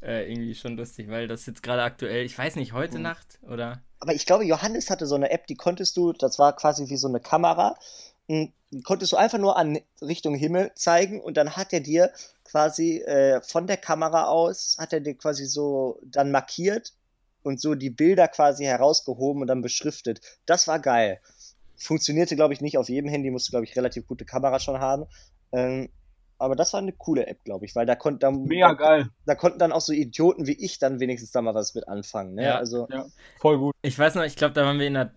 äh, 0.02 0.30
irgendwie 0.30 0.54
schon 0.54 0.76
lustig, 0.76 1.08
weil 1.08 1.28
das 1.28 1.46
jetzt 1.46 1.62
gerade 1.62 1.82
aktuell, 1.82 2.24
ich 2.24 2.36
weiß 2.36 2.56
nicht, 2.56 2.72
heute 2.72 2.96
Hm. 2.96 3.02
Nacht 3.02 3.38
oder. 3.42 3.82
Aber 4.00 4.14
ich 4.14 4.26
glaube, 4.26 4.44
Johannes 4.44 4.90
hatte 4.90 5.06
so 5.06 5.14
eine 5.14 5.30
App, 5.30 5.46
die 5.46 5.56
konntest 5.56 5.96
du, 5.96 6.12
das 6.12 6.38
war 6.38 6.54
quasi 6.54 6.88
wie 6.88 6.96
so 6.96 7.08
eine 7.08 7.20
Kamera, 7.20 7.76
m, 8.28 8.52
die 8.70 8.82
konntest 8.82 9.12
du 9.12 9.16
einfach 9.16 9.38
nur 9.38 9.56
an 9.56 9.78
Richtung 10.02 10.34
Himmel 10.34 10.70
zeigen 10.74 11.20
und 11.20 11.36
dann 11.36 11.56
hat 11.56 11.72
er 11.72 11.80
dir 11.80 12.12
quasi 12.44 12.98
äh, 12.98 13.40
von 13.42 13.66
der 13.66 13.76
Kamera 13.78 14.26
aus, 14.26 14.76
hat 14.78 14.92
er 14.92 15.00
dir 15.00 15.14
quasi 15.16 15.46
so 15.46 15.98
dann 16.04 16.30
markiert 16.30 16.92
und 17.42 17.60
so 17.60 17.74
die 17.74 17.90
Bilder 17.90 18.28
quasi 18.28 18.64
herausgehoben 18.64 19.42
und 19.42 19.48
dann 19.48 19.62
beschriftet. 19.62 20.20
Das 20.46 20.68
war 20.68 20.78
geil. 20.78 21.20
Funktionierte, 21.76 22.36
glaube 22.36 22.54
ich, 22.54 22.60
nicht 22.60 22.76
auf 22.76 22.88
jedem 22.88 23.08
Handy, 23.08 23.30
musste, 23.30 23.50
glaube 23.50 23.64
ich, 23.64 23.76
relativ 23.76 24.06
gute 24.06 24.24
Kamera 24.24 24.58
schon 24.60 24.80
haben. 24.80 25.06
Ähm, 25.52 25.88
aber 26.38 26.54
das 26.56 26.72
war 26.72 26.80
eine 26.80 26.92
coole 26.92 27.26
App, 27.26 27.44
glaube 27.44 27.64
ich, 27.64 27.74
weil 27.74 27.86
da 27.86 27.96
konnten 27.96 28.20
dann, 28.20 28.44
Mega 28.44 28.72
geil. 28.72 29.08
da 29.26 29.34
konnten 29.34 29.58
dann 29.58 29.72
auch 29.72 29.80
so 29.80 29.92
Idioten 29.92 30.46
wie 30.46 30.52
ich 30.52 30.78
dann 30.78 31.00
wenigstens 31.00 31.32
da 31.32 31.42
mal 31.42 31.54
was 31.54 31.74
mit 31.74 31.88
anfangen. 31.88 32.34
Ne? 32.34 32.44
Ja. 32.44 32.56
Also, 32.56 32.86
Ja, 32.90 33.06
voll 33.38 33.58
gut. 33.58 33.74
Ich 33.82 33.98
weiß 33.98 34.14
noch, 34.14 34.22
ich 34.22 34.36
glaube, 34.36 34.54
da 34.54 34.64
waren 34.64 34.78
wir 34.78 34.86
in 34.86 34.94
der 34.94 35.12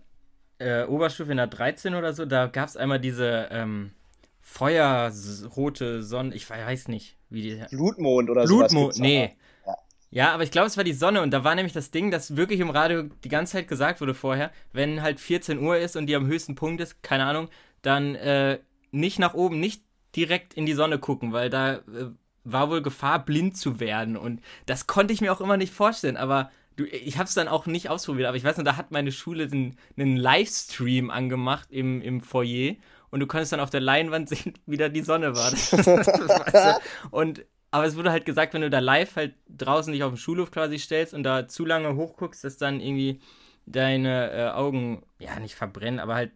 äh, 0.58 0.84
Oberstufe, 0.84 1.30
in 1.30 1.36
der 1.36 1.46
13 1.46 1.94
oder 1.94 2.12
so. 2.12 2.24
Da 2.24 2.46
gab 2.46 2.68
es 2.68 2.76
einmal 2.76 3.00
diese 3.00 3.48
ähm, 3.50 3.92
feuerrote 4.40 6.02
Sonne. 6.02 6.34
Ich 6.34 6.48
weiß 6.48 6.88
nicht, 6.88 7.16
wie 7.30 7.42
die. 7.42 7.64
Blutmond 7.70 8.28
oder 8.30 8.46
sowas. 8.46 8.72
Blutmond, 8.72 8.98
nee. 8.98 9.36
Ja. 9.66 9.76
Ja, 10.10 10.34
aber 10.34 10.42
ich 10.42 10.50
glaube, 10.50 10.66
es 10.66 10.76
war 10.76 10.84
die 10.84 10.92
Sonne 10.92 11.22
und 11.22 11.30
da 11.30 11.42
war 11.44 11.54
nämlich 11.54 11.72
das 11.72 11.90
Ding, 11.90 12.10
dass 12.10 12.36
wirklich 12.36 12.60
im 12.60 12.70
Radio 12.70 13.04
die 13.24 13.28
ganze 13.28 13.52
Zeit 13.52 13.68
gesagt 13.68 14.00
wurde 14.00 14.14
vorher, 14.14 14.50
wenn 14.72 15.02
halt 15.02 15.20
14 15.20 15.58
Uhr 15.58 15.78
ist 15.78 15.96
und 15.96 16.06
die 16.06 16.16
am 16.16 16.26
höchsten 16.26 16.54
Punkt 16.54 16.82
ist, 16.82 17.02
keine 17.02 17.24
Ahnung, 17.24 17.48
dann 17.80 18.14
äh, 18.16 18.58
nicht 18.90 19.18
nach 19.18 19.34
oben, 19.34 19.58
nicht 19.58 19.82
direkt 20.16 20.54
in 20.54 20.66
die 20.66 20.74
Sonne 20.74 20.98
gucken, 20.98 21.32
weil 21.32 21.50
da 21.50 21.74
äh, 21.76 22.10
war 22.44 22.70
wohl 22.70 22.82
Gefahr, 22.82 23.24
blind 23.24 23.56
zu 23.56 23.80
werden 23.80 24.16
und 24.16 24.40
das 24.66 24.86
konnte 24.86 25.12
ich 25.12 25.20
mir 25.20 25.32
auch 25.32 25.40
immer 25.40 25.56
nicht 25.56 25.72
vorstellen, 25.72 26.16
aber 26.16 26.50
du, 26.76 26.84
ich 26.84 27.18
habe 27.18 27.28
es 27.28 27.34
dann 27.34 27.48
auch 27.48 27.66
nicht 27.66 27.88
ausprobiert, 27.88 28.28
aber 28.28 28.36
ich 28.36 28.44
weiß 28.44 28.56
noch, 28.56 28.64
da 28.64 28.76
hat 28.76 28.90
meine 28.90 29.12
Schule 29.12 29.46
den, 29.46 29.76
einen 29.96 30.16
Livestream 30.16 31.10
angemacht 31.10 31.68
im, 31.70 32.02
im 32.02 32.20
Foyer 32.20 32.74
und 33.10 33.20
du 33.20 33.26
konntest 33.26 33.52
dann 33.52 33.60
auf 33.60 33.70
der 33.70 33.80
Leinwand 33.80 34.28
sehen, 34.30 34.54
wie 34.66 34.76
da 34.76 34.88
die 34.88 35.02
Sonne 35.02 35.36
war. 35.36 35.52
Weißt 35.52 36.80
du? 36.80 36.80
und 37.10 37.44
aber 37.72 37.86
es 37.86 37.96
wurde 37.96 38.10
halt 38.10 38.26
gesagt, 38.26 38.52
wenn 38.52 38.60
du 38.60 38.68
da 38.68 38.80
live 38.80 39.16
halt 39.16 39.34
draußen 39.48 39.94
dich 39.94 40.02
auf 40.02 40.12
dem 40.12 40.18
Schulhof 40.18 40.50
quasi 40.50 40.78
stellst 40.78 41.14
und 41.14 41.22
da 41.22 41.48
zu 41.48 41.64
lange 41.64 41.96
hochguckst, 41.96 42.44
dass 42.44 42.58
dann 42.58 42.80
irgendwie 42.80 43.20
deine 43.64 44.30
äh, 44.30 44.50
Augen, 44.50 45.02
ja, 45.18 45.40
nicht 45.40 45.54
verbrennen, 45.54 45.98
aber 45.98 46.14
halt 46.14 46.32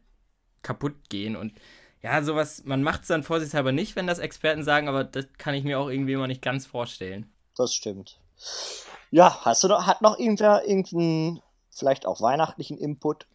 kaputt 0.62 0.94
gehen. 1.10 1.36
Und 1.36 1.52
ja, 2.06 2.22
sowas, 2.22 2.62
man 2.64 2.84
macht 2.84 3.02
es 3.02 3.08
dann 3.08 3.24
vorsichtshalber 3.24 3.72
nicht, 3.72 3.96
wenn 3.96 4.06
das 4.06 4.20
Experten 4.20 4.62
sagen, 4.62 4.86
aber 4.86 5.02
das 5.02 5.26
kann 5.38 5.54
ich 5.54 5.64
mir 5.64 5.80
auch 5.80 5.88
irgendwie 5.88 6.12
immer 6.12 6.28
nicht 6.28 6.40
ganz 6.40 6.64
vorstellen. 6.64 7.28
Das 7.56 7.74
stimmt. 7.74 8.20
Ja, 9.10 9.44
hast 9.44 9.64
du 9.64 9.68
noch, 9.68 9.86
hat 9.88 10.02
noch 10.02 10.16
irgendwer 10.16 10.62
irgendeinen, 10.64 11.42
vielleicht 11.68 12.06
auch 12.06 12.20
weihnachtlichen 12.20 12.78
Input? 12.78 13.26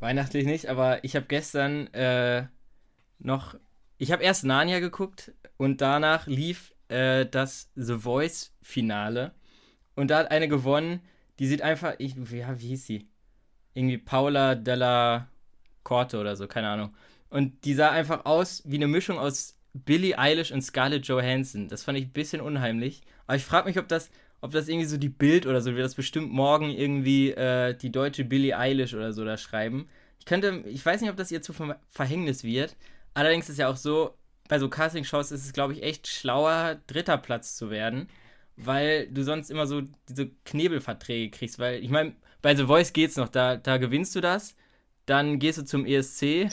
Weihnachtlich 0.00 0.44
nicht, 0.44 0.66
aber 0.66 1.04
ich 1.04 1.14
habe 1.14 1.26
gestern 1.26 1.86
äh, 1.94 2.48
noch, 3.20 3.54
ich 3.96 4.10
habe 4.10 4.24
erst 4.24 4.42
Narnia 4.42 4.80
geguckt 4.80 5.30
und 5.56 5.80
danach 5.80 6.26
lief 6.26 6.74
äh, 6.88 7.26
das 7.26 7.70
The 7.76 7.98
Voice 7.98 8.52
Finale 8.60 9.34
und 9.94 10.10
da 10.10 10.18
hat 10.18 10.32
eine 10.32 10.48
gewonnen, 10.48 11.00
die 11.38 11.46
sieht 11.46 11.62
einfach, 11.62 11.94
ich, 11.98 12.16
ja, 12.16 12.58
wie 12.58 12.68
hieß 12.68 12.86
sie? 12.86 13.08
Irgendwie 13.72 13.98
Paula 13.98 14.56
Della 14.56 15.28
Corte 15.84 16.18
oder 16.18 16.34
so, 16.34 16.48
keine 16.48 16.70
Ahnung. 16.70 16.92
Und 17.34 17.64
die 17.64 17.74
sah 17.74 17.90
einfach 17.90 18.26
aus 18.26 18.62
wie 18.64 18.76
eine 18.76 18.86
Mischung 18.86 19.18
aus 19.18 19.56
Billie 19.72 20.16
Eilish 20.16 20.52
und 20.52 20.62
Scarlett 20.62 21.08
Johansson. 21.08 21.66
Das 21.66 21.82
fand 21.82 21.98
ich 21.98 22.04
ein 22.04 22.12
bisschen 22.12 22.40
unheimlich. 22.40 23.02
Aber 23.26 23.36
ich 23.36 23.44
frage 23.44 23.66
mich, 23.66 23.76
ob 23.76 23.88
das, 23.88 24.08
ob 24.40 24.52
das 24.52 24.68
irgendwie 24.68 24.86
so 24.86 24.98
die 24.98 25.08
Bild 25.08 25.44
oder 25.44 25.60
so, 25.60 25.74
wie 25.74 25.80
das 25.80 25.96
bestimmt 25.96 26.30
morgen 26.30 26.70
irgendwie 26.70 27.32
äh, 27.32 27.76
die 27.76 27.90
deutsche 27.90 28.24
Billie 28.24 28.56
Eilish 28.56 28.94
oder 28.94 29.12
so 29.12 29.24
da 29.24 29.36
schreiben. 29.36 29.88
Ich 30.20 30.26
könnte, 30.26 30.62
ich 30.66 30.86
weiß 30.86 31.00
nicht, 31.00 31.10
ob 31.10 31.16
das 31.16 31.32
ihr 31.32 31.42
zu 31.42 31.52
Ver 31.52 31.80
Verhängnis 31.90 32.44
wird. 32.44 32.76
Allerdings 33.14 33.48
ist 33.48 33.58
ja 33.58 33.68
auch 33.68 33.76
so, 33.76 34.14
bei 34.48 34.60
so 34.60 34.68
Castingshows 34.68 35.32
ist 35.32 35.44
es, 35.44 35.52
glaube 35.52 35.72
ich, 35.72 35.82
echt 35.82 36.06
schlauer, 36.06 36.76
dritter 36.86 37.18
Platz 37.18 37.56
zu 37.56 37.68
werden, 37.68 38.08
weil 38.54 39.08
du 39.08 39.24
sonst 39.24 39.50
immer 39.50 39.66
so 39.66 39.82
diese 40.08 40.30
Knebelverträge 40.44 41.36
kriegst. 41.36 41.58
Weil, 41.58 41.82
ich 41.82 41.90
meine, 41.90 42.14
bei 42.42 42.54
The 42.54 42.66
Voice 42.66 42.92
geht's 42.92 43.16
noch, 43.16 43.28
da, 43.28 43.56
da 43.56 43.78
gewinnst 43.78 44.14
du 44.14 44.20
das, 44.20 44.54
dann 45.06 45.38
gehst 45.38 45.58
du 45.58 45.64
zum 45.64 45.84
ESC 45.86 46.48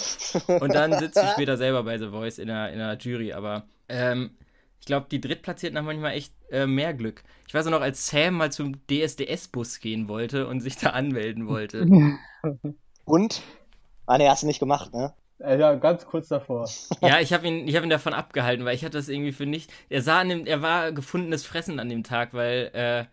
und 0.60 0.74
dann 0.74 0.98
sitzt 1.00 1.18
du 1.18 1.28
später 1.28 1.58
selber 1.58 1.84
bei 1.84 1.98
The 1.98 2.10
Voice 2.10 2.38
in 2.40 2.48
der, 2.48 2.72
in 2.72 2.80
der 2.80 2.98
Jury. 2.98 3.34
Aber 3.34 3.68
ähm, 3.90 4.32
ich 4.80 4.86
glaube, 4.86 5.08
die 5.10 5.22
Drittplatzierten 5.22 5.78
haben 5.78 5.86
manchmal 5.86 6.14
echt 6.14 6.34
äh, 6.50 6.66
mehr 6.66 6.94
Glück. 6.94 7.24
Ich 7.48 7.54
weiß 7.54 7.68
auch 7.68 7.72
noch, 7.72 7.82
als 7.82 8.08
Sam 8.08 8.36
mal 8.36 8.52
zum 8.52 8.86
DSDS-Bus 8.88 9.80
gehen 9.80 10.08
wollte 10.08 10.48
und 10.48 10.62
sich 10.62 10.76
da 10.78 10.92
anmelden 10.92 11.48
wollte. 11.48 11.86
Und? 13.06 13.42
Ah, 14.06 14.18
ne, 14.18 14.30
hast 14.30 14.44
du 14.44 14.48
nicht 14.48 14.60
gemacht, 14.60 14.94
ne? 14.94 15.14
Äh, 15.40 15.60
Ja, 15.60 15.76
ganz 15.76 16.06
kurz 16.06 16.28
davor. 16.28 16.70
ja, 17.02 17.20
ich 17.20 17.34
habe 17.34 17.48
ihn, 17.48 17.68
ich 17.68 17.76
hab 17.76 17.84
ihn 17.84 17.90
davon 17.90 18.14
abgehalten, 18.14 18.66
weil 18.66 18.76
ich 18.76 18.84
hatte 18.84 18.98
das 18.98 19.10
irgendwie 19.10 19.32
für 19.32 19.46
nicht. 19.46 19.72
Er 19.90 20.02
sah 20.02 20.20
an 20.22 20.30
dem, 20.30 20.46
er 20.46 20.62
war 20.62 20.92
gefundenes 20.92 21.46
Fressen 21.46 21.80
an 21.80 21.90
dem 21.90 22.04
Tag, 22.04 22.34
weil 22.34 22.72
äh, 22.74 23.06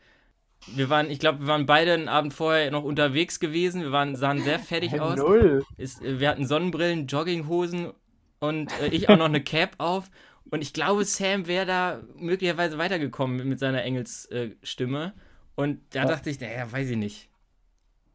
wir 0.67 0.91
waren, 0.91 1.11
ich 1.11 1.19
glaube, 1.19 1.41
wir 1.41 1.47
waren 1.47 1.67
beide 1.67 1.95
einen 1.95 2.09
Abend 2.09 2.35
vorher 2.35 2.71
noch 2.71 2.85
unterwegs 2.85 3.41
gewesen. 3.41 3.83
Wir 3.83 3.93
waren, 3.93 4.17
sahen 4.17 4.43
sehr 4.43 4.59
fertig 4.59 5.01
aus. 5.01 5.17
Null. 5.17 5.65
Ist, 5.77 6.03
äh, 6.03 6.21
wir 6.21 6.29
hatten 6.29 6.47
Sonnenbrillen, 6.47 7.07
Jogginghosen 7.07 7.93
und 8.41 8.73
äh, 8.81 8.89
ich 8.89 9.09
auch 9.09 9.17
noch 9.17 9.27
eine 9.27 9.43
Cap 9.43 9.75
auf. 9.79 10.11
Und 10.51 10.63
ich 10.63 10.73
glaube, 10.73 11.05
Sam 11.05 11.47
wäre 11.47 11.67
da 11.67 12.01
möglicherweise 12.17 12.79
weitergekommen 12.79 13.47
mit, 13.49 13.59
seiner 13.59 13.83
Engelsstimme. 13.83 15.13
Äh, 15.17 15.21
und 15.61 15.81
da 15.91 16.01
Ja. 16.01 16.07
dachte 16.07 16.31
ich, 16.31 16.41
naja, 16.41 16.71
weiß 16.71 16.91
ich 16.91 16.97
nicht. 16.97 17.29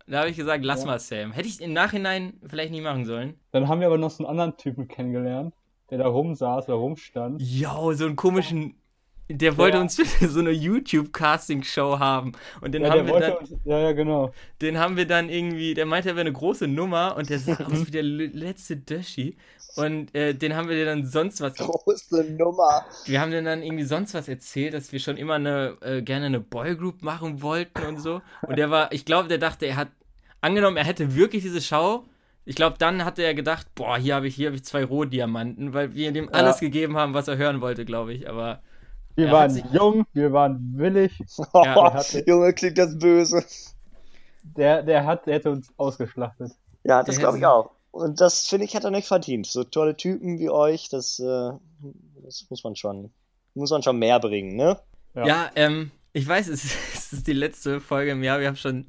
Da 0.08 0.20
habe 0.20 0.30
ich 0.30 0.36
gesagt, 0.38 0.66
lass 0.66 0.82
Ja. 0.82 0.88
mal 0.88 1.00
Sam. 1.00 1.32
Hätte 1.32 1.48
ich 1.48 1.62
im 1.62 1.74
Nachhinein 1.74 2.34
vielleicht 2.46 2.72
nicht 2.72 2.84
machen 2.84 3.06
sollen. 3.06 3.40
Dann 3.52 3.68
haben 3.68 3.80
wir 3.80 3.88
aber 3.88 3.98
noch 3.98 4.12
so 4.12 4.24
einen 4.24 4.32
anderen 4.32 4.58
Typen 4.58 4.88
kennengelernt, 4.88 5.54
der 5.90 6.00
da 6.00 6.08
rumsaß 6.08 6.66
oder 6.68 6.76
rumstand. 6.78 7.42
Ja, 7.42 7.76
so 7.94 8.06
einen 8.06 8.16
komischen. 8.16 8.76
Der 9.30 9.58
wollte 9.58 9.78
Ja. 9.78 9.82
uns 9.84 9.96
so 9.96 10.40
eine 10.40 10.52
YouTube-Casting-Show 10.52 12.00
haben. 12.00 12.34
Und 12.62 12.74
den, 12.74 12.84
Ja, 12.84 12.92
haben 12.92 13.08
wir 13.08 13.20
dann, 13.20 13.34
uns, 13.38 13.54
ja, 13.64 13.80
ja, 13.80 13.92
genau. 13.94 14.34
den 14.62 14.78
haben 14.80 14.98
wir 14.98 15.08
dann 15.08 15.30
irgendwie. 15.30 15.74
Der 15.74 15.86
meinte, 15.86 16.10
er 16.10 16.16
wäre 16.16 16.22
eine 16.28 16.34
große 16.34 16.68
Nummer 16.68 17.16
und 17.18 17.30
der 17.30 17.40
sah 17.40 17.54
aus 17.66 17.88
wie 17.88 17.92
der 17.92 18.04
le- 18.04 18.28
letzte 18.28 18.78
Döschi. 18.78 19.38
Und 19.76 20.14
äh, 20.14 20.36
den 20.36 20.56
haben 20.56 20.70
wir 20.70 20.86
dann 20.86 21.04
sonst 21.06 21.42
was. 21.42 21.56
Große 21.56 22.24
Nummer. 22.38 22.86
Wir 23.06 23.20
haben 23.22 23.32
denen 23.32 23.46
dann 23.46 23.64
irgendwie 23.64 23.86
sonst 23.86 24.14
was 24.14 24.28
erzählt, 24.28 24.76
dass 24.76 24.92
wir 24.92 25.00
schon 25.00 25.18
immer 25.18 25.34
eine, 25.36 25.78
äh, 25.82 26.02
gerne 26.04 26.28
eine 26.28 26.40
Boygroup 26.40 27.02
machen 27.02 27.42
wollten 27.42 27.82
und 27.84 28.00
so. 28.00 28.22
Und 28.44 28.58
der 28.60 28.70
war, 28.70 28.92
ich 28.92 29.04
glaube, 29.04 29.30
der 29.30 29.40
dachte, 29.40 29.66
er 29.66 29.78
hat, 29.78 29.88
angenommen, 30.42 30.78
er 30.78 30.84
hätte 30.84 31.16
wirklich 31.16 31.42
diese 31.42 31.60
Show. 31.62 32.04
Ich 32.46 32.56
glaube, 32.56 32.76
dann 32.78 33.04
hatte 33.04 33.24
er 33.24 33.34
gedacht, 33.34 33.66
boah, 33.74 33.98
hier 33.98 34.14
habe 34.16 34.28
ich, 34.28 34.36
hier 34.36 34.48
habe 34.48 34.58
ich 34.58 34.64
zwei 34.66 34.84
Rohdiamanten, 34.84 35.74
weil 35.74 35.96
wir 35.96 36.12
dem 36.12 36.30
alles 36.32 36.60
gegeben 36.60 36.96
haben, 36.98 37.14
was 37.16 37.28
er 37.28 37.38
hören 37.38 37.62
wollte, 37.62 37.84
glaube 37.86 38.14
ich. 38.14 38.30
Aber 38.30 38.62
Wir 39.16 39.28
Er 39.28 39.32
waren 39.34 39.50
sich- 39.52 39.66
jung, 39.72 40.06
wir 40.14 40.32
waren 40.34 40.74
willig. 40.78 41.14
Ja, 41.54 41.74
der 41.74 41.76
hatte- 41.94 42.24
Junge, 42.28 42.54
klingt 42.54 42.78
das 42.78 42.98
böse. 42.98 43.44
Der, 44.44 44.84
der, 44.84 45.06
hat, 45.06 45.26
der 45.28 45.36
hätte 45.36 45.52
uns 45.52 45.72
ausgeschlachtet. 45.78 46.52
Ja, 46.84 47.04
das 47.04 47.18
glaube 47.18 47.38
ich 47.38 47.46
auch. 47.46 47.72
Und 47.92 48.20
das, 48.22 48.48
finde 48.48 48.66
ich, 48.66 48.76
hat 48.76 48.84
er 48.84 48.92
nicht 48.92 49.08
verdient. 49.08 49.46
So 49.46 49.64
tolle 49.64 49.96
Typen 49.96 50.40
wie 50.40 50.50
euch, 50.50 50.90
das, 50.90 51.20
äh, 51.20 51.52
das 52.24 52.46
muss 52.50 52.64
man 52.64 52.76
schon, 52.76 53.12
muss 53.54 53.70
man 53.70 53.84
schon 53.84 54.00
mehr 54.00 54.20
bringen, 54.20 54.56
ne? 54.56 54.80
Ja. 55.16 55.26
Ja, 55.28 55.52
ähm, 55.56 55.92
ich 56.12 56.28
weiß, 56.28 56.48
es 56.48 56.64
ist, 56.66 56.76
es 56.96 57.14
ist 57.14 57.28
die 57.28 57.34
letzte 57.34 57.80
Folge 57.80 58.12
im 58.12 58.24
Jahr. 58.24 58.40
Wir 58.40 58.48
haben 58.48 58.56
schon 58.56 58.88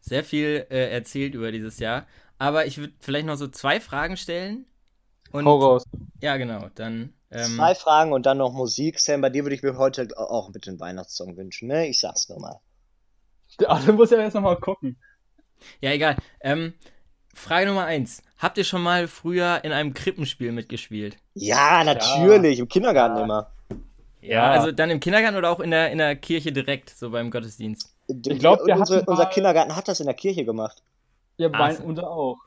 sehr 0.00 0.22
viel 0.24 0.66
äh, 0.70 0.90
erzählt 0.92 1.34
über 1.34 1.50
dieses 1.52 1.80
Jahr. 1.80 2.06
Aber 2.38 2.64
ich 2.66 2.78
würde 2.78 2.92
vielleicht 3.00 3.26
noch 3.26 3.36
so 3.36 3.48
zwei 3.48 3.80
Fragen 3.80 4.16
stellen. 4.16 4.64
Und, 5.32 5.44
Hau 5.44 5.58
raus. 5.58 5.84
Ja, 6.22 6.36
genau. 6.36 6.68
Dann. 6.76 7.12
Ähm, 7.30 7.56
Zwei 7.56 7.74
Fragen 7.74 8.12
und 8.12 8.24
dann 8.26 8.38
noch 8.38 8.52
Musik. 8.52 9.00
Sam, 9.00 9.20
bei 9.20 9.30
dir 9.30 9.44
würde 9.44 9.54
ich 9.54 9.62
mir 9.62 9.76
heute 9.76 10.08
auch 10.16 10.50
bitte 10.50 10.70
einen 10.70 10.80
Weihnachtssong 10.80 11.36
wünschen, 11.36 11.68
ne? 11.68 11.86
Ich 11.88 12.00
sag's 12.00 12.28
nur 12.28 12.40
mal. 12.40 12.60
Ach, 13.66 13.84
du 13.84 13.92
musst 13.92 14.12
ja 14.12 14.20
jetzt 14.20 14.34
nochmal 14.34 14.56
gucken. 14.56 14.96
ja, 15.80 15.90
egal. 15.92 16.16
Ähm, 16.40 16.74
Frage 17.34 17.66
Nummer 17.66 17.84
eins. 17.84 18.22
Habt 18.38 18.56
ihr 18.58 18.64
schon 18.64 18.82
mal 18.82 19.08
früher 19.08 19.60
in 19.64 19.72
einem 19.72 19.94
Krippenspiel 19.94 20.52
mitgespielt? 20.52 21.16
Ja, 21.34 21.84
natürlich, 21.84 22.58
im 22.58 22.68
Kindergarten 22.68 23.16
Ja. 23.18 23.24
immer. 23.24 23.52
Ja. 24.20 24.50
Also 24.50 24.72
dann 24.72 24.90
im 24.90 25.00
Kindergarten 25.00 25.36
oder 25.36 25.50
auch 25.50 25.60
in 25.60 25.70
der, 25.70 25.90
in 25.92 25.98
der 25.98 26.16
Kirche 26.16 26.50
direkt, 26.52 26.90
so 26.90 27.10
beim 27.10 27.30
Gottesdienst? 27.30 27.94
Ich 28.08 28.38
glaub, 28.38 28.66
wir 28.66 28.76
unsere, 28.76 29.04
unser 29.04 29.26
Kindergarten 29.26 29.76
hat 29.76 29.86
das 29.86 30.00
in 30.00 30.06
der 30.06 30.14
Kirche 30.14 30.44
gemacht. 30.44 30.82
Ja, 31.36 31.48
Ach 31.52 31.58
mein, 31.58 31.76
so. 31.76 31.84
unser 31.84 32.10
auch. 32.10 32.38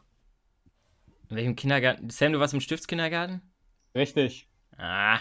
In 1.29 1.37
welchem 1.37 1.55
Kindergarten? 1.55 2.09
Sam, 2.09 2.33
du 2.33 2.39
warst 2.39 2.53
im 2.53 2.59
Stiftskindergarten? 2.59 3.41
Richtig. 3.95 4.49
Ah. 4.81 5.19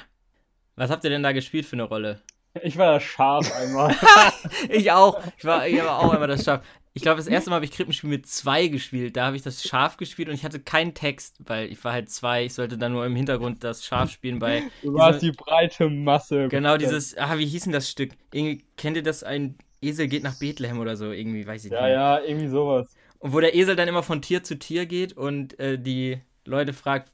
Was 0.77 0.91
habt 0.91 1.05
ihr 1.05 1.11
denn 1.11 1.23
da 1.23 1.33
gespielt 1.33 1.67
für 1.67 1.75
eine 1.77 1.83
Rolle? 1.85 2.23
Ich 2.63 2.77
war 2.77 2.95
das 2.95 3.03
Schaf 3.03 3.55
einmal. 3.55 3.95
Ich 4.69 4.91
auch. 4.91 5.21
Ich 5.39 5.45
war, 5.45 5.69
ich 5.69 5.79
war 5.83 5.99
auch 6.01 6.13
immer 6.15 6.27
das 6.27 6.45
Schaf. 6.45 6.63
Ich 6.93 7.03
glaube, 7.03 7.19
das 7.19 7.29
erste 7.29 7.51
Mal 7.51 7.57
habe 7.57 7.65
ich 7.65 7.71
Krippenspiel 7.71 8.11
mit 8.11 8.27
zwei 8.27 8.67
gespielt. 8.67 9.17
Da 9.17 9.27
habe 9.27 9.37
ich 9.37 9.43
das 9.43 9.63
Schaf 9.63 9.97
gespielt 9.97 10.29
und 10.29 10.35
ich 10.35 10.45
hatte 10.45 10.59
keinen 10.59 10.93
Text, 10.95 11.37
weil 11.47 11.71
ich 11.71 11.83
war 11.85 11.93
halt 11.93 12.11
zwei. 12.11 12.47
Ich 12.47 12.55
sollte 12.55 12.77
dann 12.79 12.93
nur 12.93 13.07
im 13.07 13.15
Hintergrund 13.15 13.63
das 13.63 13.85
Schaf 13.87 14.11
spielen 14.11 14.41
bei. 14.41 14.65
Du 14.83 14.95
warst 14.95 15.23
die 15.23 15.31
breite 15.31 15.89
Masse. 15.89 16.49
Genau, 16.49 16.77
dieses. 16.77 17.17
Ah, 17.17 17.39
wie 17.39 17.47
hieß 17.47 17.65
denn 17.65 17.73
das 17.73 17.89
Stück? 17.89 18.13
Irgendwie, 18.33 18.65
kennt 18.77 18.97
ihr 18.97 19.05
das? 19.05 19.23
Ein 19.23 19.57
Esel 19.81 20.09
geht 20.09 20.25
nach 20.25 20.39
Bethlehem 20.41 20.81
oder 20.81 20.97
so? 20.97 21.13
Irgendwie, 21.13 21.47
weiß 21.47 21.65
ich 21.67 21.71
Ja, 21.71 21.83
nicht. 21.83 21.93
ja, 21.93 22.21
irgendwie 22.21 22.49
sowas. 22.49 22.93
Und 23.21 23.33
wo 23.35 23.39
der 23.41 23.55
Esel 23.55 23.77
dann 23.77 23.87
immer 23.87 24.03
von 24.03 24.21
Tier 24.23 24.43
zu 24.43 24.59
Tier 24.59 24.87
geht 24.87 25.13
und 25.17 25.59
äh, 25.61 25.79
die 25.79 26.21
Leute 26.45 26.73
fragt, 26.73 27.13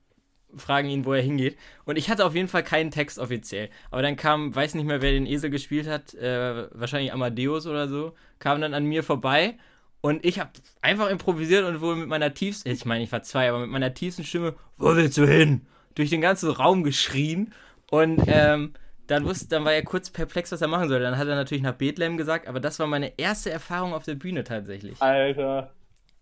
fragen 0.56 0.88
ihn, 0.88 1.04
wo 1.04 1.12
er 1.12 1.22
hingeht. 1.22 1.56
Und 1.84 1.96
ich 1.96 2.08
hatte 2.10 2.24
auf 2.24 2.34
jeden 2.34 2.48
Fall 2.48 2.62
keinen 2.62 2.90
Text 2.90 3.18
offiziell. 3.18 3.68
Aber 3.90 4.02
dann 4.02 4.16
kam, 4.16 4.54
weiß 4.54 4.74
nicht 4.74 4.86
mehr, 4.86 5.02
wer 5.02 5.12
den 5.12 5.26
Esel 5.26 5.50
gespielt 5.50 5.88
hat, 5.88 6.14
äh, 6.14 6.68
wahrscheinlich 6.72 7.12
Amadeus 7.12 7.66
oder 7.66 7.88
so, 7.88 8.14
kam 8.38 8.60
dann 8.60 8.74
an 8.74 8.84
mir 8.84 9.02
vorbei 9.02 9.56
Und 10.00 10.24
ich 10.24 10.38
habe 10.38 10.50
einfach 10.82 11.10
improvisiert 11.10 11.64
und 11.64 11.80
wohl 11.80 11.96
mit 11.96 12.08
meiner 12.08 12.32
tiefsten, 12.32 12.68
ich 12.70 12.84
meine, 12.84 13.02
ich 13.02 13.10
war 13.12 13.22
zwei, 13.22 13.48
aber 13.48 13.58
mit 13.60 13.70
meiner 13.70 13.92
tiefsten 13.94 14.24
Stimme, 14.24 14.54
wo 14.76 14.94
willst 14.94 15.18
du 15.18 15.26
hin? 15.26 15.66
Durch 15.96 16.10
den 16.10 16.20
ganzen 16.20 16.50
Raum 16.50 16.84
geschrien. 16.84 17.52
Und 17.90 18.22
ähm, 18.28 18.74
dann, 19.08 19.24
wusste, 19.24 19.48
dann 19.48 19.64
war 19.64 19.72
er 19.72 19.82
kurz 19.84 20.10
perplex, 20.10 20.52
was 20.52 20.60
er 20.62 20.68
machen 20.68 20.88
soll. 20.88 21.00
Dann 21.00 21.16
hat 21.18 21.26
er 21.28 21.34
natürlich 21.36 21.62
nach 21.62 21.74
Bethlehem 21.74 22.16
gesagt, 22.16 22.46
aber 22.48 22.60
das 22.60 22.78
war 22.78 22.86
meine 22.86 23.18
erste 23.18 23.50
Erfahrung 23.50 23.94
auf 23.94 24.04
der 24.04 24.14
Bühne 24.14 24.44
tatsächlich. 24.44 25.02
Alter. 25.02 25.74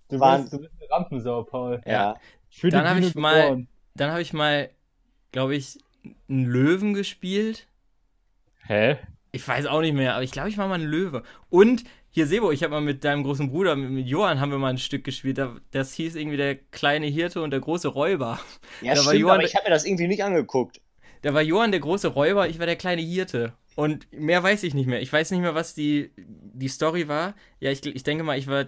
Du 0.09 0.21
Wahnsinn. 0.21 0.45
bist, 0.51 0.53
du 0.53 0.59
bist 0.61 0.73
eine 0.81 0.91
Rampensau, 0.91 1.43
Paul. 1.45 1.83
Ja. 1.87 2.17
Die 2.63 2.71
Dann 2.71 2.87
hab 2.89 2.95
Bühne 2.95 3.07
ich 3.09 3.15
mal-. 3.15 3.67
Dann 3.97 4.11
habe 4.11 4.23
ich 4.23 4.33
mal, 4.33 4.71
glaube 5.33 5.55
ich, 5.55 5.79
einen 6.29 6.47
Löwen 6.47 6.95
gespielt. 6.95 7.69
Hä? 8.67 8.97
Ich 9.31 9.47
weiß 9.47 9.67
auch 9.67 9.81
nicht 9.81 9.95
mehr, 9.95 10.15
aber 10.15 10.23
ich 10.25 10.33
glaube, 10.33 10.49
ich 10.49 10.59
war 10.59 10.69
mal 10.69 10.75
ein 10.81 10.87
Löwe. 10.87 11.23
Und 11.49 11.85
hier, 12.11 12.27
Sebo, 12.27 12.51
ich 12.53 12.63
habe 12.63 12.73
mal 12.73 12.81
mit 12.81 13.05
deinem 13.05 13.25
großen 13.25 13.51
Bruder, 13.51 13.75
mit, 13.77 13.91
mit 13.91 14.07
Johann, 14.07 14.41
haben 14.41 14.51
wir 14.51 14.59
mal 14.59 14.71
ein 14.71 14.79
Stück 14.79 15.05
gespielt. 15.05 15.39
Da- 15.39 15.57
Das 15.71 15.95
hieß 15.95 16.15
irgendwie 16.17 16.37
der 16.37 16.57
kleine 16.57 17.07
Hirte 17.07 17.41
und 17.43 17.51
der 17.51 17.61
große 17.61 17.89
Räuber. 17.89 18.39
Ja, 18.81 18.95
Da 18.95 19.01
war 19.01 19.05
stimmt, 19.07 19.21
Johann- 19.21 19.35
aber 19.37 19.45
ich 19.45 19.55
habe 19.55 19.65
mir 19.65 19.71
das 19.71 19.85
irgendwie 19.85 20.07
nicht 20.09 20.23
angeguckt. 20.25 20.81
Da 21.23 21.33
war 21.35 21.43
Johann 21.43 21.71
der 21.73 21.81
große 21.81 22.09
Räuber, 22.09 22.49
ich 22.49 22.59
war 22.59 22.67
der 22.67 22.77
kleine 22.77 23.03
Hirte. 23.03 23.55
Und 23.77 24.07
mehr 24.13 24.43
weiß 24.43 24.63
ich 24.63 24.75
nicht 24.75 24.87
mehr. 24.87 25.03
Ich 25.03 25.13
weiß 25.13 25.31
nicht 25.33 25.41
mehr, 25.41 25.55
was 25.57 25.75
die, 25.75 26.11
die 26.17 26.69
Story 26.69 27.09
war. 27.09 27.35
Ja, 27.61 27.71
ich, 27.73 27.85
ich 27.85 28.03
denke 28.05 28.23
mal, 28.23 28.39
ich 28.39 28.47
war, 28.47 28.67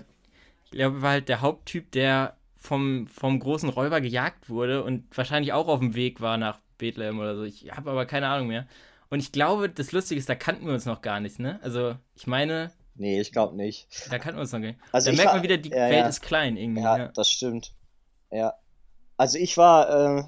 ich 0.65 0.71
glaube, 0.73 1.03
war 1.03 1.11
halt 1.13 1.29
der 1.29 1.41
Haupttyp, 1.43 1.93
der 1.93 2.37
vom, 2.57 3.07
vom 3.09 3.39
großen 3.39 3.69
Räuber 3.69 4.01
gejagt 4.01 4.49
wurde 4.49 4.83
und 4.83 5.05
wahrscheinlich 5.17 5.53
auch 5.53 5.69
auf 5.69 5.81
dem 5.81 5.95
Weg 5.95 6.21
war 6.21 6.37
nach 6.39 6.59
Bethlehem 6.79 7.19
oder 7.19 7.37
so. 7.37 7.45
Ich 7.45 7.71
habe 7.73 7.91
aber 7.91 8.07
keine 8.07 8.29
Ahnung 8.29 8.49
mehr. 8.49 8.67
Und 9.09 9.21
ich 9.21 9.31
glaube, 9.33 9.69
das 9.69 9.93
Lustige 9.93 10.19
ist, 10.19 10.29
da 10.29 10.35
kannten 10.35 10.67
wir 10.67 10.73
uns 10.75 10.85
noch 10.87 11.01
gar 11.01 11.21
nicht, 11.21 11.39
ne? 11.39 11.61
Also, 11.63 11.95
ich 12.15 12.27
meine, 12.27 12.73
Nee, 12.97 13.21
ich 13.21 13.31
glaube 13.31 13.55
nicht. 13.57 13.89
da 14.11 14.19
kannten 14.19 14.39
wir 14.39 14.43
uns 14.43 14.53
noch 14.53 14.61
gar 14.61 14.69
nicht. 14.69 14.81
Also 14.91 15.11
da 15.11 15.17
merkt 15.17 15.27
war- 15.29 15.35
man 15.35 15.43
wieder, 15.45 15.59
die 15.59 15.69
ja, 15.71 15.77
Welt 15.77 15.93
ja. 16.01 16.09
ist 16.09 16.23
klein 16.23 16.57
irgendwie. 16.57 16.83
Ja, 16.83 16.99
Ja. 16.99 17.09
das 17.09 17.31
stimmt. 17.31 17.73
Ja. 18.31 18.55
Also 19.19 19.39
ich 19.39 19.57
war 19.57 20.19
äh, 20.19 20.25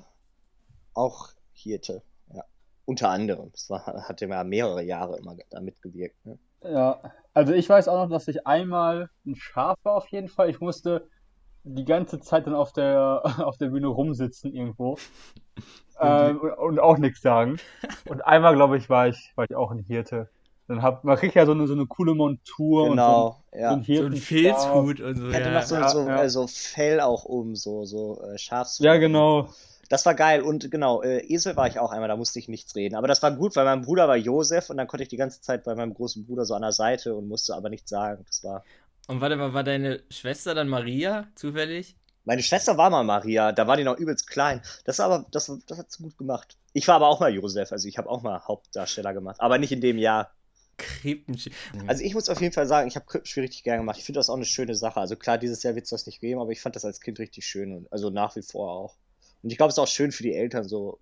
auch 0.95 1.31
Hirte. 1.53 2.03
Ja. 2.33 2.43
Unter 2.85 3.09
anderem. 3.11 3.51
Es 3.55 3.69
war, 3.71 3.85
hatte 3.87 4.27
ja 4.27 4.45
mehrere 4.45 4.83
Jahre 4.83 5.19
immer 5.19 5.37
da 5.51 5.61
mitgewirkt. 5.61 6.25
Ne? 6.25 6.39
Ja, 6.63 7.01
also 7.35 7.53
ich 7.53 7.69
weiß 7.69 7.89
auch 7.89 8.05
noch, 8.05 8.11
dass 8.11 8.29
ich 8.29 8.47
einmal 8.47 9.11
ein 9.27 9.35
Schaf 9.37 9.77
war 9.83 9.95
auf 9.95 10.09
jeden 10.09 10.29
Fall. 10.29 10.51
Ich 10.51 10.61
musste 10.61 11.09
die 11.75 11.85
ganze 11.85 12.21
Zeit 12.21 12.47
dann 12.47 12.55
auf 12.55 12.73
der, 12.73 13.23
auf 13.45 13.57
der 13.59 13.69
Bühne 13.69 13.87
rumsitzen 13.89 14.53
irgendwo 14.55 14.97
ähm, 16.01 16.39
und, 16.41 16.51
und 16.53 16.79
auch 16.81 16.99
nichts 16.99 17.21
sagen. 17.23 17.59
Und 18.09 18.23
einmal, 18.27 18.55
glaube 18.55 18.77
ich, 18.79 18.89
war 18.89 19.09
ich, 19.09 19.33
war 19.37 19.45
ich 19.49 19.55
auch 19.57 19.71
ein 19.71 19.81
Hirte. 19.81 20.29
Dann 20.69 20.83
hab, 20.83 21.03
man 21.03 21.17
kriegt 21.17 21.35
ja 21.35 21.47
so 21.47 21.53
eine, 21.53 21.67
so 21.67 21.73
eine 21.73 21.87
coole 21.87 22.15
Montur 22.15 22.91
Genau, 22.91 23.27
und 23.29 23.35
so, 23.53 23.59
ja. 23.59 23.71
ein 23.73 23.83
So 23.85 24.05
ein. 24.05 24.13
Filzhut 24.13 25.01
und 25.01 25.17
so. 25.17 25.29
Ich 25.29 25.35
hatte 25.35 25.49
Ja. 25.49 25.55
noch 25.55 25.63
so, 25.63 25.75
Ja, 25.77 25.89
so, 25.89 26.07
ja. 26.07 26.23
äh, 26.23 26.29
so 26.29 26.47
Fell 26.47 27.01
auch 27.01 27.25
um, 27.25 27.57
so, 27.57 27.85
so 27.87 28.21
äh, 28.23 28.37
Schafsfell. 28.39 28.87
Ja, 28.87 28.97
genau. 28.99 29.49
Das 29.89 30.05
war 30.05 30.15
geil. 30.15 30.43
Und 30.43 30.71
genau, 30.71 31.01
äh, 31.01 31.21
Esel 31.33 31.57
war 31.57 31.67
ich 31.69 31.79
auch 31.79 31.91
einmal, 31.91 32.09
da 32.09 32.17
musste 32.17 32.39
ich 32.39 32.49
nichts 32.49 32.77
reden. 32.77 32.95
Aber 32.97 33.09
das 33.09 33.23
war 33.23 33.31
gut, 33.33 33.57
weil 33.57 33.65
mein 33.65 33.81
Bruder 33.81 34.07
war 34.09 34.17
Josef 34.17 34.69
und 34.69 34.77
dann 34.77 34.87
konnte 34.87 35.03
ich 35.05 35.09
die 35.09 35.17
ganze 35.17 35.41
Zeit 35.41 35.65
bei 35.65 35.75
meinem 35.75 35.95
großen 35.95 36.27
Bruder 36.27 36.45
so 36.45 36.53
an 36.55 36.61
der 36.61 36.73
Seite 36.73 37.15
und 37.15 37.29
musste 37.29 37.55
aber 37.55 37.71
nichts 37.71 37.89
sagen. 37.89 38.23
Das 38.27 38.45
war. 38.45 38.63
Und 39.09 39.23
warte 39.23 39.37
mal, 39.37 39.55
war 39.55 39.65
deine 39.65 40.03
Schwester 40.11 40.55
dann 40.55 40.69
Maria 40.69 41.27
zufällig? 41.35 41.97
Meine 42.27 42.43
Schwester 42.43 42.77
war 42.77 42.91
mal 42.91 43.05
Maria, 43.05 43.53
da 43.53 43.67
war 43.67 43.79
die 43.79 43.85
noch 43.85 43.97
übelst 43.97 44.29
klein. 44.29 44.61
Das 44.85 45.01
aber, 45.01 45.25
das, 45.31 45.51
das 45.67 45.79
hat 45.79 45.91
sie 45.91 46.03
gut 46.03 46.19
gemacht. 46.19 46.59
Ich 46.75 46.87
war 46.87 46.97
aber 46.97 47.09
auch 47.09 47.19
mal 47.19 47.33
Josef, 47.33 47.73
also 47.73 47.89
ich 47.89 47.97
habe 47.97 48.11
auch 48.11 48.21
mal 48.21 48.47
Hauptdarsteller 48.47 49.15
gemacht, 49.15 49.41
aber 49.41 49.57
nicht 49.57 49.73
in 49.73 49.81
dem 49.81 49.97
Jahr. 49.97 50.31
Krippensch 50.77 51.49
Also 51.87 52.05
ich 52.05 52.13
muss 52.13 52.29
auf 52.29 52.41
jeden 52.43 52.53
Fall 52.53 52.67
sagen, 52.67 52.87
ich 52.87 52.97
habe 52.97 53.07
Krippenspiel 53.07 53.45
richtig 53.45 53.65
gern 53.65 53.79
gemacht. 53.79 53.97
Ich 53.99 54.05
finde 54.05 54.19
das 54.19 54.29
auch 54.29 54.37
eine 54.37 54.45
schöne 54.45 54.75
Sache. 54.75 55.01
Also 55.01 55.17
klar, 55.17 55.39
dieses 55.39 55.63
Jahr 55.63 55.75
wird 55.75 55.85
es 55.85 55.91
das 55.91 56.07
nicht 56.07 56.21
geben, 56.21 56.39
aber 56.39 56.51
ich 56.51 56.61
fand 56.61 56.77
das 56.77 56.85
als 56.85 57.01
Kind 57.01 57.19
richtig 57.19 57.47
schön 57.47 57.75
und 57.75 57.91
also 57.91 58.11
nach 58.11 58.37
wie 58.37 58.43
vor 58.43 58.71
auch. 58.71 58.97
Und 59.43 59.51
ich 59.51 59.57
glaube, 59.57 59.71
es 59.71 59.77
ist 59.77 59.81
auch 59.81 59.89
schön 59.89 60.13
für 60.13 60.23
die 60.23 60.35
Eltern, 60.35 60.69
so, 60.69 61.01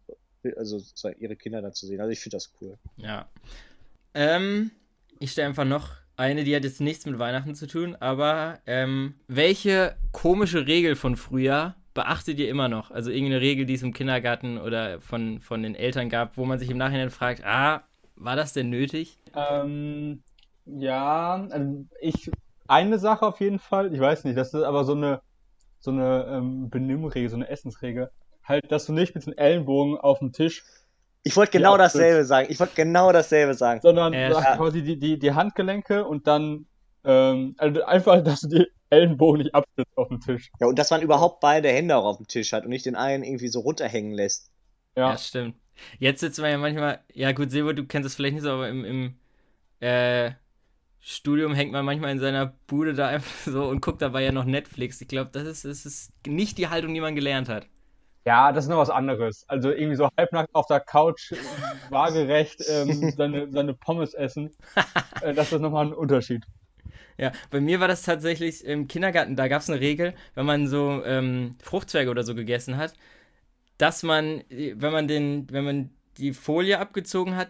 also 0.57 0.79
so 0.79 1.09
ihre 1.09 1.35
Kinder 1.35 1.61
dann 1.61 1.75
zu 1.75 1.87
sehen. 1.87 2.01
Also 2.01 2.13
ich 2.13 2.21
finde 2.21 2.37
das 2.37 2.53
cool. 2.61 2.79
Ja. 2.99 3.29
Ähm, 4.15 4.71
ich 5.19 5.33
stelle 5.33 5.49
einfach 5.49 5.65
noch 5.65 6.06
eine, 6.17 6.45
die 6.45 6.57
hat 6.57 6.65
jetzt 6.65 6.81
nichts 6.81 7.07
mit 7.07 7.19
Weihnachten 7.19 7.55
zu 7.55 7.67
tun, 7.67 7.97
aber 8.01 8.59
ähm, 8.67 9.15
welche 9.29 9.97
komische 10.13 10.67
Regel 10.67 10.97
von 10.97 11.17
früher 11.17 11.75
beachtet 11.95 12.39
ihr 12.39 12.49
immer 12.49 12.69
noch? 12.69 12.91
Also 12.91 13.11
irgendeine 13.11 13.41
Regel, 13.41 13.67
die 13.67 13.75
es 13.75 13.83
im 13.83 13.93
Kindergarten 13.93 14.59
oder 14.59 15.01
von, 15.01 15.41
von 15.41 15.63
den 15.63 15.75
Eltern 15.75 16.09
gab, 16.09 16.37
wo 16.37 16.45
man 16.45 16.59
sich 16.59 16.71
im 16.71 16.79
Nachhinein 16.79 17.11
fragt, 17.11 17.45
ah, 17.45 17.83
war 18.17 18.37
das 18.37 18.53
denn 18.53 18.71
nötig? 18.71 19.19
Ähm, 19.35 20.23
ja, 20.65 21.47
also 21.51 21.85
ich, 22.01 22.31
eine 22.67 22.99
Sache 22.99 23.27
auf 23.27 23.41
jeden 23.41 23.59
Fall, 23.59 23.95
ich 23.95 24.01
weiß 24.01 24.25
nicht, 24.25 24.37
das 24.37 24.55
ist 24.55 24.63
aber 24.63 24.85
so 24.85 24.93
eine, 24.93 25.21
so 25.81 25.91
eine 25.91 26.27
ähm, 26.31 26.71
Benimmregel, 26.71 27.29
so 27.29 27.37
eine 27.37 27.49
Essensregel. 27.49 28.11
Halt, 28.43 28.71
dass 28.71 28.87
du 28.87 28.93
nicht 28.93 29.15
mit 29.15 29.27
den 29.27 29.37
Ellenbogen 29.37 29.99
auf 29.99 30.21
dem 30.21 30.33
Tisch, 30.33 30.65
Ich 31.27 31.37
wollte 31.37 31.53
genau 31.53 31.73
Ja, 31.73 31.79
dasselbe 31.79 32.25
sagen. 32.25 32.49
Ich 32.51 32.61
wollte 32.61 32.75
genau 32.75 33.13
dasselbe 33.13 33.55
sagen. 33.55 33.83
sondern 33.83 34.13
Ja, 34.13 34.29
du 34.29 34.37
hast 34.37 34.51
ja. 34.51 34.57
quasi 34.57 34.83
die, 34.83 34.99
die, 34.99 35.19
die 35.19 35.33
Handgelenke 35.33 36.05
und 36.05 36.27
dann 36.27 36.67
ähm, 37.05 37.55
also 37.59 37.85
einfach, 37.85 38.23
dass 38.25 38.41
du 38.43 38.49
die 38.49 38.67
Ellenbogen 38.91 39.39
nicht 39.43 39.55
abstützt 39.55 39.97
auf 39.97 40.09
dem 40.09 40.21
Tisch. 40.21 40.51
Ja, 40.61 40.67
und 40.69 40.79
dass 40.79 40.91
man 40.91 41.03
überhaupt 41.03 41.41
beide 41.41 41.69
Hände 41.69 41.97
auch 41.97 42.05
auf 42.05 42.17
dem 42.19 42.27
Tisch 42.29 42.53
hat 42.53 42.65
und 42.65 42.71
nicht 42.71 42.87
den 42.87 42.97
einen 42.97 43.25
irgendwie 43.25 43.49
so 43.49 43.61
runterhängen 43.61 44.13
lässt. 44.13 44.51
Ja, 44.97 45.13
Ja, 45.13 45.19
stimmt. 45.19 45.57
Jetzt 45.99 46.21
sitzen 46.21 46.43
wir 46.43 46.51
ja 46.51 46.59
manchmal, 46.59 47.05
ja 47.13 47.33
gut, 47.33 47.51
Silber, 47.51 47.75
du 47.75 47.87
kennst 47.87 48.07
es 48.07 48.15
vielleicht 48.15 48.35
nicht 48.35 48.43
so, 48.45 48.51
aber 48.51 48.69
im, 48.69 48.85
im 48.85 49.21
äh, 49.81 50.33
Studium 51.01 51.55
hängt 51.55 51.73
man 51.73 51.85
manchmal 51.85 52.13
in 52.13 52.21
seiner 52.21 52.47
Bude 52.69 52.95
da 52.95 53.09
einfach 53.09 53.35
so 53.53 53.69
und 53.69 53.83
guckt 53.83 54.03
dabei 54.03 54.25
ja 54.25 54.33
noch 54.33 54.45
Netflix. 54.45 55.01
Ich 55.01 55.09
glaube, 55.09 55.31
das 55.33 55.45
ist, 55.47 55.65
das 55.67 55.87
ist 55.87 56.13
nicht 56.27 56.59
die 56.59 56.69
Haltung, 56.69 56.95
die 56.95 57.01
man 57.01 57.17
gelernt 57.17 57.49
hat. 57.49 57.69
Ja, 58.27 58.53
das 58.53 58.65
ist 58.65 58.71
noch 58.71 58.79
was 58.79 58.91
anderes. 58.91 59.45
Also 59.49 59.71
irgendwie 59.71 59.97
so 59.97 60.09
halbnackt 60.19 60.53
auf 60.55 60.67
der 60.67 60.81
Couch, 60.81 61.33
waagerecht 61.91 62.63
ähm, 62.69 63.13
seine, 63.17 63.51
seine 63.51 63.73
Pommes 63.75 64.15
essen, 64.15 64.51
äh, 65.23 65.33
das 65.33 65.53
ist 65.53 65.61
nochmal 65.61 65.87
ein 65.87 65.93
Unterschied. 65.95 66.45
Ja, 67.19 67.33
bei 67.51 67.61
mir 67.61 67.81
war 67.81 67.89
das 67.89 68.03
tatsächlich 68.03 68.65
im 68.65 68.89
Kindergarten, 68.89 69.37
da 69.37 69.49
gab 69.49 69.63
es 69.63 69.71
eine 69.71 69.81
Regel, 69.81 70.13
wenn 70.35 70.45
man 70.45 70.67
so 70.67 71.03
ähm, 71.05 71.57
Fruchtzwerge 71.63 72.11
oder 72.11 72.25
so 72.25 72.35
gegessen 72.35 72.77
hat, 72.77 72.95
dass 73.79 74.03
man, 74.03 74.43
wenn 74.51 74.93
man 74.93 75.09
den, 75.09 75.47
wenn 75.51 75.65
man 75.65 75.91
die 76.19 76.33
Folie 76.35 76.79
abgezogen 76.79 77.37
hat, 77.37 77.49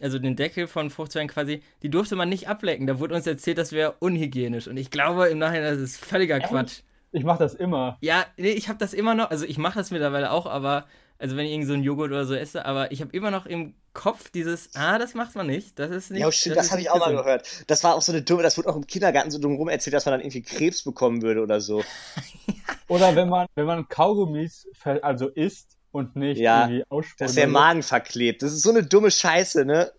also 0.00 0.18
den 0.18 0.36
Deckel 0.36 0.66
von 0.66 0.90
Fruchtzwergen 0.90 1.28
quasi, 1.28 1.62
die 1.82 1.90
durfte 1.90 2.16
man 2.16 2.28
nicht 2.28 2.48
ablecken. 2.48 2.86
Da 2.86 2.98
wurde 2.98 3.14
uns 3.14 3.26
erzählt, 3.26 3.58
das 3.58 3.72
wäre 3.72 3.94
unhygienisch. 4.00 4.66
Und 4.66 4.76
ich 4.76 4.90
glaube 4.90 5.28
im 5.28 5.38
Nachhinein, 5.38 5.74
das 5.74 5.80
ist 5.80 6.04
völliger? 6.04 6.40
Quatsch. 6.40 6.80
Ich 7.14 7.24
mache 7.24 7.38
das 7.38 7.54
immer. 7.54 7.96
Ja, 8.00 8.26
nee, 8.36 8.50
ich 8.50 8.68
habe 8.68 8.78
das 8.78 8.92
immer 8.92 9.14
noch, 9.14 9.30
also 9.30 9.44
ich 9.44 9.56
mache 9.56 9.78
das 9.78 9.90
mittlerweile 9.92 10.32
auch, 10.32 10.46
aber, 10.46 10.86
also 11.18 11.36
wenn 11.36 11.46
ich 11.46 11.52
irgend 11.52 11.68
so 11.68 11.74
einen 11.74 11.84
Joghurt 11.84 12.10
oder 12.10 12.24
so 12.26 12.34
esse, 12.34 12.64
aber 12.66 12.90
ich 12.90 13.00
habe 13.00 13.16
immer 13.16 13.30
noch 13.30 13.46
im 13.46 13.74
Kopf 13.92 14.30
dieses, 14.30 14.74
ah, 14.74 14.98
das 14.98 15.14
macht 15.14 15.36
man 15.36 15.46
nicht, 15.46 15.78
das 15.78 15.90
ist 15.92 16.10
nicht. 16.10 16.20
Ja, 16.20 16.32
stimmt, 16.32 16.56
das 16.56 16.66
ist 16.66 16.72
habe 16.72 16.82
ich 16.82 16.90
auch 16.90 16.98
mal 16.98 17.10
gesund. 17.10 17.24
gehört. 17.24 17.64
Das 17.68 17.84
war 17.84 17.94
auch 17.94 18.02
so 18.02 18.10
eine 18.10 18.22
dumme, 18.22 18.42
das 18.42 18.58
wurde 18.58 18.68
auch 18.68 18.74
im 18.76 18.86
Kindergarten 18.88 19.30
so 19.30 19.38
dumm 19.38 19.54
rum 19.54 19.68
erzählt, 19.68 19.94
dass 19.94 20.04
man 20.06 20.14
dann 20.14 20.20
irgendwie 20.22 20.42
Krebs 20.42 20.82
bekommen 20.82 21.22
würde 21.22 21.40
oder 21.40 21.60
so. 21.60 21.84
Oder 22.88 23.14
wenn 23.16 23.28
man, 23.28 23.46
wenn 23.54 23.64
man 23.66 23.88
Kaugummis 23.88 24.66
also 25.02 25.28
isst 25.28 25.78
und 25.92 26.16
nicht 26.16 26.38
Ja, 26.38 26.64
irgendwie 26.66 26.84
ausspuckt. 26.90 27.20
ist 27.30 27.36
der 27.36 27.46
Magen 27.46 27.82
verklebt. 27.82 28.42
Das 28.42 28.52
ist 28.52 28.62
so 28.62 28.70
eine 28.70 28.82
dumme 28.84 29.10
Scheiße, 29.10 29.64
ne? 29.64 29.90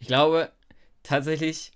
Ich 0.00 0.08
glaube 0.08 0.50
tatsächlich, 1.02 1.72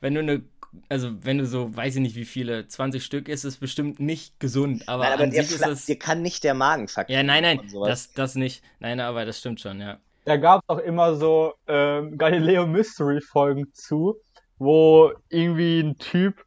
wenn 0.00 0.14
du 0.14 0.20
eine, 0.20 0.42
also 0.88 1.10
wenn 1.24 1.38
du 1.38 1.46
so, 1.46 1.74
weiß 1.74 1.96
ich 1.96 2.00
nicht 2.00 2.16
wie 2.16 2.24
viele, 2.24 2.66
20 2.66 3.04
Stück 3.04 3.28
isst, 3.28 3.44
ist 3.44 3.54
es 3.54 3.60
bestimmt 3.60 4.00
nicht 4.00 4.38
gesund, 4.40 4.88
aber, 4.88 5.04
Nein, 5.04 5.12
aber 5.12 5.22
an 5.24 5.30
dir, 5.30 5.42
sich 5.42 5.54
ist 5.54 5.66
das. 5.66 5.86
dir 5.86 5.98
kann 5.98 6.22
nicht 6.22 6.44
der 6.44 6.54
Magen 6.54 6.88
verkleben. 6.88 7.18
Ja, 7.18 7.22
nein, 7.22 7.42
nein, 7.42 7.60
das, 7.86 8.12
das 8.12 8.34
nicht. 8.34 8.62
Nein, 8.80 9.00
aber 9.00 9.24
das 9.24 9.38
stimmt 9.38 9.60
schon, 9.60 9.80
ja. 9.80 9.98
Da 10.24 10.36
gab 10.36 10.62
es 10.62 10.68
auch 10.68 10.78
immer 10.78 11.14
so 11.14 11.54
ähm, 11.66 12.18
Galileo 12.18 12.66
Mystery 12.66 13.20
Folgen 13.20 13.72
zu, 13.72 14.16
wo 14.58 15.12
irgendwie 15.30 15.80
ein 15.80 15.96
Typ 15.96 16.44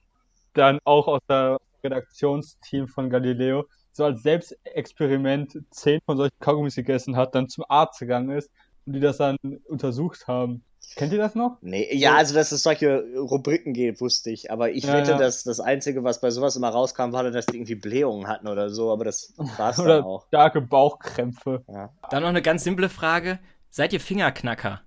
dann 0.53 0.79
auch 0.83 1.07
aus 1.07 1.21
der 1.27 1.57
Redaktionsteam 1.83 2.87
von 2.87 3.09
Galileo 3.09 3.65
so 3.93 4.05
als 4.05 4.23
Selbstexperiment 4.23 5.57
zehn 5.71 5.99
von 6.05 6.17
solchen 6.17 6.39
Kaugummis 6.39 6.75
gegessen 6.75 7.15
hat, 7.15 7.35
dann 7.35 7.49
zum 7.49 7.65
Arzt 7.67 7.99
gegangen 7.99 8.29
ist 8.37 8.49
und 8.85 8.93
die 8.93 8.99
das 8.99 9.17
dann 9.17 9.37
untersucht 9.67 10.27
haben. 10.27 10.63
Kennt 10.95 11.13
ihr 11.13 11.19
das 11.19 11.35
noch? 11.35 11.57
Nee, 11.61 11.87
ja, 11.95 12.15
also 12.15 12.33
dass 12.35 12.51
es 12.51 12.63
solche 12.63 13.03
Rubriken 13.17 13.73
gibt, 13.73 14.01
wusste 14.01 14.29
ich. 14.29 14.51
Aber 14.51 14.71
ich 14.71 14.83
Ja, 14.83 14.93
wette, 14.93 15.11
ja. 15.11 15.17
dass 15.17 15.43
das 15.43 15.59
Einzige, 15.59 16.03
was 16.03 16.19
bei 16.19 16.29
sowas 16.31 16.55
immer 16.55 16.69
rauskam, 16.69 17.11
war, 17.13 17.23
dass 17.31 17.45
die 17.45 17.57
irgendwie 17.57 17.75
Blähungen 17.75 18.27
hatten 18.27 18.47
oder 18.47 18.69
so. 18.69 18.91
Aber 18.91 19.05
das 19.05 19.33
war 19.57 19.69
es 19.69 19.77
dann 19.77 20.03
auch. 20.03 20.27
starke 20.27 20.59
Bauchkrämpfe. 20.61 21.63
Ja. 21.67 21.93
Dann 22.09 22.23
noch 22.23 22.29
eine 22.29 22.41
ganz 22.41 22.63
simple 22.63 22.89
Frage. 22.89 23.39
Seid 23.69 23.93
ihr 23.93 24.01
Fingerknacker? 24.01 24.81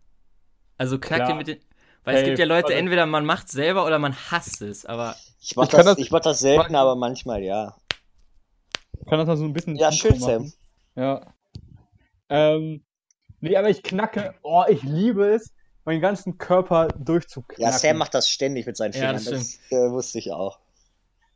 Also 0.76 0.98
knackt 0.98 1.28
ihr 1.30 1.34
mit 1.36 1.48
den. 1.48 1.58
Weil 2.04 2.16
es 2.16 2.20
Hey, 2.20 2.26
gibt 2.28 2.38
ja 2.38 2.44
Leute, 2.44 2.74
entweder 2.74 3.06
man 3.06 3.24
macht 3.24 3.48
selber 3.50 3.86
oder 3.86 3.98
man 3.98 4.14
hasst 4.30 4.60
es, 4.60 4.84
aber 4.84 5.16
Ich 5.40 5.56
mach, 5.56 5.64
Ich 5.64 5.70
das, 5.70 5.84
das- 5.86 5.98
ich 5.98 6.10
mach 6.10 6.20
das 6.20 6.40
selten, 6.40 6.74
aber 6.74 6.96
manchmal 6.96 7.42
ja. 7.42 7.76
Kann 9.08 9.18
das 9.18 9.26
mal 9.26 9.36
so 9.38 9.44
ein 9.44 9.54
bisschen 9.54 9.76
Ja, 9.76 9.90
schön? 9.90 10.20
Sam. 10.20 10.52
Ja. 10.96 11.32
Ähm, 12.28 12.82
nee, 13.40 13.56
aber 13.56 13.70
ich 13.70 13.82
knacke, 13.82 14.34
oh, 14.42 14.64
ich 14.68 14.82
liebe 14.82 15.26
es, 15.34 15.52
meinen 15.84 16.00
ganzen 16.00 16.38
Körper 16.38 16.88
durchzuknacken. 16.88 17.62
Ja, 17.64 17.72
Sam 17.72 17.96
macht 17.98 18.14
das 18.14 18.28
ständig 18.28 18.66
mit 18.66 18.76
seinen 18.76 18.92
Ja, 18.92 18.98
Fingern. 18.98 19.14
das 19.16 19.24
das 19.24 19.58
äh, 19.70 19.90
wusste 19.90 20.18
ich 20.18 20.32
auch. 20.32 20.58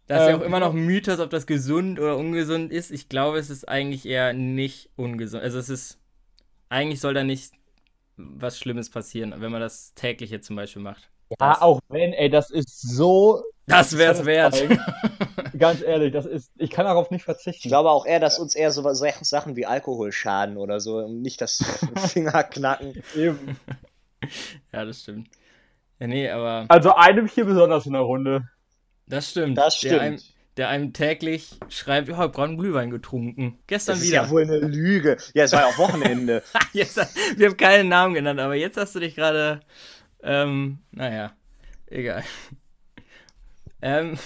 Da 0.07 0.17
ist 0.17 0.23
ja 0.23 0.35
Ähm, 0.35 0.41
auch 0.41 0.45
immer 0.45 0.61
noch 0.61 0.73
ein 0.73 0.87
Mythos, 0.87 1.21
ob 1.21 1.31
das 1.31 1.47
gesund 1.47 2.01
oder 2.01 2.17
ungesund 2.17 2.73
ist. 2.73 2.91
Ich 2.91 3.09
glaube, 3.09 3.39
es 3.39 3.51
ist 3.51 3.69
eigentlich 3.69 4.07
eher 4.07 4.33
nicht 4.33 4.89
ungesund. 4.97 5.43
Also 5.43 5.59
es 5.59 5.69
ist, 5.69 5.99
eigentlich 6.71 7.01
soll 7.01 7.13
da 7.15 7.25
nicht 7.25 7.53
was 8.17 8.59
Schlimmes 8.59 8.91
passieren, 8.91 9.35
wenn 9.39 9.53
man 9.53 9.61
das 9.61 9.93
täglich 9.95 10.31
jetzt 10.31 10.47
zum 10.47 10.57
Beispiel 10.57 10.83
macht. 10.83 11.11
Ja, 11.39 11.53
Das- 11.53 11.61
auch 11.61 11.81
wenn, 11.89 12.13
ey, 12.15 12.31
das 12.31 12.51
ist 12.51 12.81
so. 12.81 13.43
Das 13.67 13.99
wär's 13.99 14.25
wert. 14.25 14.57
Ganz 15.59 15.83
ehrlich, 15.83 16.11
das 16.11 16.25
ist. 16.25 16.51
Ich 16.57 16.71
kann 16.71 16.87
darauf 16.87 17.11
nicht 17.11 17.25
verzichten. 17.25 17.69
Ich 17.69 17.71
glaube 17.71 17.91
auch 17.91 18.07
eher, 18.07 18.19
dass 18.19 18.39
uns 18.39 18.55
eher 18.55 18.71
so 18.71 18.83
so 18.95 19.07
Sachen 19.23 19.57
wie 19.57 19.67
Alkohol 19.67 20.11
schaden 20.11 20.57
oder 20.57 20.81
so 20.81 20.97
und 21.01 21.21
nicht 21.21 21.43
das 21.43 21.63
Fingerknacken. 21.97 23.03
Eben. 23.15 23.59
ja, 24.73 24.85
das 24.85 25.03
stimmt. 25.03 25.29
Ja, 25.99 26.07
nee, 26.07 26.29
aber 26.31 26.67
Also 26.69 26.95
einem 26.95 27.27
hier 27.27 27.45
besonders 27.45 27.87
in 27.87 27.93
der 27.93 28.03
Runde. 28.03 28.49
das 29.07 29.31
stimmt. 29.31 29.59
Das 29.59 29.81
Der 29.81 30.01
einem, 30.01 30.19
stimmt. 30.19 30.35
der 30.57 30.69
einem 30.69 30.93
täglich 30.93 31.59
schreibt, 31.69 32.09
ich 32.09 32.17
hab 32.17 32.33
gerade 32.35 32.51
einen 32.51 32.59
Glühwein 32.59 32.91
getrunken. 32.91 33.59
Gestern 33.67 33.95
Das 33.95 34.03
ist 34.03 34.09
wieder. 34.11 34.23
ja 34.23 34.31
wohl 34.31 34.43
eine 34.43 34.59
Lüge. 34.59 35.17
Ja, 35.35 35.45
es 35.45 35.53
war 35.53 35.63
ja 35.63 35.67
auch 35.69 35.79
Wochenende. 35.79 36.43
Jetzt, 36.73 36.97
wir 37.37 37.49
haben 37.49 37.57
keinen 37.57 37.89
Namen 37.89 38.15
genannt, 38.15 38.39
aber 38.41 38.55
jetzt 38.55 38.77
hast 38.77 38.95
du 38.95 39.01
dich 39.01 39.15
gerade. 39.17 39.61
Ähm, 40.23 40.79
naja, 40.91 41.33
egal. 41.87 42.25
Ähm, 43.81 44.19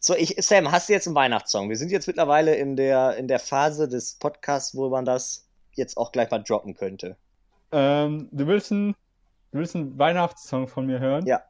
So, 0.00 0.14
ich, 0.14 0.36
Sam, 0.38 0.70
hast 0.70 0.88
du 0.88 0.92
jetzt 0.92 1.08
einen 1.08 1.16
Weihnachtssong? 1.16 1.68
Wir 1.68 1.76
sind 1.76 1.90
jetzt 1.90 2.06
mittlerweile 2.06 2.54
in 2.54 2.76
der, 2.76 3.16
in 3.16 3.26
der 3.26 3.40
Phase 3.40 3.88
des 3.88 4.14
Podcasts, 4.14 4.76
wo 4.76 4.88
man 4.88 5.04
das 5.04 5.48
jetzt 5.72 5.96
auch 5.96 6.12
gleich 6.12 6.30
mal 6.30 6.38
droppen 6.38 6.74
könnte. 6.74 7.16
Ähm, 7.72 8.28
du 8.32 8.46
willst 8.46 8.70
einen, 8.72 8.92
du 9.52 9.58
willst 9.58 9.74
einen 9.76 9.98
Weihnachtssong 9.98 10.68
von 10.68 10.86
mir 10.86 10.98
hören? 11.00 11.26
Ja. 11.26 11.42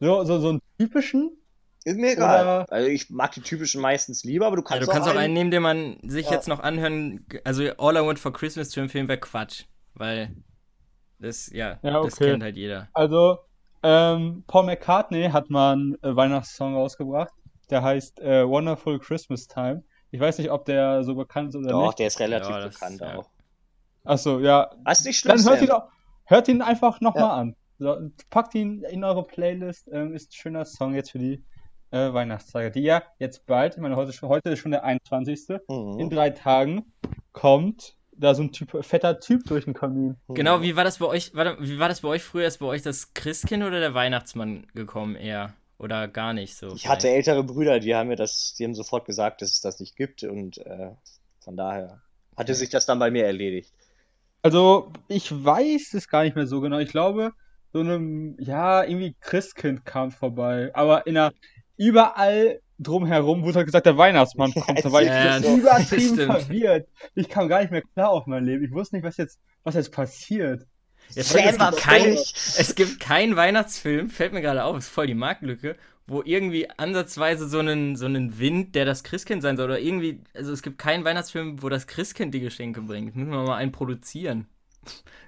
So, 0.00 0.24
so, 0.24 0.38
so 0.40 0.48
einen 0.50 0.62
typischen? 0.78 1.32
Ist 1.84 1.96
mir 1.98 2.12
egal. 2.12 2.42
Oder- 2.42 2.72
Also 2.72 2.88
ich 2.88 3.10
mag 3.10 3.32
die 3.32 3.40
typischen 3.42 3.80
meistens 3.80 4.24
lieber, 4.24 4.46
aber 4.46 4.56
du 4.56 4.62
ja, 4.62 4.68
kannst, 4.68 4.86
du 4.88 4.92
kannst 4.92 5.08
auch 5.08 5.12
einen 5.12 5.20
einen. 5.24 5.34
nehmen, 5.34 5.50
den 5.50 5.62
man 5.62 5.98
sich 6.02 6.26
Ja. 6.26 6.32
jetzt 6.32 6.48
noch 6.48 6.60
anhören. 6.60 7.24
Also, 7.44 7.62
All 7.78 7.96
I 7.96 8.00
Want 8.06 8.18
for 8.18 8.32
Christmas 8.32 8.70
zu 8.70 8.80
empfehlen 8.80 9.08
wäre 9.08 9.18
Quatsch. 9.18 9.64
Weil 9.94 10.34
das, 11.18 11.50
ja, 11.52 11.78
Ja, 11.82 12.02
das 12.02 12.14
okay. 12.14 12.30
kennt 12.30 12.42
halt 12.42 12.56
jeder. 12.56 12.88
Also, 12.92 13.38
ähm, 13.82 14.44
Paul 14.46 14.64
McCartney 14.66 15.30
hat 15.30 15.48
mal 15.50 15.72
einen 15.72 15.94
äh, 16.02 16.14
Weihnachtssong 16.14 16.74
rausgebracht. 16.74 17.32
Der 17.70 17.82
heißt 17.82 18.20
äh, 18.20 18.46
Wonderful 18.46 18.98
Christmas 18.98 19.46
Time. 19.46 19.82
Ich 20.10 20.20
weiß 20.20 20.38
nicht, 20.38 20.50
ob 20.50 20.64
der 20.64 21.04
so 21.04 21.14
bekannt 21.14 21.50
ist 21.50 21.56
oder 21.56 21.70
Doch, 21.70 21.86
nicht. 21.86 21.98
der 21.98 22.08
ist 22.08 22.18
relativ 22.20 22.50
Ja, 22.50 22.60
das- 22.60 22.74
bekannt 22.74 23.00
ja. 23.00 23.16
auch. 23.18 23.30
Achso, 24.04 24.40
ja. 24.40 24.70
Das 24.84 25.00
ist 25.00 25.06
nicht 25.06 25.18
schlimm, 25.18 25.36
Dann 25.36 25.48
hört 25.48 25.62
ihn, 25.62 25.70
auch, 25.70 25.84
hört 26.24 26.48
ihn 26.48 26.62
einfach 26.62 27.00
nochmal 27.00 27.22
Ja. 27.24 27.34
an. 27.34 27.56
So, 27.78 27.96
packt 28.28 28.54
ihn 28.54 28.82
in 28.84 29.04
eure 29.04 29.26
Playlist. 29.26 29.88
Ähm, 29.92 30.14
ist 30.14 30.30
ein 30.30 30.34
schöner 30.34 30.64
Song 30.64 30.94
jetzt 30.94 31.12
für 31.12 31.18
die 31.18 31.44
äh, 31.92 32.12
Weihnachtstage, 32.12 32.70
die 32.70 32.82
ja 32.82 33.02
jetzt 33.18 33.46
bald, 33.46 33.74
ich 33.74 33.80
meine, 33.80 33.96
heute, 33.96 34.12
heute 34.28 34.50
ist 34.50 34.58
schon 34.60 34.70
der 34.70 34.84
21. 34.84 35.48
In 35.48 35.58
Mhm. 36.06 36.10
drei 36.10 36.30
Tagen 36.30 36.92
kommt 37.32 37.96
da 38.12 38.34
so 38.34 38.42
ein 38.42 38.52
typ, 38.52 38.84
fetter 38.84 39.18
Typ 39.18 39.44
durch 39.46 39.64
den 39.64 39.72
Kamin. 39.74 40.16
Genau, 40.28 40.60
wie 40.60 40.76
war 40.76 40.84
das 40.84 40.98
bei 40.98 41.06
euch? 41.06 41.34
Warte, 41.34 41.56
wie 41.58 41.78
war 41.78 41.88
das 41.88 42.02
bei 42.02 42.08
euch 42.08 42.22
früher? 42.22 42.46
Ist 42.46 42.58
bei 42.58 42.66
euch 42.66 42.82
das 42.82 43.14
Christkind 43.14 43.64
oder 43.64 43.80
der 43.80 43.94
Weihnachtsmann 43.94 44.66
gekommen 44.74 45.16
eher? 45.16 45.54
Oder 45.78 46.06
gar 46.08 46.34
nicht 46.34 46.54
so? 46.56 46.74
Ich 46.74 46.86
hatte 46.86 47.02
vielleicht? 47.08 47.28
ältere 47.28 47.42
Brüder, 47.42 47.80
die 47.80 47.94
haben 47.94 48.08
mir 48.08 48.16
das, 48.16 48.54
die 48.58 48.64
haben 48.64 48.74
sofort 48.74 49.06
gesagt, 49.06 49.40
dass 49.40 49.50
es 49.50 49.62
das 49.62 49.80
nicht 49.80 49.96
gibt 49.96 50.22
und 50.22 50.58
äh, 50.58 50.90
von 51.40 51.56
daher 51.56 52.02
hatte 52.36 52.54
sich 52.54 52.68
das 52.68 52.84
dann 52.84 52.98
bei 52.98 53.10
mir 53.10 53.24
erledigt. 53.24 53.72
Also, 54.42 54.92
ich 55.08 55.30
weiß 55.32 55.94
es 55.94 56.08
gar 56.08 56.24
nicht 56.24 56.36
mehr 56.36 56.46
so 56.46 56.60
genau. 56.60 56.78
Ich 56.78 56.90
glaube, 56.90 57.32
so 57.72 57.80
einem, 57.80 58.36
ja, 58.38 58.82
irgendwie 58.84 59.14
Christkind 59.20 59.84
kam 59.84 60.10
vorbei. 60.10 60.70
Aber 60.74 61.06
in 61.06 61.16
einer, 61.16 61.32
überall 61.76 62.60
drumherum 62.78 63.42
wurde 63.42 63.56
halt 63.56 63.66
gesagt, 63.66 63.86
der 63.86 63.98
Weihnachtsmann 63.98 64.52
kommt. 64.52 64.78
Da 64.84 64.92
war 64.92 65.02
ich 65.02 65.08
ja, 65.08 65.40
so 65.40 65.56
das 65.58 65.92
übertrieben 65.92 66.16
verwirrt. 66.26 66.88
Ich 67.14 67.28
kam 67.28 67.48
gar 67.48 67.60
nicht 67.60 67.70
mehr 67.70 67.82
klar 67.82 68.10
auf 68.10 68.26
mein 68.26 68.44
Leben. 68.44 68.64
Ich 68.64 68.72
wusste 68.72 68.96
nicht, 68.96 69.04
was 69.04 69.16
jetzt, 69.18 69.38
was 69.62 69.74
jetzt 69.74 69.92
passiert. 69.92 70.66
Jetzt 71.14 71.34
es 71.34 71.58
gibt 71.58 71.76
kein, 71.78 72.12
es 72.14 72.74
gibt 72.74 73.00
keinen 73.00 73.36
Weihnachtsfilm, 73.36 74.10
fällt 74.10 74.32
mir 74.32 74.40
gerade 74.40 74.64
auf, 74.64 74.76
ist 74.78 74.88
voll 74.88 75.06
die 75.06 75.14
Marktlücke, 75.14 75.76
wo 76.10 76.22
irgendwie 76.24 76.68
ansatzweise 76.76 77.48
so 77.48 77.60
einen, 77.60 77.94
so 77.94 78.06
einen 78.06 78.38
Wind, 78.40 78.74
der 78.74 78.84
das 78.84 79.04
Christkind 79.04 79.42
sein 79.42 79.56
soll, 79.56 79.66
oder 79.66 79.78
irgendwie, 79.78 80.22
also 80.34 80.52
es 80.52 80.62
gibt 80.62 80.78
keinen 80.78 81.04
Weihnachtsfilm, 81.04 81.62
wo 81.62 81.68
das 81.68 81.86
Christkind 81.86 82.34
die 82.34 82.40
Geschenke 82.40 82.82
bringt. 82.82 83.14
Müssen 83.14 83.30
wir 83.30 83.44
mal 83.44 83.56
einen 83.56 83.70
produzieren. 83.70 84.48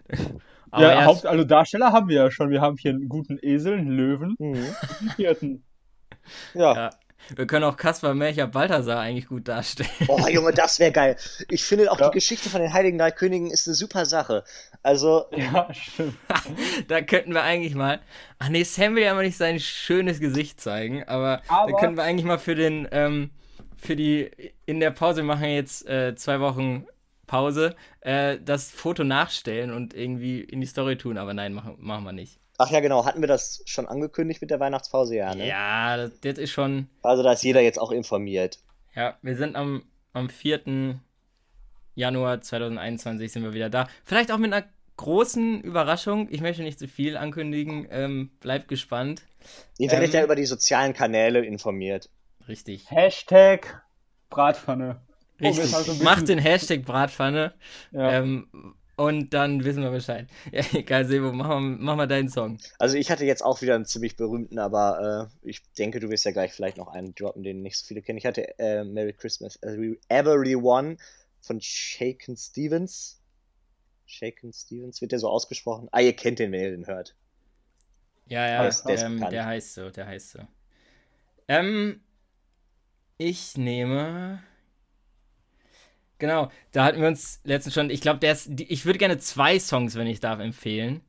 Aber 0.73 0.83
ja, 0.83 1.05
Haupt, 1.05 1.27
also 1.27 1.45
Darsteller 1.45 1.93
haben 1.93 2.09
wir 2.09 2.17
ja 2.17 2.31
schon. 2.31 2.51
Wir 2.51 2.61
haben 2.61 2.79
hier 2.79 2.93
einen 2.93 3.09
guten 3.09 3.39
Esel, 3.41 3.79
einen 3.79 3.91
Löwen, 3.91 4.35
Mhm. 4.39 4.55
einen 5.01 5.17
Hirten. 5.17 5.65
Ja. 6.55 6.75
ja, 6.75 6.91
wir 7.35 7.47
können 7.47 7.65
auch 7.65 7.77
Kaspar 7.77 8.15
Melcher 8.15 8.47
Balthasar 8.47 9.01
eigentlich 9.01 9.29
gut 9.29 9.49
darstellen. 9.49 9.89
Oh, 10.09 10.27
Junge, 10.29 10.53
das 10.53 10.79
wäre 10.79 10.93
geil. 10.93 11.17
Ich 11.49 11.65
finde 11.65 11.91
auch 11.91 11.99
Ja. 12.01 12.09
die 12.09 12.15
Geschichte 12.15 12.49
von 12.51 12.61
den 12.61 12.73
Heiligen 12.73 12.99
Drei 12.99 13.11
Königen 13.11 13.51
ist 13.51 13.67
eine 13.67 13.75
super 13.75 14.05
Sache. 14.07 14.45
Also, 14.83 15.27
Ja, 15.37 15.73
stimmt. 15.73 16.15
da 16.89 17.01
könnten 17.03 17.33
wir 17.35 17.43
eigentlich 17.43 17.75
mal. 17.75 18.01
Ach 18.39 18.49
nee, 18.49 18.65
Sam 18.65 18.95
will 18.97 19.03
ja 19.05 19.13
immer 19.13 19.23
nicht 19.23 19.37
sein 19.37 19.61
schönes 19.61 20.21
Gesicht 20.21 20.61
zeigen, 20.61 21.05
aber, 21.05 21.43
da 21.49 21.55
Aber- 21.55 21.79
könnten 21.79 21.97
wir 21.97 22.03
eigentlich 22.05 22.27
mal 22.27 22.39
für 22.39 22.55
den, 22.55 22.89
ähm, 22.91 23.31
für 23.77 23.97
die, 23.97 24.31
in 24.67 24.81
der 24.81 24.91
Pause, 24.91 25.19
wir 25.19 25.25
machen 25.25 25.45
ja 25.45 25.51
jetzt 25.51 25.87
äh, 25.89 26.15
zwei 26.17 26.41
Wochen 26.41 26.87
Pause, 27.27 27.75
äh, 28.01 28.39
das 28.45 28.71
Foto 28.71 29.05
nachstellen 29.05 29.73
und 29.73 29.95
irgendwie 29.95 30.41
in 30.41 30.61
die 30.61 30.67
Story 30.67 30.97
tun, 30.99 31.17
aber 31.17 31.33
nein, 31.35 31.55
machen, 31.55 31.77
machen 31.79 32.05
wir 32.05 32.13
nicht. 32.13 32.39
Ach 32.63 32.71
ja, 32.71 32.81
genau, 32.81 33.05
hatten 33.05 33.21
wir 33.21 33.29
das 33.29 33.63
schon 33.67 33.87
angekündigt 33.87 34.41
mit 34.41 34.51
der 34.51 34.61
Weihnachtspause? 34.61 35.17
Ja, 35.17 35.35
ne? 35.35 35.47
Ja, 35.47 35.97
das, 35.97 36.21
das 36.21 36.39
ist 36.39 36.51
schon. 36.51 36.89
Also, 37.03 37.23
da 37.23 37.33
ist 37.33 37.43
jeder 37.45 37.61
jetzt 37.61 37.79
auch 37.79 37.91
informiert. 37.93 38.59
Ja, 38.95 39.17
wir 39.23 39.37
sind 39.37 39.57
am, 39.57 39.85
am 40.13 40.29
4. 40.29 40.99
Januar 41.95 42.41
2021 42.41 43.31
sind 43.33 43.43
wir 43.43 43.53
wieder 43.55 43.71
da. 43.71 43.87
Vielleicht 44.05 44.33
auch 44.33 44.39
mit 44.39 44.53
einer 44.53 44.67
großen 44.97 45.61
Überraschung. 45.63 46.29
Ich 46.31 46.41
möchte 46.41 46.63
nicht 46.63 46.79
zu 46.79 46.89
viel 46.89 47.17
ankündigen. 47.17 47.87
Ähm, 47.91 48.31
bleibt 48.41 48.69
gespannt. 48.69 49.23
Ihr 49.79 49.91
werdet 49.91 50.11
Ähm. 50.11 50.21
ja 50.21 50.25
über 50.25 50.37
die 50.37 50.47
sozialen 50.47 50.95
Kanäle 50.95 51.45
informiert. 51.45 52.09
Richtig. 52.49 52.91
Hashtag 52.91 53.83
Bratpfanne. 54.31 55.01
Oh, 55.41 55.47
Richtig. 55.49 55.71
wir 55.71 55.77
haben 55.77 55.85
so 55.85 55.93
ein 55.93 55.99
Mach 56.03 56.13
bisschen- 56.21 56.27
den 56.27 56.39
Hashtag 56.39 56.83
Bratpfanne 56.85 57.53
Ja. 57.91 58.13
ähm, 58.13 58.75
und 58.97 59.33
dann 59.33 59.65
wissen 59.65 59.83
wir 59.83 59.91
Bescheid. 59.91 60.29
Ja, 60.53 60.63
egal, 60.75 61.07
Sebo, 61.07 61.33
mach 61.33 61.49
mal, 61.49 61.61
mach 61.61 61.97
mal 61.97 62.07
deinen 62.07 62.29
Song. 62.29 62.59
Also, 62.79 62.97
ich 62.97 63.11
hatte 63.11 63.25
jetzt 63.25 63.43
auch 63.43 63.63
wieder 63.63 63.75
einen 63.75 63.87
ziemlich 63.87 64.17
berühmten, 64.17 64.59
aber 64.59 65.31
äh, 65.43 65.49
ich 65.49 65.63
denke, 65.79 66.01
du 66.01 66.11
wirst 66.11 66.25
ja 66.25 66.33
gleich 66.33 66.53
vielleicht 66.53 66.77
noch 66.77 66.89
einen 66.89 67.15
droppen, 67.15 67.43
den 67.43 67.63
nicht 67.63 67.79
so 67.79 67.87
viele 67.87 68.03
kennen. 68.03 68.19
Ich 68.19 68.27
hatte 68.27 68.59
äh, 68.59 68.85
Merry 68.85 69.13
Christmas, 69.13 69.57
äh, 69.57 69.97
Everyone 70.09 70.97
von 71.41 71.61
Shaken 71.61 72.37
Stevens. 72.37 73.21
Shaken 74.07 74.53
Stevens, 74.53 75.01
wird 75.01 75.13
der 75.13 75.19
so 75.19 75.29
ausgesprochen? 75.29 75.89
Ah, 75.91 76.01
ihr 76.01 76.15
kennt 76.15 76.39
den, 76.39 76.53
wenn 76.53 76.61
ihr 76.61 76.71
den 76.71 76.87
hört. 76.87 77.15
Ja, 78.27 78.47
ja, 78.47 78.71
der 78.87 78.99
ähm, 79.03 79.21
der 79.31 79.47
heißt 79.47 79.75
so, 79.75 79.91
der 79.91 80.07
heißt 80.07 80.33
so. 80.33 80.39
Ähm, 81.49 82.01
ich 83.19 83.57
nehme. 83.57 84.43
Genau, 86.23 86.51
da 86.71 86.85
hatten 86.85 87.01
wir 87.01 87.09
uns 87.09 87.41
letztens 87.43 87.75
schon, 87.75 87.91
ich 87.91 88.01
glaube, 88.01 88.21
der 88.21 88.31
ist, 88.31 88.47
die- 88.49 88.73
ich 88.73 88.87
würde 88.87 88.97
gerne 89.01 89.19
zwei 89.19 89.59
Songs, 89.59 89.97
wenn 89.97 90.07
ich 90.07 90.21
darf, 90.21 90.39
empfehlen. 90.39 91.01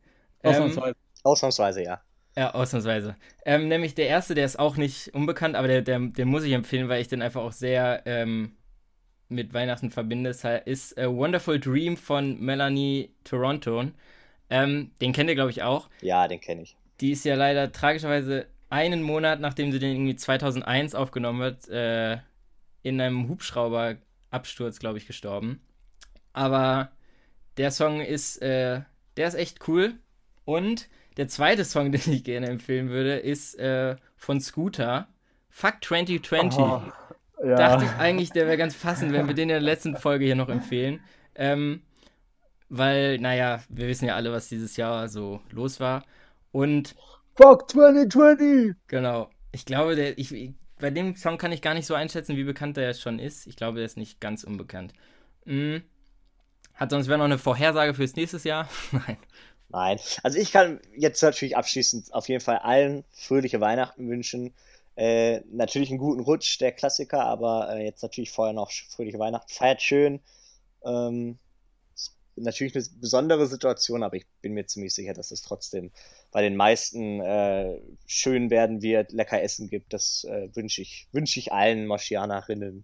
Ähm, 0.41 0.49
Ausnahmsweise. 0.53 0.95
Ausnahmsweise, 1.23 1.83
ja. 1.83 2.01
Ja, 2.35 2.55
ausnahmsweise. 2.55 3.15
Ähm, 3.45 3.67
nämlich 3.67 3.93
der 3.93 4.07
erste, 4.07 4.33
der 4.33 4.45
ist 4.45 4.57
auch 4.57 4.75
nicht 4.75 5.13
unbekannt, 5.13 5.55
aber 5.55 5.67
der, 5.67 5.83
der, 5.83 5.99
den 5.99 6.27
muss 6.27 6.43
ich 6.45 6.51
empfehlen, 6.53 6.89
weil 6.89 6.99
ich 6.99 7.09
den 7.09 7.21
einfach 7.21 7.41
auch 7.41 7.51
sehr 7.51 8.01
ähm, 8.07 8.53
mit 9.29 9.53
Weihnachten 9.53 9.91
verbinde. 9.91 10.31
Ist 10.65 10.97
äh, 10.97 11.07
Wonderful 11.07 11.59
Dream 11.59 11.95
von 11.95 12.39
Melanie 12.39 13.11
Toronto. 13.23 13.91
Ähm, 14.49 14.89
den 14.99 15.13
kennt 15.13 15.29
ihr, 15.29 15.35
glaube 15.35 15.51
ich, 15.51 15.61
auch. 15.61 15.89
Ja, 16.01 16.27
den 16.27 16.41
kenne 16.41 16.63
ich. 16.63 16.75
Die 17.01 17.11
ist 17.11 17.23
ja 17.23 17.35
leider 17.35 17.71
tragischerweise 17.71 18.47
einen 18.71 19.03
Monat, 19.03 19.39
nachdem 19.39 19.71
sie 19.71 19.77
den 19.77 19.91
irgendwie 19.91 20.15
2001 20.15 20.95
aufgenommen 20.95 21.43
hat, 21.43 21.67
äh, 21.69 22.17
in 22.81 22.99
einem 22.99 23.27
Hubschrauberabsturz, 24.33 24.79
glaube 24.79 24.97
ich, 24.97 25.07
gestorben. 25.07 25.61
Aber 26.33 26.91
der 27.57 27.71
Song 27.71 28.01
ist, 28.01 28.41
äh, 28.41 28.81
der 29.17 29.27
ist 29.27 29.35
echt 29.35 29.67
cool. 29.67 29.93
Und 30.45 30.89
der 31.17 31.27
zweite 31.27 31.63
Song, 31.63 31.91
den 31.93 32.13
ich 32.13 32.23
gerne 32.23 32.47
empfehlen 32.47 32.89
würde, 32.89 33.17
ist 33.17 33.57
äh, 33.59 33.95
von 34.15 34.41
Scooter. 34.41 35.07
Fuck 35.49 35.83
2020. 35.83 36.59
Oh, 36.59 36.81
ja. 37.43 37.55
Dachte 37.55 37.85
ich 37.85 37.91
eigentlich, 37.91 38.31
der 38.31 38.47
wäre 38.47 38.57
ganz 38.57 38.75
passend, 38.75 39.13
wenn 39.13 39.27
wir 39.27 39.35
den 39.35 39.43
in 39.43 39.49
der 39.49 39.61
letzten 39.61 39.95
Folge 39.97 40.25
hier 40.25 40.35
noch 40.35 40.49
empfehlen. 40.49 41.01
Ähm, 41.35 41.81
weil, 42.69 43.19
naja, 43.19 43.61
wir 43.69 43.87
wissen 43.87 44.05
ja 44.05 44.15
alle, 44.15 44.31
was 44.31 44.49
dieses 44.49 44.77
Jahr 44.77 45.07
so 45.07 45.41
los 45.51 45.79
war. 45.79 46.03
Und 46.51 46.95
Fuck 47.35 47.69
2020! 47.69 48.75
genau, 48.87 49.29
ich 49.51 49.65
glaube, 49.65 49.95
der, 49.95 50.17
ich, 50.17 50.53
bei 50.79 50.89
dem 50.89 51.15
Song 51.15 51.37
kann 51.37 51.51
ich 51.51 51.61
gar 51.61 51.73
nicht 51.73 51.85
so 51.85 51.93
einschätzen, 51.93 52.35
wie 52.35 52.43
bekannt 52.43 52.77
jetzt 52.77 53.01
schon 53.01 53.19
ist. 53.19 53.47
Ich 53.47 53.55
glaube, 53.55 53.77
der 53.77 53.85
ist 53.85 53.97
nicht 53.97 54.19
ganz 54.19 54.43
unbekannt. 54.43 54.93
Mm. 55.45 55.77
Hat 56.73 56.89
sonst 56.89 57.07
wer 57.07 57.17
noch 57.17 57.25
eine 57.25 57.37
Vorhersage 57.37 57.93
fürs 57.93 58.15
nächste 58.15 58.37
Jahr? 58.47 58.67
Nein. 58.91 59.17
Nein. 59.69 59.99
Also 60.21 60.37
ich 60.37 60.51
kann 60.51 60.79
jetzt 60.95 61.21
natürlich 61.21 61.57
abschließend 61.57 62.13
auf 62.13 62.27
jeden 62.29 62.41
Fall 62.41 62.57
allen 62.57 63.03
fröhliche 63.11 63.61
Weihnachten 63.61 64.07
wünschen. 64.09 64.53
Äh, 64.95 65.41
natürlich 65.51 65.89
einen 65.89 65.97
guten 65.97 66.21
Rutsch, 66.21 66.59
der 66.59 66.71
Klassiker, 66.71 67.23
aber 67.25 67.75
äh, 67.75 67.85
jetzt 67.85 68.03
natürlich 68.03 68.31
vorher 68.31 68.53
noch 68.53 68.71
fröhliche 68.71 69.19
Weihnachten. 69.19 69.51
Feiert 69.51 69.81
schön. 69.81 70.19
Ähm, 70.83 71.39
natürlich 72.35 72.75
eine 72.75 72.85
besondere 72.99 73.47
Situation, 73.47 74.03
aber 74.03 74.15
ich 74.15 74.25
bin 74.41 74.53
mir 74.53 74.65
ziemlich 74.65 74.93
sicher, 74.93 75.13
dass 75.13 75.31
es 75.31 75.41
trotzdem 75.41 75.91
bei 76.33 76.41
den 76.41 76.55
meisten 76.57 77.21
äh, 77.21 77.79
schön 78.05 78.49
werden 78.49 78.81
wird, 78.81 79.11
lecker 79.13 79.41
Essen 79.41 79.69
gibt. 79.69 79.93
Das 79.93 80.25
äh, 80.25 80.49
wünsche 80.55 80.81
ich, 80.81 81.07
wünsch 81.13 81.37
ich 81.37 81.53
allen 81.53 81.87
Moschianerinnen. 81.87 82.83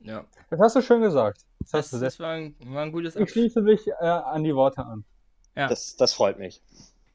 Ja. 0.00 0.24
Das 0.50 0.58
hast 0.58 0.74
du 0.76 0.82
schön 0.82 1.02
gesagt. 1.02 1.42
Das, 1.60 1.70
Das, 1.70 1.78
hast 1.84 1.92
du 1.92 1.98
sehr 1.98 2.06
das 2.08 2.18
war, 2.18 2.32
ein, 2.32 2.56
war 2.64 2.82
ein 2.82 2.90
gutes 2.90 3.14
ich 3.14 3.30
schließe 3.30 3.60
mich 3.60 3.86
äh, 3.86 4.04
an 4.04 4.42
die 4.42 4.54
Worte 4.54 4.84
an. 4.84 5.04
Ja. 5.54 5.68
Das, 5.68 5.94
das 5.96 6.14
freut 6.14 6.38
mich. 6.38 6.60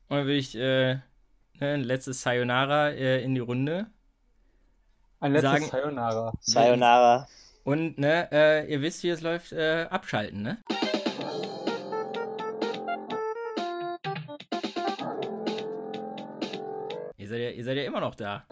Und 0.07 0.17
dann 0.17 0.27
will 0.27 0.37
ich 0.37 0.55
äh, 0.55 0.93
ne, 0.93 1.01
ein 1.59 1.83
letztes 1.83 2.21
Sayonara 2.21 2.91
äh, 2.91 3.21
in 3.23 3.33
die 3.33 3.41
Runde. 3.41 3.87
Ein 5.19 5.33
letztes 5.33 5.51
Sagen- 5.51 5.65
Sayonara. 5.65 6.31
Sayonara. 6.39 7.27
Und 7.63 7.97
ne, 7.97 8.29
äh, 8.31 8.71
ihr 8.71 8.81
wisst, 8.81 9.03
wie 9.03 9.09
es 9.09 9.21
läuft, 9.21 9.51
äh, 9.51 9.87
abschalten, 9.89 10.43
ne? 10.43 10.57
Seid 17.67 17.77
ja 17.77 17.83
immer 17.83 17.99
noch 17.99 18.15
da. 18.15 18.45